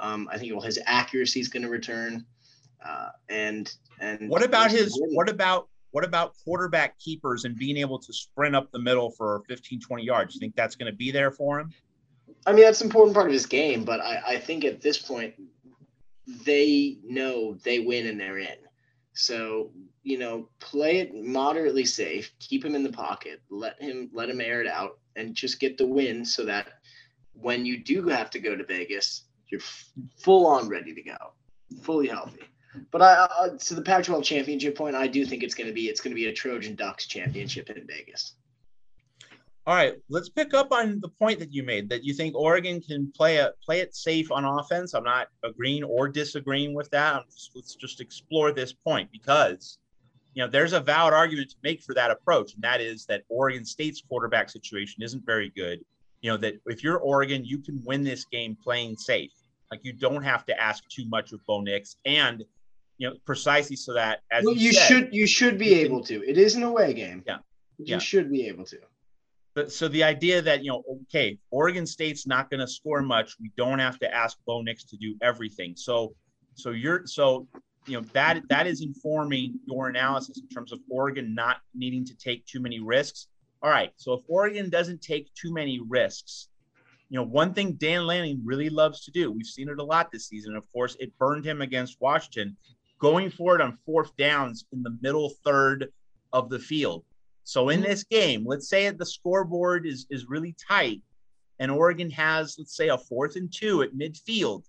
Um, 0.00 0.28
I 0.30 0.38
think 0.38 0.52
well, 0.52 0.62
his 0.62 0.78
accuracy 0.86 1.40
is 1.40 1.48
going 1.48 1.62
to 1.62 1.68
return. 1.68 2.24
Uh, 2.84 3.08
and 3.28 3.72
and 4.00 4.28
what 4.28 4.42
about 4.42 4.70
his? 4.70 4.98
What 5.12 5.28
about 5.28 5.68
what 5.90 6.04
about 6.04 6.34
quarterback 6.44 6.98
keepers 6.98 7.44
and 7.44 7.56
being 7.56 7.76
able 7.78 7.98
to 7.98 8.12
sprint 8.12 8.54
up 8.54 8.70
the 8.70 8.78
middle 8.78 9.10
for 9.10 9.42
15, 9.48 9.80
20 9.80 10.04
yards? 10.04 10.34
You 10.34 10.40
think 10.40 10.54
that's 10.54 10.76
going 10.76 10.90
to 10.90 10.96
be 10.96 11.10
there 11.10 11.30
for 11.30 11.58
him? 11.58 11.72
I 12.46 12.52
mean, 12.52 12.64
that's 12.64 12.80
an 12.80 12.88
important 12.88 13.14
part 13.14 13.26
of 13.26 13.32
his 13.32 13.46
game, 13.46 13.84
but 13.84 14.00
I, 14.00 14.22
I 14.26 14.38
think 14.38 14.64
at 14.64 14.80
this 14.80 14.98
point, 14.98 15.34
they 16.44 16.98
know 17.04 17.54
they 17.64 17.78
win 17.78 18.06
and 18.06 18.20
they're 18.20 18.38
in. 18.38 18.58
So, 19.14 19.70
you 20.02 20.18
know, 20.18 20.48
play 20.60 20.98
it 20.98 21.14
moderately 21.14 21.86
safe, 21.86 22.30
keep 22.38 22.64
him 22.64 22.74
in 22.74 22.82
the 22.82 22.92
pocket, 22.92 23.40
let 23.48 23.80
him 23.80 24.10
let 24.12 24.28
him 24.28 24.40
air 24.40 24.60
it 24.60 24.66
out 24.66 24.98
and 25.16 25.34
just 25.34 25.58
get 25.58 25.78
the 25.78 25.86
win 25.86 26.24
so 26.24 26.44
that 26.44 26.66
when 27.32 27.64
you 27.64 27.82
do 27.82 28.06
have 28.08 28.30
to 28.30 28.38
go 28.38 28.54
to 28.54 28.64
Vegas, 28.64 29.22
you're 29.48 29.60
f- 29.60 29.90
full 30.18 30.46
on 30.46 30.68
ready 30.68 30.94
to 30.94 31.02
go, 31.02 31.16
fully 31.82 32.08
healthy. 32.08 32.42
But 32.90 33.02
I, 33.02 33.06
uh, 33.06 33.56
to 33.56 33.74
the 33.74 33.82
Pac-12 33.82 34.22
championship 34.22 34.76
point, 34.76 34.94
I 34.94 35.06
do 35.06 35.24
think 35.24 35.42
it's 35.42 35.54
going 35.54 35.68
to 35.68 35.72
be 35.72 35.88
it's 35.88 36.00
going 36.00 36.12
to 36.12 36.20
be 36.20 36.26
a 36.26 36.32
Trojan 36.32 36.74
Ducks 36.74 37.06
championship 37.06 37.70
in 37.70 37.86
Vegas. 37.86 38.34
All 39.66 39.74
right, 39.74 39.94
let's 40.08 40.28
pick 40.28 40.54
up 40.54 40.70
on 40.70 41.00
the 41.00 41.08
point 41.08 41.40
that 41.40 41.52
you 41.52 41.64
made 41.64 41.88
that 41.88 42.04
you 42.04 42.14
think 42.14 42.36
Oregon 42.36 42.80
can 42.80 43.10
play 43.16 43.38
a 43.38 43.52
play 43.64 43.80
it 43.80 43.96
safe 43.96 44.30
on 44.30 44.44
offense. 44.44 44.94
I'm 44.94 45.02
not 45.02 45.28
agreeing 45.42 45.82
or 45.82 46.06
disagreeing 46.06 46.72
with 46.72 46.88
that. 46.90 47.24
Just, 47.32 47.50
let's 47.56 47.74
just 47.74 48.00
explore 48.00 48.52
this 48.52 48.72
point 48.72 49.10
because 49.10 49.78
you 50.34 50.42
know 50.42 50.48
there's 50.48 50.72
a 50.72 50.80
valid 50.80 51.14
argument 51.14 51.50
to 51.50 51.56
make 51.64 51.82
for 51.82 51.94
that 51.94 52.12
approach, 52.12 52.54
and 52.54 52.62
that 52.62 52.80
is 52.80 53.06
that 53.06 53.24
Oregon 53.28 53.64
State's 53.64 54.02
quarterback 54.08 54.50
situation 54.50 55.02
isn't 55.02 55.26
very 55.26 55.50
good. 55.56 55.80
You 56.22 56.32
know 56.32 56.36
that 56.38 56.54
if 56.66 56.82
you're 56.82 56.98
Oregon, 56.98 57.44
you 57.44 57.58
can 57.58 57.82
win 57.84 58.02
this 58.02 58.24
game 58.24 58.56
playing 58.62 58.96
safe. 58.96 59.32
Like 59.70 59.80
you 59.82 59.92
don't 59.92 60.22
have 60.22 60.46
to 60.46 60.60
ask 60.60 60.86
too 60.88 61.06
much 61.08 61.32
of 61.32 61.44
Bo 61.46 61.60
Nix, 61.60 61.96
and 62.04 62.44
you 62.98 63.08
know 63.08 63.16
precisely 63.24 63.76
so 63.76 63.94
that 63.94 64.20
as 64.30 64.44
well, 64.44 64.54
you, 64.54 64.66
you 64.66 64.72
said, 64.72 64.86
should 64.86 65.14
you 65.14 65.26
should 65.26 65.58
be 65.58 65.74
able 65.74 66.02
to. 66.04 66.22
It 66.28 66.38
is 66.38 66.54
an 66.54 66.62
away 66.62 66.94
game. 66.94 67.22
Yeah, 67.26 67.38
you 67.78 67.84
yeah. 67.86 67.98
should 67.98 68.30
be 68.30 68.46
able 68.46 68.64
to. 68.64 68.78
But 69.54 69.72
so 69.72 69.88
the 69.88 70.04
idea 70.04 70.42
that 70.42 70.62
you 70.62 70.70
know, 70.70 70.84
okay, 71.04 71.38
Oregon 71.50 71.86
State's 71.86 72.26
not 72.26 72.50
going 72.50 72.60
to 72.60 72.68
score 72.68 73.00
much. 73.00 73.36
We 73.40 73.50
don't 73.56 73.78
have 73.78 73.98
to 74.00 74.14
ask 74.14 74.36
Bo 74.46 74.60
Nix 74.60 74.84
to 74.84 74.96
do 74.98 75.16
everything. 75.22 75.74
So, 75.76 76.14
so 76.54 76.70
you're 76.70 77.06
so 77.06 77.48
you 77.86 77.98
know 77.98 78.06
that 78.12 78.42
that 78.50 78.66
is 78.66 78.82
informing 78.82 79.58
your 79.66 79.88
analysis 79.88 80.38
in 80.38 80.48
terms 80.48 80.72
of 80.72 80.80
Oregon 80.90 81.34
not 81.34 81.58
needing 81.74 82.04
to 82.04 82.14
take 82.16 82.44
too 82.46 82.60
many 82.60 82.80
risks. 82.80 83.28
All 83.66 83.72
right, 83.72 83.90
so 83.96 84.12
if 84.12 84.20
Oregon 84.28 84.70
doesn't 84.70 85.02
take 85.02 85.34
too 85.34 85.52
many 85.52 85.80
risks, 85.88 86.50
you 87.08 87.16
know, 87.16 87.24
one 87.24 87.52
thing 87.52 87.72
Dan 87.72 88.06
Lanning 88.06 88.40
really 88.44 88.70
loves 88.70 89.04
to 89.04 89.10
do, 89.10 89.32
we've 89.32 89.44
seen 89.44 89.68
it 89.68 89.80
a 89.80 89.82
lot 89.82 90.12
this 90.12 90.28
season. 90.28 90.54
Of 90.54 90.70
course, 90.72 90.96
it 91.00 91.18
burned 91.18 91.44
him 91.44 91.60
against 91.60 92.00
Washington, 92.00 92.56
going 93.00 93.28
for 93.28 93.56
it 93.56 93.60
on 93.60 93.76
fourth 93.84 94.16
downs 94.16 94.66
in 94.72 94.84
the 94.84 94.96
middle 95.00 95.30
third 95.44 95.92
of 96.32 96.48
the 96.48 96.60
field. 96.60 97.04
So 97.42 97.70
in 97.70 97.80
this 97.80 98.04
game, 98.04 98.44
let's 98.46 98.68
say 98.68 98.88
the 98.90 99.04
scoreboard 99.04 99.84
is 99.84 100.06
is 100.10 100.28
really 100.28 100.54
tight, 100.68 101.02
and 101.58 101.68
Oregon 101.68 102.08
has, 102.10 102.54
let's 102.60 102.76
say, 102.76 102.86
a 102.86 102.96
fourth 102.96 103.34
and 103.34 103.52
two 103.52 103.82
at 103.82 103.96
midfield. 103.96 104.62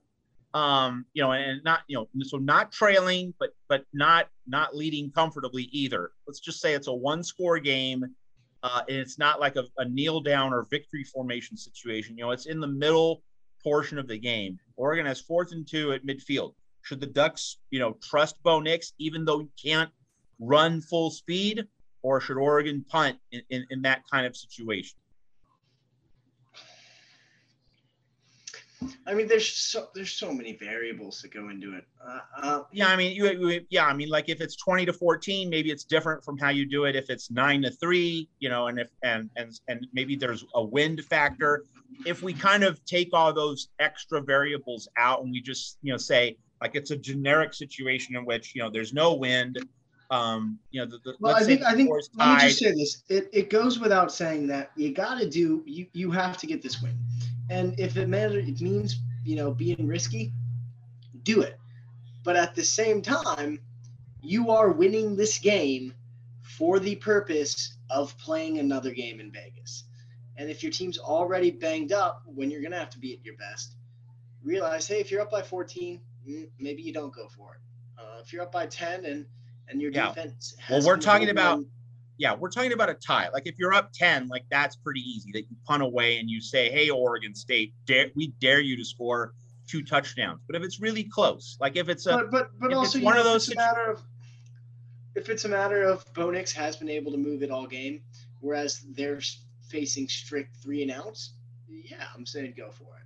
Um, 0.55 1.05
you 1.13 1.21
know, 1.21 1.33
and 1.33 1.63
not, 1.63 1.81
you 1.87 1.97
know, 1.97 2.07
so 2.23 2.37
not 2.37 2.71
trailing, 2.71 3.35
but 3.39 3.51
but 3.69 3.85
not 3.93 4.29
not 4.47 4.75
leading 4.75 5.11
comfortably 5.11 5.69
either. 5.71 6.13
Let's 6.25 6.39
just 6.39 6.61
say 6.61 6.73
it's 6.73 6.87
a 6.87 6.93
one 6.93 7.23
score 7.23 7.59
game. 7.59 8.03
Uh, 8.67 8.81
and 8.89 8.97
it's 8.97 9.17
not 9.17 9.39
like 9.39 9.55
a, 9.55 9.63
a 9.77 9.85
kneel 9.87 10.19
down 10.19 10.53
or 10.53 10.67
victory 10.69 11.03
formation 11.03 11.55
situation. 11.55 12.17
You 12.17 12.25
know, 12.25 12.31
it's 12.31 12.47
in 12.47 12.59
the 12.59 12.67
middle 12.67 13.23
portion 13.63 13.97
of 13.97 14.07
the 14.09 14.17
game. 14.17 14.59
Oregon 14.75 15.05
has 15.05 15.21
fourth 15.21 15.53
and 15.53 15.65
two 15.65 15.93
at 15.93 16.05
midfield. 16.05 16.53
Should 16.81 16.99
the 16.99 17.07
Ducks, 17.07 17.59
you 17.71 17.79
know, 17.79 17.93
trust 18.03 18.43
Bo 18.43 18.59
Nix 18.59 18.91
even 18.99 19.23
though 19.23 19.39
he 19.39 19.49
can't 19.61 19.89
run 20.39 20.81
full 20.81 21.11
speed, 21.11 21.65
or 22.01 22.19
should 22.19 22.37
Oregon 22.37 22.85
punt 22.89 23.17
in, 23.31 23.41
in, 23.49 23.65
in 23.69 23.81
that 23.83 24.03
kind 24.11 24.25
of 24.25 24.35
situation? 24.35 24.99
I 29.07 29.13
mean, 29.13 29.27
there's 29.27 29.47
so 29.47 29.87
there's 29.95 30.11
so 30.11 30.31
many 30.31 30.55
variables 30.55 31.21
that 31.21 31.33
go 31.33 31.49
into 31.49 31.75
it. 31.75 31.85
Uh, 32.05 32.19
uh, 32.37 32.63
Yeah, 32.71 32.87
I 32.87 32.95
mean, 32.95 33.15
you, 33.15 33.49
you, 33.49 33.65
yeah, 33.69 33.85
I 33.85 33.93
mean, 33.93 34.09
like 34.09 34.29
if 34.29 34.39
it's 34.39 34.55
twenty 34.55 34.85
to 34.85 34.93
fourteen, 34.93 35.49
maybe 35.49 35.71
it's 35.71 35.83
different 35.83 36.23
from 36.23 36.37
how 36.37 36.49
you 36.49 36.67
do 36.67 36.85
it. 36.85 36.95
If 36.95 37.09
it's 37.09 37.31
nine 37.31 37.63
to 37.63 37.71
three, 37.71 38.29
you 38.39 38.49
know, 38.49 38.67
and 38.67 38.79
if 38.79 38.89
and 39.03 39.29
and 39.35 39.59
and 39.67 39.87
maybe 39.93 40.15
there's 40.15 40.45
a 40.53 40.63
wind 40.63 41.03
factor. 41.05 41.63
If 42.05 42.21
we 42.21 42.33
kind 42.33 42.63
of 42.63 42.83
take 42.85 43.09
all 43.13 43.33
those 43.33 43.69
extra 43.79 44.21
variables 44.21 44.87
out 44.97 45.23
and 45.23 45.31
we 45.31 45.41
just 45.41 45.77
you 45.81 45.91
know 45.91 45.97
say 45.97 46.37
like 46.61 46.75
it's 46.75 46.91
a 46.91 46.97
generic 46.97 47.53
situation 47.53 48.15
in 48.15 48.25
which 48.25 48.53
you 48.55 48.61
know 48.61 48.69
there's 48.69 48.93
no 48.93 49.15
wind, 49.15 49.57
um, 50.09 50.59
you 50.71 50.79
know, 50.79 50.85
the, 50.85 50.99
the, 51.03 51.15
well, 51.19 51.35
I 51.35 51.43
think 51.43 51.63
I 51.63 51.73
think 51.73 51.89
let 52.15 52.41
me 52.41 52.47
just 52.47 52.59
say 52.59 52.71
this: 52.71 53.03
it, 53.09 53.29
it 53.33 53.49
goes 53.49 53.79
without 53.79 54.11
saying 54.11 54.47
that 54.47 54.71
you 54.75 54.93
got 54.93 55.19
to 55.19 55.29
do 55.29 55.63
you 55.65 55.87
you 55.93 56.11
have 56.11 56.37
to 56.37 56.47
get 56.47 56.61
this 56.61 56.81
win, 56.81 56.97
and 57.49 57.77
if 57.79 57.97
it 57.97 58.07
matters, 58.07 58.47
it 58.47 58.61
means 58.61 59.01
you 59.25 59.35
know 59.35 59.51
being 59.51 59.85
risky, 59.85 60.31
do 61.23 61.41
it. 61.41 61.59
But 62.23 62.37
at 62.37 62.55
the 62.55 62.63
same 62.63 63.01
time, 63.01 63.59
you 64.21 64.49
are 64.51 64.71
winning 64.71 65.15
this 65.15 65.37
game 65.39 65.93
for 66.41 66.79
the 66.79 66.95
purpose 66.95 67.75
of 67.89 68.17
playing 68.17 68.59
another 68.59 68.91
game 68.91 69.19
in 69.19 69.31
Vegas. 69.31 69.83
And 70.37 70.49
if 70.49 70.63
your 70.63 70.71
team's 70.71 70.97
already 70.97 71.51
banged 71.51 71.91
up 71.91 72.21
when 72.25 72.49
you're 72.49 72.61
gonna 72.61 72.79
have 72.79 72.89
to 72.91 72.99
be 72.99 73.13
at 73.13 73.25
your 73.25 73.35
best, 73.35 73.75
realize 74.43 74.87
hey, 74.87 75.01
if 75.01 75.11
you're 75.11 75.21
up 75.21 75.31
by 75.31 75.41
14, 75.41 75.99
mm, 76.27 76.47
maybe 76.59 76.81
you 76.81 76.93
don't 76.93 77.13
go 77.13 77.27
for 77.27 77.55
it. 77.55 77.61
Uh, 78.01 78.21
if 78.21 78.31
you're 78.31 78.43
up 78.43 78.51
by 78.51 78.67
10 78.67 79.05
and 79.05 79.25
and 79.69 79.81
your 79.81 79.91
Yeah. 79.91 80.09
defense, 80.09 80.55
Well, 80.69 80.85
we're 80.85 80.97
talking 80.97 81.29
about- 81.29 81.59
on- 81.59 81.71
yeah, 82.17 82.33
we're 82.33 82.49
talking 82.49 82.73
about 82.73 82.89
a 82.89 82.93
tie. 82.95 83.29
Like 83.29 83.45
if 83.47 83.57
you're 83.57 83.73
up 83.73 83.91
10, 83.93 84.27
like 84.27 84.45
that's 84.49 84.75
pretty 84.75 85.01
easy 85.01 85.31
that 85.33 85.41
you 85.49 85.55
punt 85.65 85.83
away 85.83 86.19
and 86.19 86.29
you 86.29 86.41
say, 86.41 86.71
hey, 86.71 86.89
Oregon 86.89 87.35
State, 87.35 87.73
dare, 87.85 88.09
we 88.15 88.27
dare 88.39 88.59
you 88.59 88.75
to 88.77 88.85
score 88.85 89.33
two 89.67 89.83
touchdowns. 89.83 90.41
But 90.47 90.55
if 90.55 90.63
it's 90.63 90.79
really 90.79 91.03
close, 91.03 91.57
like 91.59 91.75
if 91.75 91.89
it's 91.89 92.05
a, 92.05 92.17
but 92.17 92.31
but 92.31 92.59
but 92.59 92.73
also 92.73 92.99
one 93.01 93.15
you 93.15 93.19
of 93.21 93.25
those 93.25 93.47
it's 93.49 93.53
a 93.53 93.59
matter 93.59 93.91
of 93.91 94.01
if 95.15 95.29
it's 95.29 95.45
a 95.45 95.49
matter 95.49 95.83
of 95.83 96.05
Bo 96.13 96.29
Nix 96.31 96.51
has 96.53 96.75
been 96.77 96.89
able 96.89 97.11
to 97.11 97.17
move 97.17 97.41
it 97.43 97.49
all 97.51 97.65
game, 97.67 98.01
whereas 98.39 98.81
they're 98.91 99.19
facing 99.67 100.07
strict 100.07 100.55
three 100.57 100.83
and 100.83 100.91
outs, 100.91 101.33
yeah, 101.67 102.07
I'm 102.15 102.25
saying 102.25 102.53
go 102.55 102.69
for 102.71 102.97
it. 102.97 103.03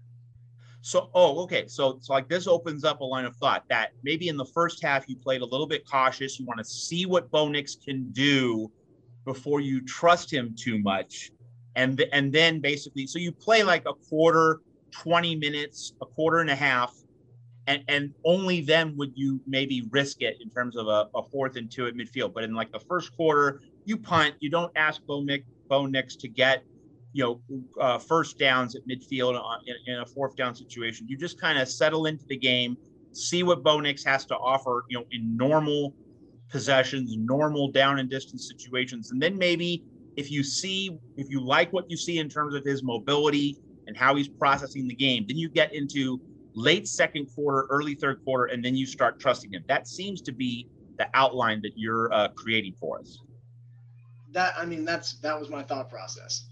So, 0.82 1.12
oh, 1.14 1.44
okay. 1.44 1.66
So, 1.68 2.00
so 2.02 2.14
like 2.14 2.28
this 2.28 2.48
opens 2.48 2.84
up 2.84 3.02
a 3.02 3.04
line 3.04 3.26
of 3.26 3.36
thought 3.36 3.64
that 3.70 3.92
maybe 4.04 4.28
in 4.30 4.38
the 4.38 4.46
first 4.46 4.84
half 4.84 5.08
you 5.08 5.16
played 5.16 5.42
a 5.42 5.46
little 5.46 5.68
bit 5.68 5.88
cautious. 5.88 6.40
You 6.40 6.46
want 6.46 6.58
to 6.58 6.66
see 6.66 7.06
what 7.06 7.30
Bo 7.30 7.48
Nix 7.50 7.76
can 7.76 8.12
do 8.12 8.72
before 9.26 9.60
you 9.60 9.86
trust 9.86 10.34
him 10.34 10.56
too 10.58 10.80
much, 10.80 11.30
and 11.76 12.04
and 12.12 12.34
then 12.34 12.60
basically, 12.60 13.06
so 13.06 13.20
you 13.20 13.32
play 13.32 13.62
like 13.62 13.84
a 13.86 13.94
quarter, 13.94 14.62
twenty 14.90 15.36
minutes, 15.36 15.94
a 16.02 16.06
quarter 16.08 16.40
and 16.40 16.50
a 16.50 16.56
half, 16.56 16.92
and 17.68 17.84
and 17.88 18.16
only 18.26 18.62
then 18.62 18.98
would 18.98 19.12
you 19.14 19.40
maybe 19.46 19.88
risk 19.92 20.24
it 20.24 20.38
in 20.42 20.50
terms 20.50 20.76
of 20.76 20.88
a, 20.88 21.08
a 21.14 21.22
fourth 21.30 21.58
and 21.58 21.72
two 21.72 21.86
at 21.86 21.94
midfield. 21.94 22.34
But 22.34 22.44
in 22.44 22.56
like 22.56 22.72
the 22.72 22.80
first 22.80 23.16
quarter, 23.16 23.62
you 23.86 23.98
punt. 23.98 24.34
You 24.40 24.50
don't 24.50 24.72
ask 24.76 25.06
Bo 25.06 25.22
Nix, 25.22 25.46
Bo 25.70 25.86
Nix 25.86 26.16
to 26.16 26.28
get 26.28 26.64
you 27.14 27.24
know, 27.24 27.62
uh, 27.80 27.98
first 27.98 28.38
downs 28.38 28.76
at 28.76 28.82
midfield 28.88 29.42
in, 29.68 29.94
in, 29.94 30.00
a 30.00 30.06
fourth 30.06 30.36
down 30.36 30.56
situation. 30.56 31.08
You 31.10 31.18
just 31.18 31.40
kind 31.40 31.60
of 31.60 31.68
settle 31.68 32.06
into 32.06 32.26
the 32.26 32.38
game, 32.38 32.78
see 33.12 33.44
what 33.44 33.64
Bo 33.64 33.80
Nix 33.80 34.04
has 34.06 34.26
to 34.26 34.36
offer, 34.36 34.86
you 34.90 34.98
know, 34.98 35.06
in 35.12 35.36
normal 35.36 35.94
possessions, 36.50 37.16
normal 37.18 37.70
down 37.72 38.00
and 38.00 38.10
distance 38.10 38.50
situations. 38.50 39.12
And 39.12 39.22
then 39.22 39.38
maybe 39.38 39.84
if 40.16 40.32
you 40.32 40.44
see, 40.44 40.98
if 41.18 41.30
you 41.30 41.42
like 41.42 41.72
what 41.74 41.90
you 41.90 41.98
see 41.98 42.20
in 42.20 42.30
terms 42.30 42.56
of 42.56 42.64
his 42.64 42.84
mobility 42.84 43.58
and 43.88 43.98
how 43.98 44.16
he's 44.16 44.28
processing 44.28 44.88
the 44.88 44.96
game, 44.96 45.26
then 45.28 45.38
you 45.38 45.50
get 45.50 45.74
into 45.74 46.20
late 46.54 46.88
second 46.88 47.28
quarter, 47.34 47.68
early 47.70 47.96
third 47.96 48.24
quarter, 48.24 48.54
and 48.54 48.64
then 48.64 48.76
you 48.76 48.86
start 48.86 49.20
trusting 49.20 49.52
him. 49.52 49.64
That 49.68 49.88
seems 49.88 50.22
to 50.22 50.32
be 50.32 50.68
the 50.98 51.10
outline 51.14 51.62
that 51.62 51.72
you're 51.76 52.12
uh, 52.14 52.30
creating 52.30 52.76
for 52.80 53.00
us. 53.00 53.20
That, 54.32 54.54
I 54.58 54.66
mean, 54.66 54.86
that's, 54.86 55.16
that 55.20 55.38
was 55.38 55.50
my 55.50 55.64
thought 55.64 55.90
process 55.90 56.51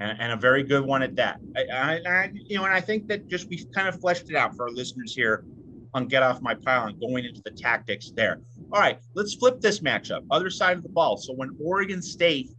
and, 0.00 0.18
and 0.20 0.32
a 0.32 0.36
very 0.36 0.62
good 0.62 0.84
one 0.84 1.02
at 1.02 1.14
that. 1.16 1.40
I, 1.56 2.00
I, 2.06 2.30
you 2.32 2.56
know, 2.56 2.64
and 2.64 2.72
I 2.72 2.80
think 2.80 3.06
that 3.08 3.28
just 3.28 3.48
we've 3.48 3.66
kind 3.72 3.86
of 3.86 4.00
fleshed 4.00 4.30
it 4.30 4.36
out 4.36 4.56
for 4.56 4.66
our 4.66 4.70
listeners 4.70 5.14
here 5.14 5.44
on 5.92 6.06
Get 6.06 6.22
Off 6.22 6.40
My 6.40 6.54
pile 6.54 6.86
and 6.86 6.98
going 6.98 7.24
into 7.24 7.42
the 7.44 7.50
tactics 7.50 8.10
there. 8.14 8.40
All 8.72 8.80
right, 8.80 8.98
let's 9.14 9.34
flip 9.34 9.60
this 9.60 9.80
matchup. 9.80 10.24
Other 10.30 10.50
side 10.50 10.76
of 10.76 10.82
the 10.82 10.88
ball. 10.88 11.16
So 11.16 11.34
when 11.34 11.56
Oregon 11.62 12.00
State 12.00 12.50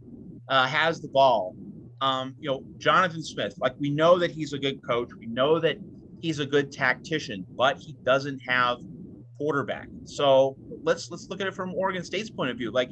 uh, 0.48 0.66
has 0.66 1.00
the 1.00 1.08
ball, 1.08 1.56
um, 2.00 2.34
you 2.38 2.50
know, 2.50 2.62
Jonathan 2.78 3.22
Smith, 3.22 3.54
like 3.58 3.74
we 3.78 3.90
know 3.90 4.18
that 4.18 4.30
he's 4.30 4.52
a 4.52 4.58
good 4.58 4.80
coach. 4.86 5.10
We 5.18 5.26
know 5.26 5.58
that 5.60 5.78
he's 6.20 6.38
a 6.38 6.46
good 6.46 6.70
tactician, 6.70 7.44
but 7.56 7.78
he 7.78 7.96
doesn't 8.04 8.40
have 8.46 8.78
quarterback. 9.36 9.88
So 10.04 10.56
let's 10.82 11.10
let's 11.10 11.28
look 11.28 11.40
at 11.40 11.46
it 11.46 11.54
from 11.54 11.74
Oregon 11.74 12.04
State's 12.04 12.30
point 12.30 12.50
of 12.50 12.58
view. 12.58 12.70
Like 12.70 12.90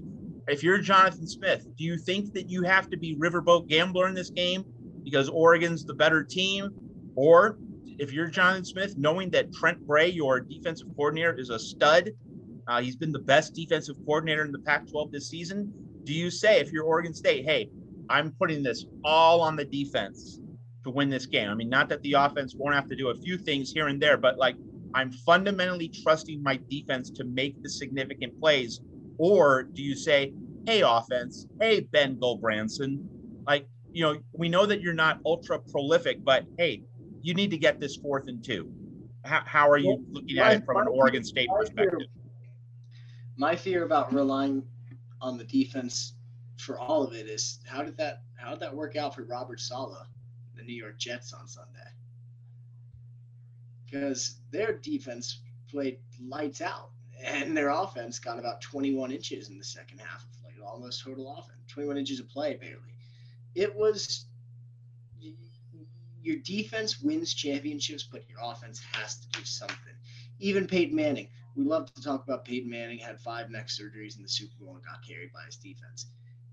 if 0.49 0.63
you're 0.63 0.79
Jonathan 0.79 1.27
Smith, 1.27 1.67
do 1.77 1.85
you 1.85 1.99
think 1.99 2.33
that 2.35 2.49
you 2.49 2.63
have 2.63 2.91
to 2.91 2.97
be 2.97 3.17
riverboat 3.17 3.69
gambler 3.69 4.09
in 4.09 4.15
this 4.15 4.31
game 4.31 4.65
because 5.05 5.29
Oregon's 5.29 5.85
the 5.85 5.95
better 5.95 6.23
team? 6.23 6.71
Or 7.17 7.59
if 7.99 8.13
you're 8.13 8.29
Jonathan 8.29 8.65
Smith, 8.65 8.97
knowing 8.97 9.31
that 9.31 9.53
Trent 9.53 9.87
Bray, 9.87 10.09
your 10.09 10.41
defensive 10.41 10.89
coordinator, 10.97 11.35
is 11.39 11.51
a 11.51 11.59
stud, 11.59 12.11
uh, 12.67 12.81
he's 12.81 12.97
been 12.97 13.13
the 13.13 13.19
best 13.19 13.55
defensive 13.55 13.97
coordinator 14.07 14.45
in 14.45 14.53
the 14.53 14.59
Pac 14.59 14.89
12 14.89 15.13
this 15.13 15.29
season, 15.29 15.73
do 16.05 16.15
you 16.15 16.31
say, 16.31 16.61
if 16.61 16.73
you're 16.73 16.85
Oregon 16.85 17.13
State, 17.13 17.45
hey, 17.45 17.69
I'm 18.09 18.33
putting 18.33 18.63
this 18.63 18.87
all 19.05 19.41
on 19.41 19.57
the 19.57 19.65
defense 19.65 20.41
to 20.85 20.91
win 20.91 21.11
this 21.11 21.27
game? 21.27 21.51
I 21.51 21.55
mean, 21.55 21.69
not 21.69 21.89
that 21.91 22.03
the 22.03 22.15
offense 22.15 22.55
won't 22.57 22.75
have 22.75 22.89
to 22.89 22.97
do 22.97 23.09
a 23.09 23.15
few 23.15 23.39
things 23.39 23.71
here 23.71 23.89
and 23.89 24.01
there, 24.01 24.17
but 24.17 24.39
like 24.39 24.57
I'm 24.95 25.13
fundamentally 25.13 25.89
trusting 25.89 26.43
my 26.43 26.59
defense 26.69 27.11
to 27.11 27.25
make 27.25 27.63
the 27.63 27.69
significant 27.69 28.39
plays 28.41 28.81
or 29.21 29.65
do 29.65 29.83
you 29.83 29.95
say, 29.95 30.33
hey, 30.65 30.81
offense, 30.81 31.47
hey, 31.61 31.81
Ben 31.81 32.17
Gulbranson, 32.19 33.07
like, 33.47 33.69
you 33.93 34.03
know, 34.03 34.17
we 34.33 34.49
know 34.49 34.65
that 34.65 34.81
you're 34.81 34.95
not 34.95 35.21
ultra 35.27 35.59
prolific, 35.59 36.25
but 36.25 36.47
hey, 36.57 36.85
you 37.21 37.35
need 37.35 37.51
to 37.51 37.59
get 37.59 37.79
this 37.79 37.97
fourth 37.97 38.29
and 38.29 38.43
two. 38.43 38.73
How, 39.27 39.43
how 39.45 39.69
are 39.69 39.77
you 39.77 40.03
looking 40.11 40.39
at 40.39 40.55
it 40.55 40.65
from 40.65 40.79
an 40.79 40.89
Oregon 40.89 41.23
State 41.23 41.51
perspective? 41.55 42.09
My 43.37 43.55
fear 43.55 43.85
about 43.85 44.11
relying 44.15 44.63
on 45.21 45.37
the 45.37 45.45
defense 45.45 46.15
for 46.57 46.79
all 46.79 47.03
of 47.03 47.13
it 47.13 47.27
is 47.27 47.59
how 47.67 47.83
did 47.83 47.99
that 47.99 48.23
how 48.37 48.53
did 48.53 48.61
that 48.61 48.75
work 48.75 48.97
out 48.97 49.15
for 49.15 49.25
Robert 49.25 49.61
Saleh, 49.61 50.07
the 50.57 50.63
New 50.63 50.75
York 50.75 50.99
Jets 50.99 51.35
on 51.35 51.47
Sunday? 51.47 51.91
Because 53.85 54.37
their 54.51 54.73
defense 54.79 55.41
played 55.71 55.99
lights 56.23 56.63
out 56.63 56.93
and 57.25 57.57
their 57.57 57.71
offense 57.71 58.19
got 58.19 58.39
about 58.39 58.61
21 58.61 59.11
inches 59.13 59.49
in 59.49 59.59
the 59.59 59.65
second 59.65 59.99
half, 59.99 60.25
of 60.25 60.45
like 60.45 60.55
almost 60.65 61.03
total 61.03 61.33
offense, 61.33 61.59
21 61.69 61.99
inches 61.99 62.21
of 62.21 62.29
play 62.29 62.55
barely. 62.55 62.95
It 63.55 63.75
was 63.75 64.27
your 66.23 66.37
defense 66.37 67.01
wins 67.01 67.35
championships, 67.35 68.03
but 68.03 68.29
your 68.29 68.39
offense 68.43 68.81
has 68.93 69.17
to 69.17 69.29
do 69.39 69.45
something. 69.45 69.77
Even 70.39 70.67
Peyton 70.67 70.95
Manning, 70.95 71.29
we 71.57 71.65
love 71.65 71.93
to 71.95 72.03
talk 72.03 72.25
about 72.25 72.45
Peyton 72.45 72.71
Manning 72.71 72.99
had 72.99 73.21
five 73.21 73.51
neck 73.51 73.69
surgeries 73.69 74.17
in 74.17 74.23
the 74.23 74.29
Super 74.29 74.55
Bowl 74.61 74.75
and 74.75 74.85
got 74.85 75.07
carried 75.07 75.33
by 75.33 75.45
his 75.47 75.57
defense. 75.57 76.07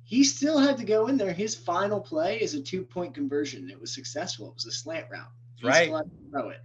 He 0.04 0.24
still 0.24 0.58
had 0.58 0.78
to 0.78 0.86
go 0.86 1.08
in 1.08 1.18
there. 1.18 1.34
His 1.34 1.54
final 1.54 2.00
play 2.00 2.38
is 2.38 2.54
a 2.54 2.62
two 2.62 2.84
point 2.84 3.14
conversion. 3.14 3.70
It 3.70 3.80
was 3.80 3.94
successful. 3.94 4.48
It 4.48 4.56
was 4.56 4.66
a 4.66 4.72
slant 4.72 5.08
route. 5.12 5.32
He 5.56 5.68
right. 5.68 5.92
throw 6.32 6.50
it. 6.50 6.62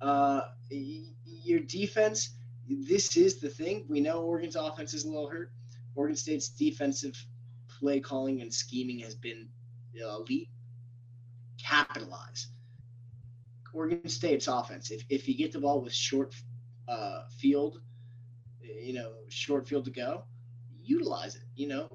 Uh, 0.00 0.42
your 0.70 1.60
defense 1.60 2.30
this 2.68 3.16
is 3.16 3.40
the 3.40 3.48
thing. 3.48 3.84
We 3.88 4.00
know 4.00 4.22
Oregon's 4.22 4.56
offense 4.56 4.94
is 4.94 5.04
a 5.04 5.08
little 5.08 5.28
hurt. 5.28 5.52
Oregon 5.94 6.16
State's 6.16 6.48
defensive 6.48 7.16
play 7.78 8.00
calling 8.00 8.40
and 8.40 8.52
scheming 8.52 8.98
has 9.00 9.14
been 9.14 9.48
elite. 9.94 10.48
Capitalize. 11.62 12.48
Oregon 13.72 14.08
State's 14.08 14.48
offense. 14.48 14.90
If, 14.90 15.04
if 15.08 15.28
you 15.28 15.36
get 15.36 15.52
the 15.52 15.60
ball 15.60 15.80
with 15.80 15.92
short 15.92 16.34
uh, 16.88 17.22
field, 17.38 17.80
you 18.62 18.92
know, 18.94 19.12
short 19.28 19.66
field 19.66 19.84
to 19.86 19.90
go, 19.90 20.24
utilize 20.82 21.36
it. 21.36 21.42
You 21.54 21.68
know, 21.68 21.88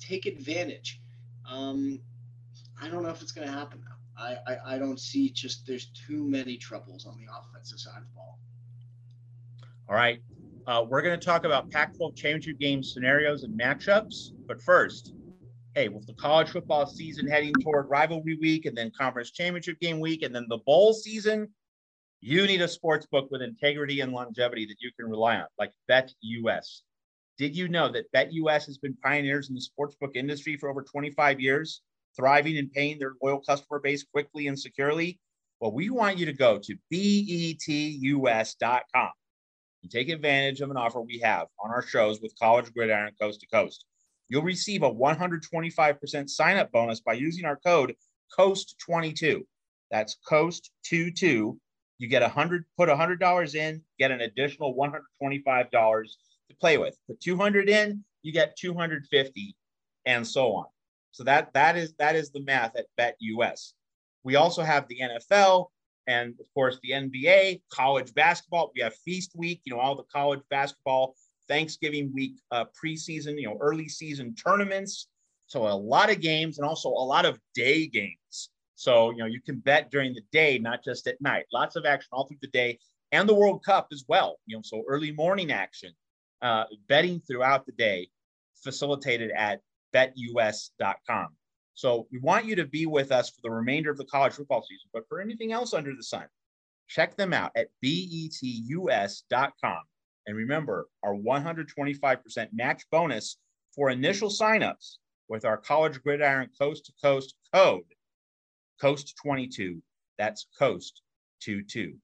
take 0.00 0.26
advantage. 0.26 1.00
Um, 1.48 2.00
I 2.80 2.88
don't 2.88 3.02
know 3.02 3.10
if 3.10 3.22
it's 3.22 3.32
going 3.32 3.46
to 3.46 3.52
happen 3.52 3.80
though. 3.82 4.22
I, 4.22 4.36
I, 4.46 4.74
I 4.74 4.78
don't 4.78 4.98
see 4.98 5.30
just 5.30 5.66
there's 5.66 5.86
too 5.86 6.24
many 6.24 6.56
troubles 6.56 7.06
on 7.06 7.18
the 7.18 7.26
offensive 7.32 7.78
side 7.78 7.98
of 7.98 8.04
the 8.04 8.14
ball. 8.14 8.38
All 9.88 9.94
right. 9.94 10.20
Uh, 10.66 10.84
we're 10.88 11.00
going 11.00 11.18
to 11.18 11.24
talk 11.24 11.44
about 11.44 11.70
Pac 11.70 11.96
12 11.96 12.16
championship 12.16 12.58
game 12.58 12.82
scenarios 12.82 13.44
and 13.44 13.58
matchups. 13.58 14.32
But 14.48 14.60
first, 14.60 15.14
hey, 15.76 15.88
with 15.88 16.06
the 16.08 16.14
college 16.14 16.48
football 16.48 16.86
season 16.86 17.28
heading 17.28 17.52
toward 17.62 17.88
rivalry 17.88 18.36
week 18.40 18.66
and 18.66 18.76
then 18.76 18.90
conference 18.98 19.30
championship 19.30 19.78
game 19.78 20.00
week 20.00 20.22
and 20.22 20.34
then 20.34 20.46
the 20.48 20.58
bowl 20.66 20.92
season, 20.92 21.48
you 22.20 22.44
need 22.48 22.62
a 22.62 22.68
sports 22.68 23.06
book 23.06 23.28
with 23.30 23.42
integrity 23.42 24.00
and 24.00 24.12
longevity 24.12 24.66
that 24.66 24.78
you 24.80 24.90
can 24.98 25.08
rely 25.08 25.36
on, 25.36 25.46
like 25.56 25.70
Bet 25.86 26.12
US. 26.20 26.82
Did 27.38 27.54
you 27.54 27.68
know 27.68 27.92
that 27.92 28.10
Bet 28.10 28.32
US 28.32 28.66
has 28.66 28.78
been 28.78 28.96
pioneers 29.04 29.50
in 29.50 29.54
the 29.54 29.60
sportsbook 29.60 30.16
industry 30.16 30.56
for 30.56 30.68
over 30.68 30.82
25 30.82 31.38
years, 31.38 31.82
thriving 32.16 32.58
and 32.58 32.72
paying 32.72 32.98
their 32.98 33.12
loyal 33.22 33.40
customer 33.40 33.78
base 33.78 34.02
quickly 34.02 34.48
and 34.48 34.58
securely? 34.58 35.20
Well, 35.60 35.70
we 35.70 35.90
want 35.90 36.18
you 36.18 36.26
to 36.26 36.32
go 36.32 36.58
to 36.58 36.76
betus.com 36.92 37.70
and 39.86 39.90
take 39.92 40.08
advantage 40.08 40.60
of 40.62 40.72
an 40.72 40.76
offer 40.76 41.00
we 41.00 41.20
have 41.20 41.46
on 41.62 41.70
our 41.70 41.80
shows 41.80 42.20
with 42.20 42.36
College 42.40 42.74
Gridiron 42.74 43.12
Coast 43.20 43.40
to 43.40 43.46
Coast. 43.46 43.84
You'll 44.28 44.42
receive 44.42 44.82
a 44.82 44.92
125% 44.92 46.28
sign 46.28 46.56
up 46.56 46.72
bonus 46.72 46.98
by 46.98 47.12
using 47.12 47.44
our 47.44 47.54
code 47.54 47.94
COAST22. 48.36 49.42
That's 49.92 50.16
COAST22. 50.28 51.56
You 51.98 52.08
get 52.08 52.22
a 52.22 52.28
hundred, 52.28 52.64
put 52.76 52.88
a 52.88 52.96
hundred 52.96 53.20
dollars 53.20 53.54
in, 53.54 53.80
get 53.96 54.10
an 54.10 54.22
additional 54.22 54.74
$125 54.74 55.70
to 55.70 56.56
play 56.60 56.78
with. 56.78 56.98
Put 57.06 57.20
200 57.20 57.68
in, 57.68 58.02
you 58.22 58.32
get 58.32 58.56
250 58.56 59.56
and 60.04 60.26
so 60.26 60.52
on. 60.52 60.64
So 61.12 61.22
that 61.22 61.54
that 61.54 61.76
is 61.76 61.94
that 62.00 62.16
is 62.16 62.32
the 62.32 62.42
math 62.42 62.74
at 62.74 62.86
Bet 62.96 63.14
US. 63.20 63.72
We 64.24 64.34
also 64.34 64.62
have 64.62 64.88
the 64.88 64.98
NFL, 65.00 65.66
and 66.06 66.34
of 66.40 66.46
course 66.54 66.78
the 66.82 66.90
NBA, 66.90 67.62
college 67.70 68.14
basketball. 68.14 68.72
We 68.74 68.82
have 68.82 68.94
Feast 69.04 69.32
Week, 69.34 69.60
you 69.64 69.74
know, 69.74 69.80
all 69.80 69.96
the 69.96 70.04
college 70.04 70.40
basketball, 70.50 71.14
Thanksgiving 71.48 72.12
week, 72.14 72.34
uh, 72.50 72.64
preseason, 72.82 73.40
you 73.40 73.46
know, 73.48 73.56
early 73.60 73.88
season 73.88 74.34
tournaments. 74.34 75.08
So 75.46 75.66
a 75.66 75.70
lot 75.70 76.10
of 76.10 76.20
games 76.20 76.58
and 76.58 76.66
also 76.66 76.88
a 76.88 77.06
lot 77.06 77.24
of 77.24 77.38
day 77.54 77.86
games. 77.86 78.50
So 78.76 79.10
you 79.10 79.18
know 79.18 79.26
you 79.26 79.40
can 79.40 79.58
bet 79.58 79.90
during 79.90 80.14
the 80.14 80.22
day, 80.32 80.58
not 80.58 80.84
just 80.84 81.06
at 81.06 81.20
night. 81.20 81.46
Lots 81.52 81.76
of 81.76 81.86
action 81.86 82.08
all 82.12 82.26
through 82.26 82.38
the 82.42 82.48
day, 82.48 82.78
and 83.10 83.28
the 83.28 83.34
World 83.34 83.64
Cup 83.64 83.88
as 83.92 84.04
well. 84.06 84.36
You 84.46 84.56
know, 84.56 84.62
so 84.62 84.84
early 84.86 85.12
morning 85.12 85.50
action, 85.50 85.92
uh, 86.42 86.64
betting 86.88 87.20
throughout 87.20 87.64
the 87.66 87.72
day, 87.72 88.08
facilitated 88.62 89.30
at 89.30 89.60
betus.com. 89.94 91.28
So 91.76 92.08
we 92.10 92.18
want 92.18 92.46
you 92.46 92.56
to 92.56 92.64
be 92.64 92.86
with 92.86 93.12
us 93.12 93.28
for 93.28 93.42
the 93.42 93.50
remainder 93.50 93.90
of 93.90 93.98
the 93.98 94.06
college 94.06 94.32
football 94.32 94.62
season, 94.62 94.88
but 94.94 95.06
for 95.08 95.20
anything 95.20 95.52
else 95.52 95.74
under 95.74 95.94
the 95.94 96.02
sun, 96.02 96.24
check 96.88 97.16
them 97.16 97.34
out 97.34 97.52
at 97.54 97.68
betus.com 97.84 99.82
And 100.26 100.36
remember, 100.36 100.88
our 101.02 101.14
125% 101.14 102.48
match 102.54 102.82
bonus 102.90 103.36
for 103.74 103.90
initial 103.90 104.30
signups 104.30 104.96
with 105.28 105.44
our 105.44 105.58
College 105.58 106.02
Gridiron 106.02 106.48
Coast 106.58 106.86
to 106.86 106.92
Coast 107.02 107.34
code, 107.52 107.84
Coast 108.80 109.14
22. 109.22 109.82
That's 110.16 110.46
Coast 110.58 111.02
22. 111.44 111.94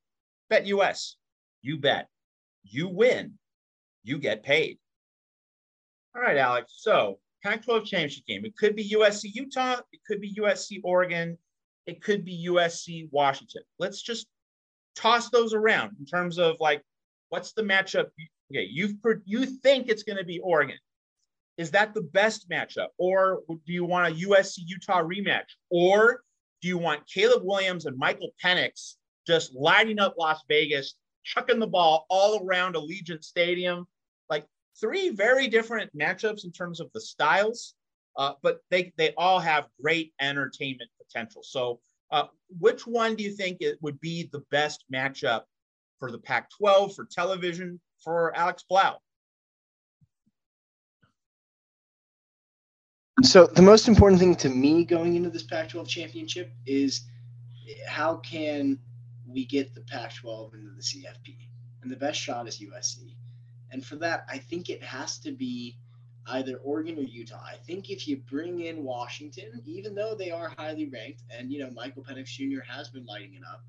Bet 0.50 0.66
US. 0.66 1.16
You 1.62 1.78
bet. 1.78 2.08
You 2.62 2.88
win. 2.88 3.38
You 4.04 4.18
get 4.18 4.42
paid. 4.42 4.78
All 6.14 6.20
right, 6.20 6.36
Alex. 6.36 6.74
So, 6.76 7.20
Pac 7.42 7.64
12 7.64 7.84
championship 7.84 8.26
game. 8.26 8.44
It 8.44 8.56
could 8.56 8.76
be 8.76 8.90
USC 8.90 9.30
Utah. 9.34 9.80
It 9.92 10.00
could 10.06 10.20
be 10.20 10.34
USC 10.34 10.80
Oregon. 10.84 11.36
It 11.86 12.02
could 12.02 12.24
be 12.24 12.46
USC 12.48 13.08
Washington. 13.10 13.62
Let's 13.78 14.02
just 14.02 14.26
toss 14.94 15.30
those 15.30 15.52
around 15.52 15.96
in 15.98 16.06
terms 16.06 16.38
of 16.38 16.56
like, 16.60 16.82
what's 17.30 17.52
the 17.52 17.62
matchup? 17.62 18.06
Okay, 18.50 18.68
you 18.70 18.98
you 19.24 19.46
think 19.46 19.88
it's 19.88 20.02
going 20.02 20.18
to 20.18 20.24
be 20.24 20.38
Oregon. 20.40 20.78
Is 21.58 21.70
that 21.72 21.94
the 21.94 22.02
best 22.02 22.48
matchup? 22.48 22.88
Or 22.98 23.40
do 23.48 23.72
you 23.72 23.84
want 23.84 24.12
a 24.12 24.26
USC 24.26 24.58
Utah 24.66 25.02
rematch? 25.02 25.50
Or 25.70 26.22
do 26.60 26.68
you 26.68 26.78
want 26.78 27.06
Caleb 27.12 27.42
Williams 27.44 27.86
and 27.86 27.96
Michael 27.96 28.30
Penix 28.42 28.94
just 29.26 29.54
lighting 29.54 29.98
up 29.98 30.14
Las 30.18 30.42
Vegas, 30.48 30.94
chucking 31.24 31.58
the 31.58 31.66
ball 31.66 32.06
all 32.08 32.44
around 32.44 32.74
Allegiant 32.74 33.24
Stadium? 33.24 33.86
Three 34.80 35.10
very 35.10 35.48
different 35.48 35.96
matchups 35.96 36.44
in 36.44 36.52
terms 36.52 36.80
of 36.80 36.90
the 36.92 37.00
styles, 37.00 37.74
uh, 38.16 38.32
but 38.42 38.60
they, 38.70 38.92
they 38.96 39.12
all 39.16 39.38
have 39.38 39.68
great 39.80 40.12
entertainment 40.20 40.90
potential. 40.98 41.42
So, 41.44 41.80
uh, 42.10 42.26
which 42.58 42.86
one 42.86 43.14
do 43.16 43.24
you 43.24 43.32
think 43.32 43.58
it 43.60 43.78
would 43.80 44.00
be 44.00 44.28
the 44.32 44.42
best 44.50 44.84
matchup 44.92 45.42
for 45.98 46.10
the 46.10 46.18
Pac 46.18 46.50
12, 46.58 46.94
for 46.94 47.06
television, 47.06 47.80
for 48.02 48.36
Alex 48.36 48.64
Blau? 48.68 48.98
So 53.22 53.46
the 53.46 53.62
most 53.62 53.86
important 53.86 54.20
thing 54.20 54.34
to 54.36 54.48
me 54.48 54.84
going 54.84 55.14
into 55.14 55.30
this 55.30 55.44
Pac-12 55.44 55.86
championship 55.86 56.50
is 56.66 57.02
how 57.86 58.16
can 58.16 58.78
we 59.28 59.44
get 59.44 59.74
the 59.74 59.82
Pac-12 59.82 60.54
into 60.54 60.70
the 60.70 60.82
CFP? 60.82 61.36
And 61.82 61.90
the 61.90 61.96
best 61.96 62.18
shot 62.18 62.48
is 62.48 62.58
USC. 62.58 63.14
And 63.72 63.84
for 63.84 63.96
that, 63.96 64.26
I 64.28 64.38
think 64.38 64.68
it 64.68 64.82
has 64.82 65.18
to 65.20 65.32
be 65.32 65.76
either 66.26 66.56
Oregon 66.58 66.98
or 66.98 67.02
Utah. 67.02 67.42
I 67.42 67.56
think 67.56 67.90
if 67.90 68.06
you 68.06 68.18
bring 68.18 68.60
in 68.60 68.84
Washington, 68.84 69.62
even 69.64 69.94
though 69.94 70.14
they 70.14 70.30
are 70.30 70.52
highly 70.56 70.86
ranked, 70.86 71.22
and 71.30 71.50
you 71.50 71.58
know 71.58 71.70
Michael 71.70 72.04
Penix 72.04 72.26
Jr. 72.26 72.62
has 72.68 72.90
been 72.90 73.06
lighting 73.06 73.34
it 73.34 73.42
up, 73.50 73.64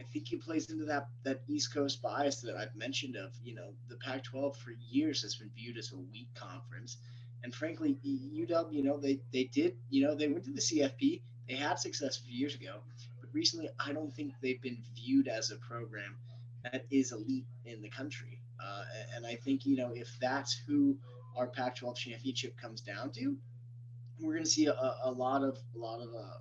I 0.00 0.02
think 0.04 0.26
he 0.26 0.36
plays 0.36 0.70
into 0.70 0.86
that 0.86 1.08
that 1.22 1.42
East 1.46 1.72
Coast 1.72 2.02
bias 2.02 2.40
that 2.40 2.56
I've 2.56 2.74
mentioned. 2.74 3.14
Of 3.16 3.32
you 3.44 3.54
know 3.54 3.74
the 3.88 3.96
Pac-12 3.96 4.56
for 4.56 4.72
years 4.90 5.22
has 5.22 5.36
been 5.36 5.50
viewed 5.54 5.76
as 5.76 5.92
a 5.92 5.96
weak 5.96 6.28
conference, 6.34 6.96
and 7.44 7.54
frankly, 7.54 7.98
UW, 8.04 8.72
you 8.72 8.82
know, 8.82 8.96
they 8.98 9.20
they 9.32 9.44
did, 9.44 9.76
you 9.90 10.02
know, 10.02 10.14
they 10.14 10.28
went 10.28 10.44
to 10.44 10.52
the 10.52 10.60
CFP. 10.60 11.20
They 11.46 11.54
had 11.54 11.78
success 11.78 12.18
a 12.18 12.22
few 12.22 12.38
years 12.38 12.54
ago, 12.54 12.80
but 13.20 13.28
recently, 13.32 13.68
I 13.78 13.92
don't 13.92 14.12
think 14.12 14.32
they've 14.40 14.60
been 14.62 14.78
viewed 14.94 15.28
as 15.28 15.50
a 15.50 15.56
program 15.56 16.16
that 16.62 16.86
is 16.90 17.12
elite 17.12 17.46
in 17.64 17.82
the 17.82 17.88
country. 17.88 18.39
Uh, 18.62 18.82
and 19.16 19.26
I 19.26 19.36
think 19.36 19.64
you 19.64 19.76
know 19.76 19.92
if 19.94 20.16
that's 20.20 20.60
who 20.66 20.96
our 21.36 21.46
Pac-12 21.46 21.96
championship 21.96 22.56
comes 22.60 22.80
down 22.80 23.10
to, 23.12 23.36
we're 24.18 24.34
going 24.34 24.44
to 24.44 24.50
see 24.50 24.66
a, 24.66 24.94
a, 25.04 25.10
lot 25.10 25.42
of 25.42 25.58
a 25.74 25.78
lot 25.78 26.00
of 26.00 26.08
uh, 26.08 26.38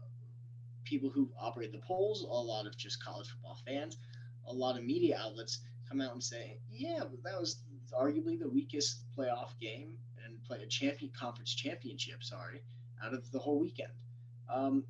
people 0.83 1.09
who 1.09 1.29
operate 1.39 1.71
the 1.71 1.79
polls, 1.79 2.21
a 2.21 2.25
lot 2.25 2.65
of 2.65 2.75
just 2.77 3.03
college 3.03 3.29
football 3.29 3.57
fans, 3.65 3.97
a 4.47 4.53
lot 4.53 4.77
of 4.77 4.83
media 4.83 5.17
outlets 5.19 5.59
come 5.87 6.01
out 6.01 6.13
and 6.13 6.23
say, 6.23 6.57
yeah, 6.71 6.99
that 7.23 7.39
was 7.39 7.57
arguably 7.97 8.37
the 8.39 8.49
weakest 8.49 9.01
playoff 9.17 9.57
game 9.61 9.97
and 10.25 10.43
play 10.43 10.59
a 10.61 10.67
champion 10.67 11.11
conference 11.17 11.53
championship. 11.53 12.23
Sorry, 12.23 12.61
out 13.03 13.13
of 13.13 13.31
the 13.31 13.39
whole 13.39 13.59
weekend. 13.59 13.93
Um, 14.49 14.83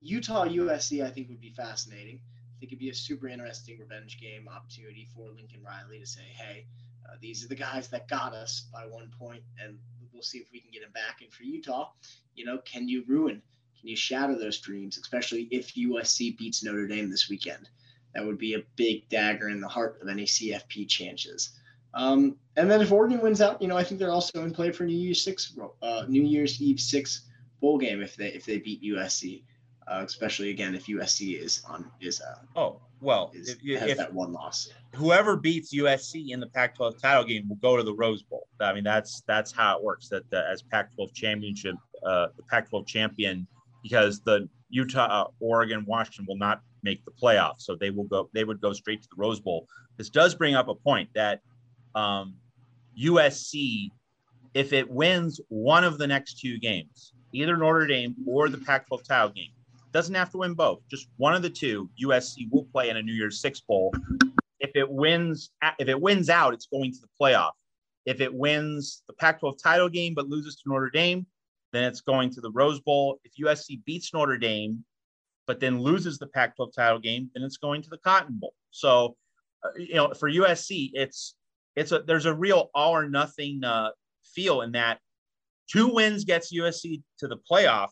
Utah 0.00 0.44
USC 0.44 1.04
I 1.04 1.10
think 1.10 1.28
would 1.28 1.40
be 1.40 1.50
fascinating. 1.50 2.20
Think 2.64 2.72
it'd 2.72 2.80
be 2.80 2.88
a 2.88 2.94
super 2.94 3.28
interesting 3.28 3.78
revenge 3.78 4.18
game 4.18 4.48
opportunity 4.48 5.06
for 5.14 5.28
Lincoln 5.28 5.60
Riley 5.62 5.98
to 5.98 6.06
say, 6.06 6.22
hey, 6.34 6.64
uh, 7.04 7.16
these 7.20 7.44
are 7.44 7.48
the 7.48 7.54
guys 7.54 7.88
that 7.88 8.08
got 8.08 8.32
us 8.32 8.68
by 8.72 8.86
one 8.86 9.10
point, 9.18 9.42
and 9.62 9.78
we'll 10.14 10.22
see 10.22 10.38
if 10.38 10.50
we 10.50 10.60
can 10.60 10.70
get 10.70 10.80
them 10.80 10.90
back. 10.92 11.20
And 11.20 11.30
for 11.30 11.42
Utah, 11.42 11.90
you 12.34 12.46
know, 12.46 12.56
can 12.64 12.88
you 12.88 13.04
ruin, 13.06 13.42
can 13.78 13.88
you 13.90 13.96
shatter 13.96 14.34
those 14.34 14.60
dreams, 14.60 14.96
especially 14.96 15.42
if 15.50 15.74
USC 15.74 16.38
beats 16.38 16.64
Notre 16.64 16.86
Dame 16.86 17.10
this 17.10 17.28
weekend? 17.28 17.68
That 18.14 18.24
would 18.24 18.38
be 18.38 18.54
a 18.54 18.62
big 18.76 19.10
dagger 19.10 19.50
in 19.50 19.60
the 19.60 19.68
heart 19.68 19.98
of 20.00 20.08
any 20.08 20.24
CFP 20.24 20.88
chances. 20.88 21.50
Um, 21.92 22.38
and 22.56 22.70
then 22.70 22.80
if 22.80 22.90
Oregon 22.90 23.20
wins 23.20 23.42
out, 23.42 23.60
you 23.60 23.68
know, 23.68 23.76
I 23.76 23.84
think 23.84 23.98
they're 23.98 24.10
also 24.10 24.42
in 24.42 24.54
play 24.54 24.72
for 24.72 24.84
New 24.84 24.96
Year's 24.96 25.22
six, 25.22 25.54
uh, 25.82 26.06
New 26.08 26.22
Year's 26.22 26.62
Eve 26.62 26.80
six 26.80 27.28
bowl 27.60 27.76
game 27.76 28.02
if 28.02 28.16
they 28.16 28.28
if 28.28 28.46
they 28.46 28.56
beat 28.56 28.82
USC, 28.82 29.42
uh, 29.88 30.02
especially 30.04 30.50
again 30.50 30.74
if 30.74 30.86
USC 30.86 31.40
is 31.40 31.62
on 31.68 31.90
is 32.00 32.20
uh 32.20 32.38
oh 32.56 32.80
well 33.00 33.30
is, 33.34 33.50
if, 33.50 33.80
has 33.80 33.90
if 33.90 33.98
that 33.98 34.12
one 34.12 34.32
loss. 34.32 34.70
Whoever 34.94 35.36
beats 35.36 35.74
USC 35.74 36.30
in 36.30 36.40
the 36.40 36.46
Pac-12 36.46 37.00
title 37.00 37.24
game 37.24 37.48
will 37.48 37.56
go 37.56 37.76
to 37.76 37.82
the 37.82 37.92
Rose 37.94 38.22
Bowl. 38.22 38.46
I 38.60 38.72
mean 38.72 38.84
that's 38.84 39.22
that's 39.26 39.52
how 39.52 39.76
it 39.76 39.84
works. 39.84 40.08
That 40.08 40.24
as 40.32 40.62
Pac-12 40.62 41.12
championship, 41.14 41.74
uh, 42.04 42.28
the 42.36 42.42
Pac-12 42.44 42.86
champion, 42.86 43.46
because 43.82 44.20
the 44.20 44.48
Utah, 44.70 45.28
Oregon, 45.40 45.84
Washington 45.86 46.26
will 46.28 46.38
not 46.38 46.60
make 46.82 47.04
the 47.04 47.10
playoffs, 47.10 47.60
so 47.60 47.76
they 47.76 47.90
will 47.90 48.04
go. 48.04 48.28
They 48.32 48.44
would 48.44 48.60
go 48.60 48.72
straight 48.72 49.02
to 49.02 49.08
the 49.08 49.16
Rose 49.20 49.40
Bowl. 49.40 49.68
This 49.96 50.10
does 50.10 50.34
bring 50.34 50.54
up 50.54 50.68
a 50.68 50.74
point 50.74 51.08
that 51.14 51.40
um, 51.94 52.34
USC, 53.00 53.90
if 54.54 54.72
it 54.72 54.90
wins 54.90 55.40
one 55.48 55.84
of 55.84 55.98
the 55.98 56.06
next 56.06 56.40
two 56.40 56.58
games, 56.58 57.12
either 57.32 57.56
Notre 57.56 57.86
Dame 57.86 58.14
or 58.26 58.48
the 58.48 58.58
Pac 58.58 58.86
12 58.88 59.04
title 59.04 59.28
game, 59.30 59.52
doesn't 59.94 60.14
have 60.14 60.30
to 60.30 60.38
win 60.38 60.54
both, 60.54 60.80
just 60.90 61.08
one 61.16 61.34
of 61.34 61.42
the 61.42 61.48
two, 61.48 61.88
USC 62.04 62.50
will 62.50 62.64
play 62.64 62.90
in 62.90 62.96
a 62.96 63.02
New 63.02 63.14
Year's 63.14 63.40
Six 63.40 63.60
bowl. 63.60 63.94
If 64.58 64.72
it 64.74 64.90
wins, 64.90 65.50
if 65.78 65.88
it 65.88 66.00
wins 66.00 66.28
out, 66.28 66.52
it's 66.52 66.66
going 66.66 66.92
to 66.92 66.98
the 67.00 67.08
playoff. 67.18 67.52
If 68.04 68.20
it 68.20 68.34
wins 68.34 69.02
the 69.06 69.14
Pac 69.14 69.40
12 69.40 69.56
title 69.62 69.88
game 69.88 70.12
but 70.12 70.28
loses 70.28 70.56
to 70.56 70.62
Notre 70.66 70.90
Dame, 70.90 71.26
then 71.72 71.84
it's 71.84 72.00
going 72.00 72.30
to 72.30 72.40
the 72.40 72.50
Rose 72.50 72.80
Bowl. 72.80 73.18
If 73.24 73.32
USC 73.42 73.84
beats 73.84 74.12
Notre 74.12 74.36
Dame, 74.36 74.84
but 75.46 75.60
then 75.60 75.80
loses 75.80 76.18
the 76.18 76.26
Pac 76.26 76.56
12 76.56 76.74
title 76.74 76.98
game, 76.98 77.30
then 77.34 77.44
it's 77.44 77.56
going 77.56 77.80
to 77.82 77.90
the 77.90 77.98
Cotton 77.98 78.38
Bowl. 78.38 78.52
So, 78.72 79.16
uh, 79.64 79.68
you 79.78 79.94
know, 79.94 80.12
for 80.12 80.28
USC, 80.28 80.90
it's 80.92 81.36
it's 81.76 81.92
a 81.92 82.00
there's 82.00 82.26
a 82.26 82.34
real 82.34 82.70
all 82.74 82.92
or 82.92 83.08
nothing 83.08 83.62
uh, 83.62 83.90
feel 84.34 84.62
in 84.62 84.72
that 84.72 84.98
two 85.70 85.88
wins 85.88 86.24
gets 86.24 86.52
USC 86.52 87.02
to 87.18 87.28
the 87.28 87.36
playoff. 87.50 87.90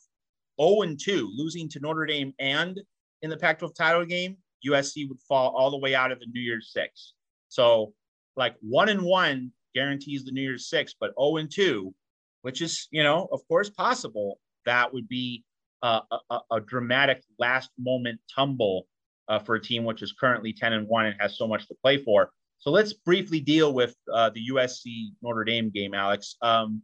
0 0.61 0.82
and 0.82 0.98
2, 1.00 1.32
losing 1.34 1.68
to 1.70 1.80
Notre 1.80 2.07
Dame 2.07 2.32
and 2.38 2.80
in 3.22 3.30
the 3.30 3.36
Pac 3.36 3.59
12 3.59 3.74
title 3.74 4.05
game, 4.05 4.36
USC 4.66 5.09
would 5.09 5.20
fall 5.28 5.55
all 5.57 5.70
the 5.70 5.78
way 5.78 5.94
out 5.94 6.12
of 6.12 6.20
the 6.20 6.26
New 6.26 6.40
Year's 6.40 6.72
Six. 6.72 7.14
So, 7.48 7.92
like 8.36 8.57
one 8.61 8.88
and 8.88 9.03
one 9.03 9.53
guarantees 9.74 10.24
the 10.24 10.32
New 10.32 10.42
Year's 10.42 10.68
Six, 10.68 10.94
but 10.98 11.12
0 11.20 11.36
and 11.36 11.50
2, 11.50 11.94
which 12.42 12.61
is, 12.61 12.88
you 12.90 13.03
know, 13.03 13.28
of 13.32 13.40
course 13.48 13.70
possible, 13.70 14.38
that 14.64 14.92
would 14.92 15.09
be 15.09 15.44
a, 15.82 16.00
a, 16.30 16.38
a 16.53 16.61
dramatic 16.61 17.22
last 17.38 17.70
moment 17.78 18.20
tumble 18.32 18.86
uh, 19.28 19.38
for 19.38 19.55
a 19.55 19.61
team 19.61 19.84
which 19.84 20.03
is 20.03 20.12
currently 20.12 20.53
10 20.53 20.72
and 20.72 20.88
1 20.88 21.07
and 21.07 21.16
has 21.20 21.36
so 21.36 21.46
much 21.46 21.66
to 21.68 21.74
play 21.82 21.96
for. 21.96 22.30
So 22.59 22.70
let's 22.70 22.92
briefly 22.92 23.40
deal 23.40 23.72
with 23.72 23.94
uh, 24.12 24.30
the 24.30 24.50
USC 24.53 25.09
Notre 25.20 25.44
Dame 25.44 25.70
game, 25.70 25.94
Alex. 25.94 26.36
Um, 26.42 26.82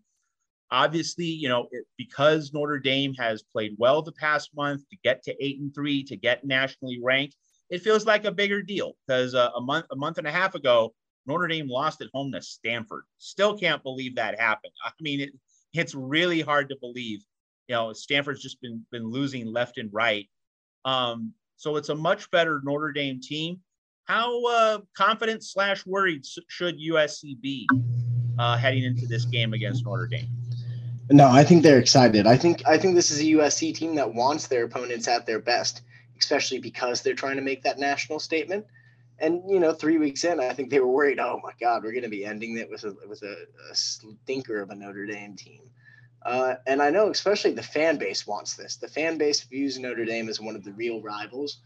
obviously, 0.71 1.27
you 1.27 1.49
know, 1.49 1.69
it, 1.71 1.85
because 1.97 2.53
Notre 2.53 2.79
Dame 2.79 3.15
has 3.15 3.43
played 3.43 3.75
well 3.79 4.03
the 4.03 4.13
past 4.13 4.51
month 4.55 4.89
to 4.91 4.97
get 5.03 5.23
to 5.25 5.45
eight 5.45 5.61
and 5.61 5.75
three, 5.75 6.03
to 6.05 6.17
get 6.17 6.45
nationally 6.45 7.01
ranked, 7.03 7.37
it 7.71 7.83
feels 7.83 8.07
like 8.07 8.25
a 8.25 8.33
bigger 8.33 8.63
deal 8.63 8.93
because 9.07 9.35
uh, 9.35 9.51
a 9.57 9.61
month, 9.61 9.87
a 9.91 9.97
month 9.97 10.19
and 10.19 10.27
a 10.27 10.33
half 10.33 10.55
ago, 10.55 10.95
Notre 11.27 11.47
Dame 11.47 11.69
lost 11.69 12.01
at 12.01 12.09
home 12.15 12.33
to 12.33 12.41
Stanford. 12.41 13.05
Still 13.19 13.57
can't 13.57 13.83
believe 13.83 14.17
that 14.17 14.41
happened. 14.41 14.73
I 14.85 14.91
mean, 15.01 15.21
it, 15.21 15.31
it's 15.75 15.95
really 15.95 16.41
hard 16.41 16.69
to 16.71 16.77
believe. 16.81 17.21
You 17.69 17.75
know, 17.75 17.93
Stanford's 17.93 18.43
just 18.43 18.61
been 18.63 18.85
been 18.91 19.11
losing 19.11 19.47
left 19.47 19.77
and 19.77 19.91
right. 19.93 20.27
Um, 20.85 21.35
so 21.57 21.77
it's 21.77 21.91
a 21.91 21.95
much 21.95 22.31
better 22.31 22.61
Notre 22.65 22.93
Dame 22.93 23.21
team. 23.21 23.61
How 24.05 24.47
uh, 24.47 24.79
confident 24.97 25.45
slash 25.45 25.85
worried 25.85 26.25
should 26.49 26.79
USC 26.79 27.39
be 27.43 27.69
uh, 28.39 28.57
heading 28.57 28.85
into 28.85 29.07
this 29.07 29.27
game 29.27 29.53
against 29.53 29.85
Notre 29.85 30.07
Dame? 30.07 30.29
No, 31.11 31.29
I 31.29 31.43
think 31.43 31.63
they're 31.63 31.79
excited. 31.79 32.27
I 32.27 32.37
think 32.37 32.63
I 32.67 32.79
think 32.79 32.95
this 32.95 33.11
is 33.11 33.21
a 33.21 33.25
USC 33.25 33.75
team 33.75 33.95
that 33.95 34.15
wants 34.15 34.47
their 34.47 34.65
opponents 34.65 35.09
at 35.09 35.27
their 35.27 35.41
best, 35.41 35.83
especially 36.19 36.59
because 36.59 37.03
they're 37.03 37.15
trying 37.15 37.37
to 37.37 37.43
make 37.43 37.63
that 37.63 37.79
national 37.79 38.21
statement. 38.21 38.67
And 39.19 39.43
you 39.49 39.59
know, 39.59 39.73
three 39.73 39.99
weeks 39.99 40.25
in, 40.25 40.39
I 40.39 40.53
think 40.53 40.71
they 40.71 40.81
were 40.81 40.93
worried. 40.93 41.19
Oh 41.19 41.41
my 41.43 41.53
God, 41.61 41.83
we're 41.83 41.93
going 41.93 42.03
to 42.05 42.09
be 42.09 42.25
ending 42.25 42.57
it 42.59 42.69
with 42.71 42.85
a 42.85 42.95
with 43.09 43.23
a, 43.23 43.35
a 43.71 43.75
stinker 43.75 44.61
of 44.61 44.71
a 44.71 44.75
Notre 44.75 45.07
Dame 45.07 45.35
team. 45.35 45.63
Uh, 46.23 46.57
and 46.67 46.83
I 46.83 46.91
know, 46.91 47.11
especially 47.11 47.53
the 47.53 47.63
fan 47.63 47.97
base 47.97 48.27
wants 48.27 48.55
this. 48.55 48.77
The 48.77 48.89
fan 48.89 49.19
base 49.19 49.43
views 49.45 49.79
Notre 49.79 50.05
Dame 50.05 50.29
as 50.29 50.41
one 50.41 50.57
of 50.57 50.65
the 50.65 50.73
real 50.73 51.01
rivals 51.01 51.61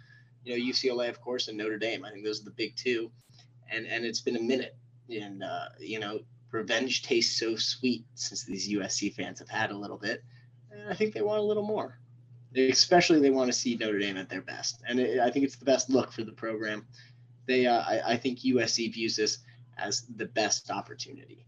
you 0.45 0.57
know, 0.57 0.73
UCLA, 0.73 1.09
of 1.09 1.21
course, 1.21 1.49
and 1.49 1.57
Notre 1.57 1.79
Dame. 1.79 2.05
I 2.05 2.11
think 2.11 2.25
those 2.25 2.41
are 2.41 2.45
the 2.45 2.51
big 2.53 2.77
two. 2.77 3.11
And 3.71 3.87
and 3.87 4.05
it's 4.05 4.21
been 4.21 4.37
a 4.37 4.43
minute. 4.43 4.77
and 5.09 5.43
uh, 5.43 5.67
you 5.79 5.99
know, 5.99 6.21
revenge 6.53 7.03
tastes 7.03 7.39
so 7.39 7.57
sweet 7.57 8.05
since 8.15 8.45
these 8.45 8.69
USC 8.71 9.15
fans 9.15 9.39
have 9.39 9.49
had 9.49 9.71
a 9.71 9.77
little 9.77 9.97
bit. 9.97 10.23
And 10.71 10.89
I 10.89 10.95
think 10.95 11.15
they 11.15 11.23
want 11.23 11.41
a 11.41 11.45
little 11.45 11.65
more. 11.65 11.99
Especially, 12.55 13.19
they 13.19 13.31
want 13.31 13.51
to 13.51 13.59
see 13.59 13.77
Notre 13.77 13.99
Dame 13.99 14.19
at 14.19 14.29
their 14.29 14.43
best, 14.43 14.83
and 14.87 15.01
it, 15.01 15.21
I 15.21 15.31
think 15.31 15.47
it's 15.47 15.57
the 15.57 15.65
best 15.65 15.89
look 15.89 16.13
for 16.13 16.23
the 16.23 16.33
program. 16.33 16.87
They, 17.47 17.67
uh, 17.67 17.81
I, 17.81 18.13
I 18.13 18.17
think 18.19 18.41
USC 18.41 18.93
views 18.93 19.17
this 19.17 19.39
as 19.79 20.05
the 20.17 20.27
best 20.27 20.71
opportunity. 20.71 21.47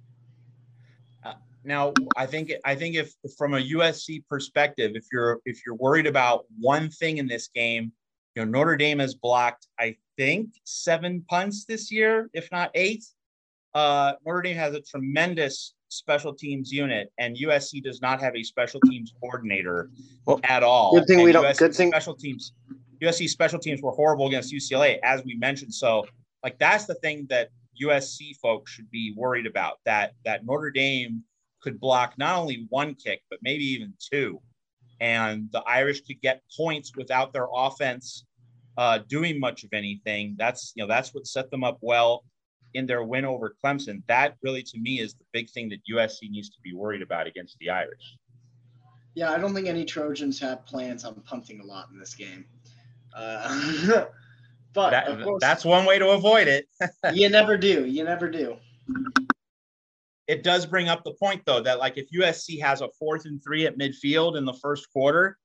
Uh, 1.22 1.34
now, 1.62 1.92
I 2.16 2.24
think 2.24 2.52
I 2.64 2.74
think 2.74 2.96
if 2.96 3.12
from 3.36 3.52
a 3.52 3.58
USC 3.60 4.24
perspective, 4.30 4.92
if 4.94 5.04
you're 5.12 5.40
if 5.44 5.60
you're 5.66 5.74
worried 5.74 6.06
about 6.06 6.46
one 6.58 6.88
thing 6.88 7.18
in 7.18 7.28
this 7.28 7.48
game, 7.48 7.92
you 8.34 8.42
know 8.42 8.50
Notre 8.50 8.78
Dame 8.78 9.00
has 9.00 9.14
blocked 9.14 9.66
I 9.78 9.96
think 10.16 10.54
seven 10.64 11.22
punts 11.28 11.66
this 11.66 11.92
year, 11.92 12.30
if 12.32 12.50
not 12.50 12.70
eight 12.74 13.04
uh, 13.74 14.12
Notre 14.24 14.42
Dame 14.42 14.56
has 14.56 14.74
a 14.74 14.80
tremendous 14.80 15.74
special 15.88 16.34
teams 16.34 16.72
unit, 16.72 17.12
and 17.18 17.36
USC 17.36 17.82
does 17.82 18.00
not 18.00 18.20
have 18.20 18.34
a 18.36 18.42
special 18.42 18.80
teams 18.80 19.12
coordinator 19.20 19.90
well, 20.26 20.40
at 20.44 20.62
all. 20.62 20.92
Good 20.94 21.06
thing 21.06 21.18
and 21.18 21.24
we 21.24 21.32
don't. 21.32 21.44
USC 21.44 21.58
good 21.58 21.74
thing 21.74 21.90
special 21.90 22.14
teams. 22.14 22.52
USC 23.02 23.28
special 23.28 23.58
teams 23.58 23.82
were 23.82 23.90
horrible 23.90 24.26
against 24.28 24.52
UCLA, 24.52 24.98
as 25.02 25.24
we 25.24 25.34
mentioned. 25.36 25.74
So, 25.74 26.06
like 26.42 26.58
that's 26.58 26.86
the 26.86 26.94
thing 26.96 27.26
that 27.30 27.50
USC 27.82 28.36
folks 28.40 28.70
should 28.70 28.90
be 28.90 29.14
worried 29.16 29.46
about. 29.46 29.78
That 29.84 30.12
that 30.24 30.44
Notre 30.44 30.70
Dame 30.70 31.22
could 31.60 31.80
block 31.80 32.14
not 32.18 32.38
only 32.38 32.66
one 32.68 32.94
kick, 32.94 33.22
but 33.30 33.40
maybe 33.42 33.64
even 33.64 33.92
two, 33.98 34.40
and 35.00 35.48
the 35.52 35.62
Irish 35.62 36.02
could 36.02 36.20
get 36.20 36.42
points 36.56 36.92
without 36.96 37.32
their 37.32 37.48
offense 37.52 38.24
uh, 38.76 38.98
doing 39.08 39.40
much 39.40 39.64
of 39.64 39.70
anything. 39.72 40.36
That's 40.38 40.72
you 40.76 40.82
know 40.82 40.88
that's 40.88 41.12
what 41.12 41.26
set 41.26 41.50
them 41.50 41.64
up 41.64 41.78
well 41.80 42.24
in 42.74 42.86
their 42.86 43.02
win 43.04 43.24
over 43.24 43.54
Clemson, 43.64 44.02
that 44.08 44.36
really 44.42 44.62
to 44.62 44.78
me 44.78 45.00
is 45.00 45.14
the 45.14 45.24
big 45.32 45.48
thing 45.50 45.68
that 45.70 45.80
USC 45.90 46.30
needs 46.30 46.50
to 46.50 46.60
be 46.62 46.74
worried 46.74 47.02
about 47.02 47.26
against 47.26 47.56
the 47.58 47.70
Irish. 47.70 48.16
Yeah, 49.14 49.30
I 49.30 49.38
don't 49.38 49.54
think 49.54 49.68
any 49.68 49.84
Trojans 49.84 50.40
have 50.40 50.66
plans 50.66 51.04
on 51.04 51.14
punting 51.24 51.60
a 51.60 51.64
lot 51.64 51.88
in 51.92 51.98
this 51.98 52.14
game. 52.14 52.44
Uh, 53.16 54.04
but 54.72 54.90
that, 54.90 55.22
course, 55.22 55.40
that's 55.40 55.64
one 55.64 55.86
way 55.86 55.98
to 55.98 56.08
avoid 56.10 56.48
it. 56.48 56.66
you 57.12 57.28
never 57.28 57.56
do. 57.56 57.86
You 57.86 58.04
never 58.04 58.28
do. 58.28 58.56
It 60.26 60.42
does 60.42 60.66
bring 60.66 60.88
up 60.88 61.04
the 61.04 61.12
point, 61.12 61.42
though, 61.46 61.60
that 61.60 61.78
like 61.78 61.96
if 61.96 62.10
USC 62.10 62.60
has 62.60 62.80
a 62.80 62.88
fourth 62.98 63.24
and 63.26 63.42
three 63.42 63.66
at 63.66 63.78
midfield 63.78 64.36
in 64.36 64.44
the 64.44 64.54
first 64.54 64.90
quarter, 64.92 65.38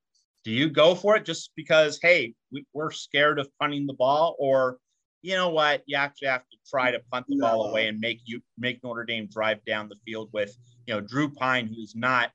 do 0.44 0.52
you 0.52 0.70
go 0.70 0.96
for 0.96 1.16
it 1.16 1.26
just 1.26 1.52
because, 1.56 2.00
hey, 2.02 2.34
we, 2.52 2.66
are 2.76 2.92
scared 2.92 3.40
of 3.40 3.50
punting 3.60 3.86
the 3.86 3.94
ball? 3.94 4.36
Or 4.40 4.78
you 5.22 5.36
know 5.36 5.49
what? 5.49 5.84
You 5.86 5.97
actually 5.97 6.30
have 6.30 6.47
to 6.49 6.57
try 6.70 6.91
to 6.91 6.99
punt 7.11 7.26
the 7.28 7.36
no. 7.36 7.45
ball 7.45 7.70
away 7.70 7.88
and 7.88 7.99
make 7.99 8.22
you 8.26 8.41
make 8.57 8.84
Notre 8.84 9.03
Dame 9.03 9.28
drive 9.28 9.63
down 9.65 9.89
the 9.89 9.95
field 10.05 10.30
with 10.34 10.57
you 10.86 10.93
know 10.93 11.01
Drew 11.01 11.30
Pyne, 11.30 11.67
who's 11.67 11.95
not 11.95 12.32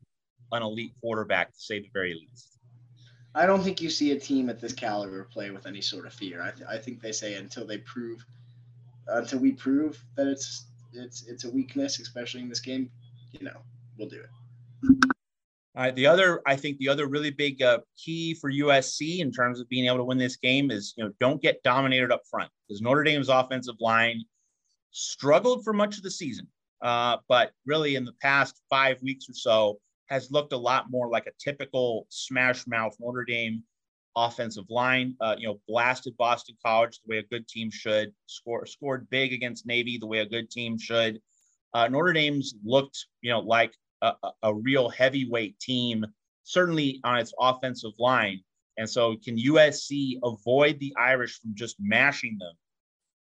an 0.53 0.62
elite 0.62 0.93
quarterback 1.01 1.53
to 1.53 1.61
say 1.61 1.80
the 1.80 1.91
very 1.93 2.14
least. 2.14 2.59
I 3.35 3.47
don't 3.47 3.62
think 3.62 3.80
you 3.80 3.91
see 3.91 4.12
a 4.12 4.20
team 4.20 4.49
at 4.49 4.61
this 4.61 4.72
caliber 4.72 5.24
play 5.24 5.51
with 5.51 5.66
any 5.66 5.80
sort 5.80 6.07
of 6.07 6.12
fear. 6.12 6.41
I, 6.41 6.53
th- 6.53 6.68
I 6.68 6.78
think 6.78 7.01
they 7.01 7.11
say 7.11 7.35
until 7.35 7.66
they 7.66 7.78
prove, 7.78 8.24
until 9.09 9.41
we 9.41 9.53
prove 9.53 10.03
that 10.14 10.28
it's 10.28 10.66
it's 10.93 11.24
it's 11.26 11.45
a 11.45 11.51
weakness, 11.51 11.99
especially 11.99 12.43
in 12.43 12.49
this 12.49 12.61
game, 12.61 12.91
you 13.32 13.45
know, 13.45 13.61
we'll 13.99 14.09
do 14.09 14.20
it. 14.20 15.11
Right. 15.77 15.95
The 15.95 16.07
other, 16.07 16.41
I 16.47 16.55
think, 16.55 16.79
the 16.79 16.89
other 16.89 17.09
really 17.09 17.31
big 17.31 17.61
uh, 17.61 17.81
key 17.99 18.35
for 18.35 18.51
USC 18.51 19.18
in 19.18 19.33
terms 19.33 19.59
of 19.59 19.68
being 19.68 19.87
able 19.87 19.97
to 19.97 20.05
win 20.05 20.18
this 20.18 20.37
game 20.37 20.70
is, 20.70 20.95
you 20.97 21.05
know, 21.05 21.11
don't 21.18 21.43
get 21.43 21.64
dominated 21.64 22.12
up 22.12 22.22
front 22.31 22.49
because 22.68 22.81
Notre 22.81 23.03
Dame's 23.03 23.29
offensive 23.29 23.75
line 23.81 24.22
struggled 24.93 25.64
for 25.64 25.72
much 25.72 25.97
of 25.97 26.05
the 26.05 26.11
season, 26.12 26.47
uh, 26.81 27.16
but 27.29 27.51
really 27.66 27.97
in 27.97 28.05
the 28.05 28.14
past 28.22 28.61
five 28.70 29.03
weeks 29.03 29.29
or 29.29 29.35
so 29.35 29.81
has 30.07 30.31
looked 30.31 30.53
a 30.53 30.57
lot 30.57 30.91
more 30.91 31.09
like 31.09 31.27
a 31.27 31.33
typical 31.43 32.07
smash 32.09 32.68
mouth 32.68 32.95
Notre 33.01 33.25
Dame 33.25 33.64
offensive 34.16 34.66
line. 34.70 35.16
Uh, 35.20 35.35
you 35.37 35.49
know, 35.49 35.61
blasted 35.66 36.16
Boston 36.16 36.57
College 36.64 37.01
the 37.01 37.11
way 37.11 37.18
a 37.18 37.22
good 37.25 37.49
team 37.49 37.68
should. 37.70 38.12
Score 38.27 38.64
scored 38.66 39.09
big 39.11 39.33
against 39.33 39.66
Navy 39.66 39.99
the 39.99 40.07
way 40.07 40.20
a 40.20 40.27
good 40.27 40.51
team 40.51 40.79
should. 40.79 41.20
Uh, 41.72 41.89
Notre 41.89 42.12
Dame's 42.12 42.55
looked, 42.64 43.07
you 43.22 43.31
know, 43.33 43.41
like 43.41 43.75
a, 44.05 44.31
a 44.43 44.55
real 44.55 44.89
heavyweight 44.89 45.59
team, 45.59 46.05
certainly 46.43 47.01
on 47.05 47.19
its 47.19 47.33
offensive 47.39 47.93
line. 47.99 48.41
And 48.77 48.89
so, 48.89 49.17
can 49.17 49.37
USC 49.37 50.19
avoid 50.23 50.79
the 50.81 50.95
Irish 50.99 51.41
from 51.41 51.55
just 51.55 51.77
mashing 51.79 52.37
them 52.39 52.53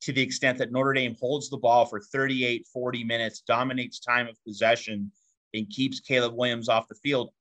to 0.01 0.13
the 0.13 0.21
extent 0.21 0.57
that 0.57 0.71
Notre 0.71 0.93
Dame 0.93 1.15
holds 1.19 1.49
the 1.49 1.57
ball 1.57 1.85
for 1.85 1.99
38, 1.99 2.65
40 2.73 3.03
minutes, 3.03 3.41
dominates 3.41 3.99
time 3.99 4.27
of 4.27 4.35
possession, 4.45 5.11
and 5.53 5.69
keeps 5.69 5.99
Caleb 5.99 6.35
Williams 6.35 6.69
off 6.69 6.87
the 6.87 6.95
field? 6.95 7.31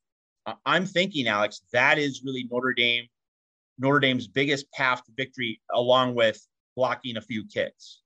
I'm 0.67 0.87
thinking, 0.87 1.29
Alex, 1.29 1.63
that 1.73 1.99
is 1.99 2.23
really 2.25 2.49
Notre 2.51 2.75
Dame, 2.75 3.07
Notre 3.79 4.01
Dame's 4.01 4.27
biggest 4.27 4.71
path 4.73 5.05
to 5.05 5.13
victory, 5.17 5.61
along 5.73 6.15
with 6.15 6.45
blocking 6.77 7.17
a 7.17 7.23
few 7.23 7.47
kicks. 7.47 8.01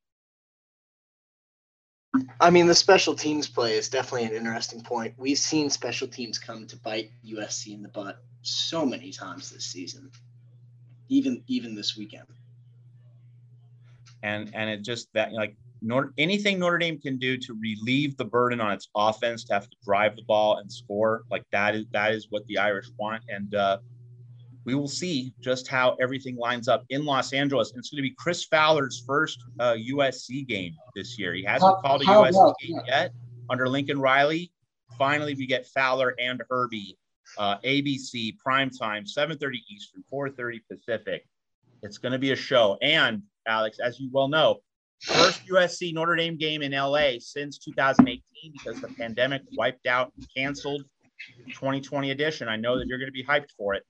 I 2.41 2.51
mean, 2.51 2.67
the 2.67 2.75
special 2.75 3.15
teams 3.15 3.49
play 3.49 3.77
is 3.77 3.89
definitely 3.89 4.29
an 4.29 4.35
interesting 4.35 4.83
point. 4.83 5.15
We've 5.17 5.39
seen 5.39 5.71
special 5.71 6.07
teams 6.07 6.39
come 6.39 6.67
to 6.67 6.77
bite 6.77 7.11
USC 7.27 7.75
in 7.75 7.83
the 7.83 7.89
butt 7.89 8.23
so 8.43 8.87
many 8.87 9.11
times 9.11 9.51
this 9.51 9.65
season, 9.65 10.11
even 11.09 11.43
even 11.49 11.75
this 11.75 11.97
weekend. 11.97 12.27
And 14.23 14.51
and 14.55 14.71
it 14.71 14.83
just 14.83 15.13
that 15.15 15.33
like 15.33 15.57
Notre, 15.83 16.13
anything 16.17 16.59
Notre 16.59 16.79
Dame 16.79 16.99
can 16.99 17.19
do 17.19 17.37
to 17.37 17.59
relieve 17.61 18.17
the 18.17 18.25
burden 18.25 18.61
on 18.61 18.73
its 18.73 18.89
offense 18.95 19.45
to 19.45 19.55
have 19.55 19.69
to 19.69 19.77
drive 19.85 20.17
the 20.17 20.23
ball 20.23 20.59
and 20.59 20.71
score 20.71 21.25
like 21.31 21.45
that 21.53 21.75
is 21.75 21.85
that 21.93 22.13
is 22.13 22.29
what 22.31 22.47
the 22.47 22.59
Irish 22.59 22.87
want. 22.99 23.23
And 23.29 23.55
uh, 23.55 23.79
we 24.65 24.75
will 24.75 24.89
see 24.89 25.35
just 25.41 25.69
how 25.69 25.97
everything 26.01 26.37
lines 26.37 26.69
up 26.69 26.85
in 26.89 27.05
Los 27.05 27.33
Angeles. 27.33 27.71
And 27.71 27.79
it's 27.79 27.91
going 27.91 27.99
to 27.99 28.09
be 28.09 28.15
Chris 28.19 28.45
Fowler's 28.45 29.03
first 29.07 29.39
uh, 29.61 29.75
USC 29.75 30.47
game 30.47 30.75
this 30.97 31.19
year. 31.19 31.35
He 31.35 31.45
hasn't 31.45 31.77
how, 31.77 31.81
called 31.83 32.03
a 32.03 32.07
USC 32.07 32.55
game 32.61 32.81
yeah. 32.87 33.03
yet 33.03 33.13
under 33.51 33.69
Lincoln 33.69 34.01
Riley. 34.01 34.51
Finally, 34.99 35.35
we 35.35 35.47
get 35.47 35.67
Fowler 35.67 36.15
and 36.19 36.43
Herbie. 36.49 36.97
Uh, 37.39 37.57
ABC 37.65 38.39
prime 38.39 38.71
time, 38.71 39.05
7:30 39.05 39.57
Eastern, 39.71 40.05
4:30 40.13 40.61
Pacific. 40.71 41.27
It's 41.83 41.99
going 41.99 42.13
to 42.13 42.19
be 42.19 42.33
a 42.33 42.37
show. 42.37 42.79
And 42.81 43.23
Alex, 43.47 43.79
as 43.81 43.99
you 43.99 44.09
well 44.13 44.29
know, 44.29 44.61
first 45.01 45.45
USC 45.47 45.93
Notre 45.93 46.17
Dame 46.17 46.37
game 46.37 46.63
in 46.63 46.73
LA 46.73 47.13
since 47.19 47.59
2018 47.59 48.23
because 48.53 48.81
the 48.81 48.89
pandemic 48.89 49.43
wiped 49.57 49.87
out 49.87 50.13
and 50.17 50.27
canceled 50.35 50.85
2020 51.49 52.11
edition. 52.11 52.49
I 52.49 52.57
know 52.57 52.79
that 52.79 52.87
you're 52.87 52.99
going 52.99 53.09
to 53.09 53.13
be 53.13 53.25
hyped 53.25 53.51
for 53.57 53.75
it. 53.75 53.85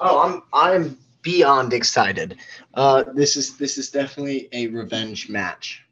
Oh, 0.00 0.20
I'm 0.20 0.42
I'm 0.52 0.98
beyond 1.22 1.72
excited. 1.72 2.36
Uh, 2.74 3.04
this 3.14 3.36
is 3.36 3.56
this 3.56 3.78
is 3.78 3.90
definitely 3.90 4.48
a 4.52 4.66
revenge 4.68 5.28
match. 5.28 5.82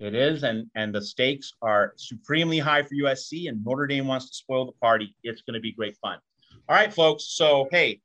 It 0.00 0.14
is, 0.14 0.42
and 0.42 0.66
and 0.74 0.94
the 0.94 1.02
stakes 1.02 1.52
are 1.62 1.94
supremely 1.96 2.58
high 2.58 2.82
for 2.82 2.94
USC, 2.94 3.48
and 3.48 3.64
Notre 3.64 3.86
Dame 3.86 4.06
wants 4.06 4.28
to 4.28 4.34
spoil 4.34 4.66
the 4.66 4.72
party. 4.72 5.16
It's 5.22 5.42
going 5.42 5.54
to 5.54 5.60
be 5.60 5.72
great 5.72 5.96
fun. 5.98 6.18
All 6.68 6.76
right, 6.76 6.92
folks. 6.92 7.24
So 7.36 7.68
hey, 7.70 8.00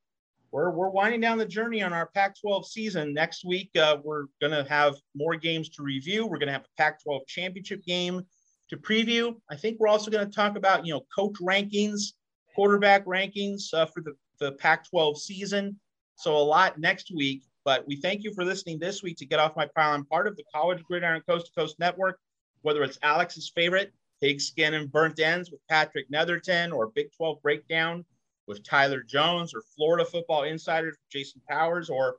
we're 0.52 0.70
we're 0.70 0.90
winding 0.90 1.22
down 1.22 1.40
the 1.40 1.46
journey 1.46 1.82
on 1.82 1.92
our 1.92 2.08
Pac-12 2.08 2.66
season. 2.66 3.14
Next 3.14 3.44
week, 3.44 3.72
uh, 3.76 3.98
we're 4.04 4.26
going 4.40 4.54
to 4.54 4.70
have 4.70 4.96
more 5.16 5.36
games 5.36 5.70
to 5.70 5.84
review. 5.84 6.26
We're 6.28 6.38
going 6.38 6.48
to 6.48 6.54
have 6.54 6.66
a 6.66 6.82
Pac-12 6.82 7.28
championship 7.28 7.84
game 7.86 8.22
to 8.70 8.78
preview. 8.78 9.36
I 9.50 9.56
think 9.56 9.80
we're 9.80 9.88
also 9.88 10.12
going 10.12 10.28
to 10.28 10.34
talk 10.34 10.58
about 10.58 10.86
you 10.86 10.94
know 10.94 11.02
coach 11.14 11.38
rankings, 11.42 12.14
quarterback 12.56 13.06
rankings 13.06 13.74
uh, 13.74 13.88
for 13.88 14.02
the 14.02 14.14
the 14.40 14.54
Pac 14.54 14.90
12 14.90 15.22
season. 15.22 15.80
So, 16.16 16.36
a 16.36 16.40
lot 16.40 16.80
next 16.80 17.12
week. 17.14 17.44
But 17.66 17.86
we 17.88 17.98
thank 17.98 18.24
you 18.24 18.34
for 18.34 18.44
listening 18.44 18.80
this 18.80 19.04
week 19.04 19.18
to 19.18 19.26
Get 19.26 19.40
Off 19.40 19.56
My 19.56 19.68
Pile. 19.76 19.94
I'm 19.94 20.06
part 20.06 20.28
of 20.28 20.36
the 20.36 20.44
College 20.54 20.84
Gridiron 20.84 21.22
Coast 21.28 21.48
to 21.48 21.52
Coast 21.52 21.78
Network, 21.80 22.20
whether 22.62 22.84
it's 22.84 22.98
Alex's 23.04 23.52
favorite, 23.54 23.94
Pigskin 24.22 24.74
and 24.74 24.92
Burnt 24.92 25.20
Ends 25.20 25.52
with 25.52 25.60
Patrick 25.70 26.10
Netherton, 26.10 26.72
or 26.72 26.88
Big 26.88 27.12
12 27.16 27.42
Breakdown 27.42 28.06
with 28.48 28.64
Tyler 28.64 29.04
Jones, 29.04 29.54
or 29.54 29.62
Florida 29.76 30.04
Football 30.04 30.44
Insiders 30.44 30.94
with 30.94 31.12
Jason 31.12 31.42
Powers, 31.48 31.90
or 31.90 32.18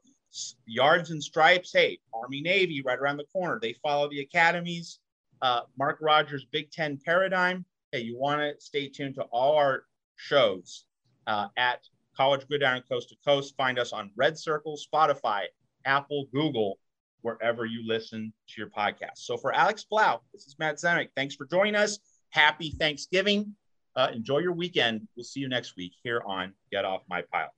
Yards 0.66 1.10
and 1.10 1.22
Stripes. 1.22 1.72
Hey, 1.72 1.98
Army 2.14 2.40
Navy 2.40 2.82
right 2.82 2.98
around 2.98 3.16
the 3.16 3.24
corner. 3.24 3.58
They 3.60 3.72
follow 3.72 4.08
the 4.08 4.20
academies. 4.20 5.00
Uh, 5.42 5.62
Mark 5.78 5.98
Rogers' 6.00 6.44
Big 6.44 6.70
Ten 6.70 6.98
Paradigm. 7.04 7.64
Hey, 7.92 8.02
you 8.02 8.16
want 8.16 8.40
to 8.40 8.54
stay 8.64 8.88
tuned 8.88 9.16
to 9.16 9.22
all 9.24 9.56
our 9.56 9.84
shows 10.16 10.84
uh, 11.26 11.48
at 11.56 11.80
College 12.16 12.46
Gridiron 12.48 12.82
Coast 12.88 13.08
to 13.10 13.16
Coast. 13.24 13.54
Find 13.56 13.78
us 13.78 13.92
on 13.92 14.10
Red 14.16 14.38
Circle, 14.38 14.78
Spotify, 14.78 15.44
Apple, 15.84 16.26
Google, 16.32 16.78
wherever 17.22 17.66
you 17.66 17.86
listen 17.86 18.32
to 18.48 18.54
your 18.60 18.70
podcast. 18.70 19.16
So 19.16 19.36
for 19.36 19.54
Alex 19.54 19.84
Blau, 19.84 20.20
this 20.32 20.46
is 20.46 20.56
Matt 20.58 20.76
Zemek. 20.76 21.08
Thanks 21.16 21.34
for 21.34 21.46
joining 21.46 21.74
us. 21.74 21.98
Happy 22.30 22.70
Thanksgiving. 22.70 23.54
Uh, 23.96 24.08
enjoy 24.14 24.38
your 24.38 24.52
weekend. 24.52 25.06
We'll 25.16 25.24
see 25.24 25.40
you 25.40 25.48
next 25.48 25.76
week 25.76 25.92
here 26.02 26.22
on 26.26 26.54
Get 26.70 26.84
Off 26.84 27.02
My 27.08 27.22
Pile. 27.32 27.52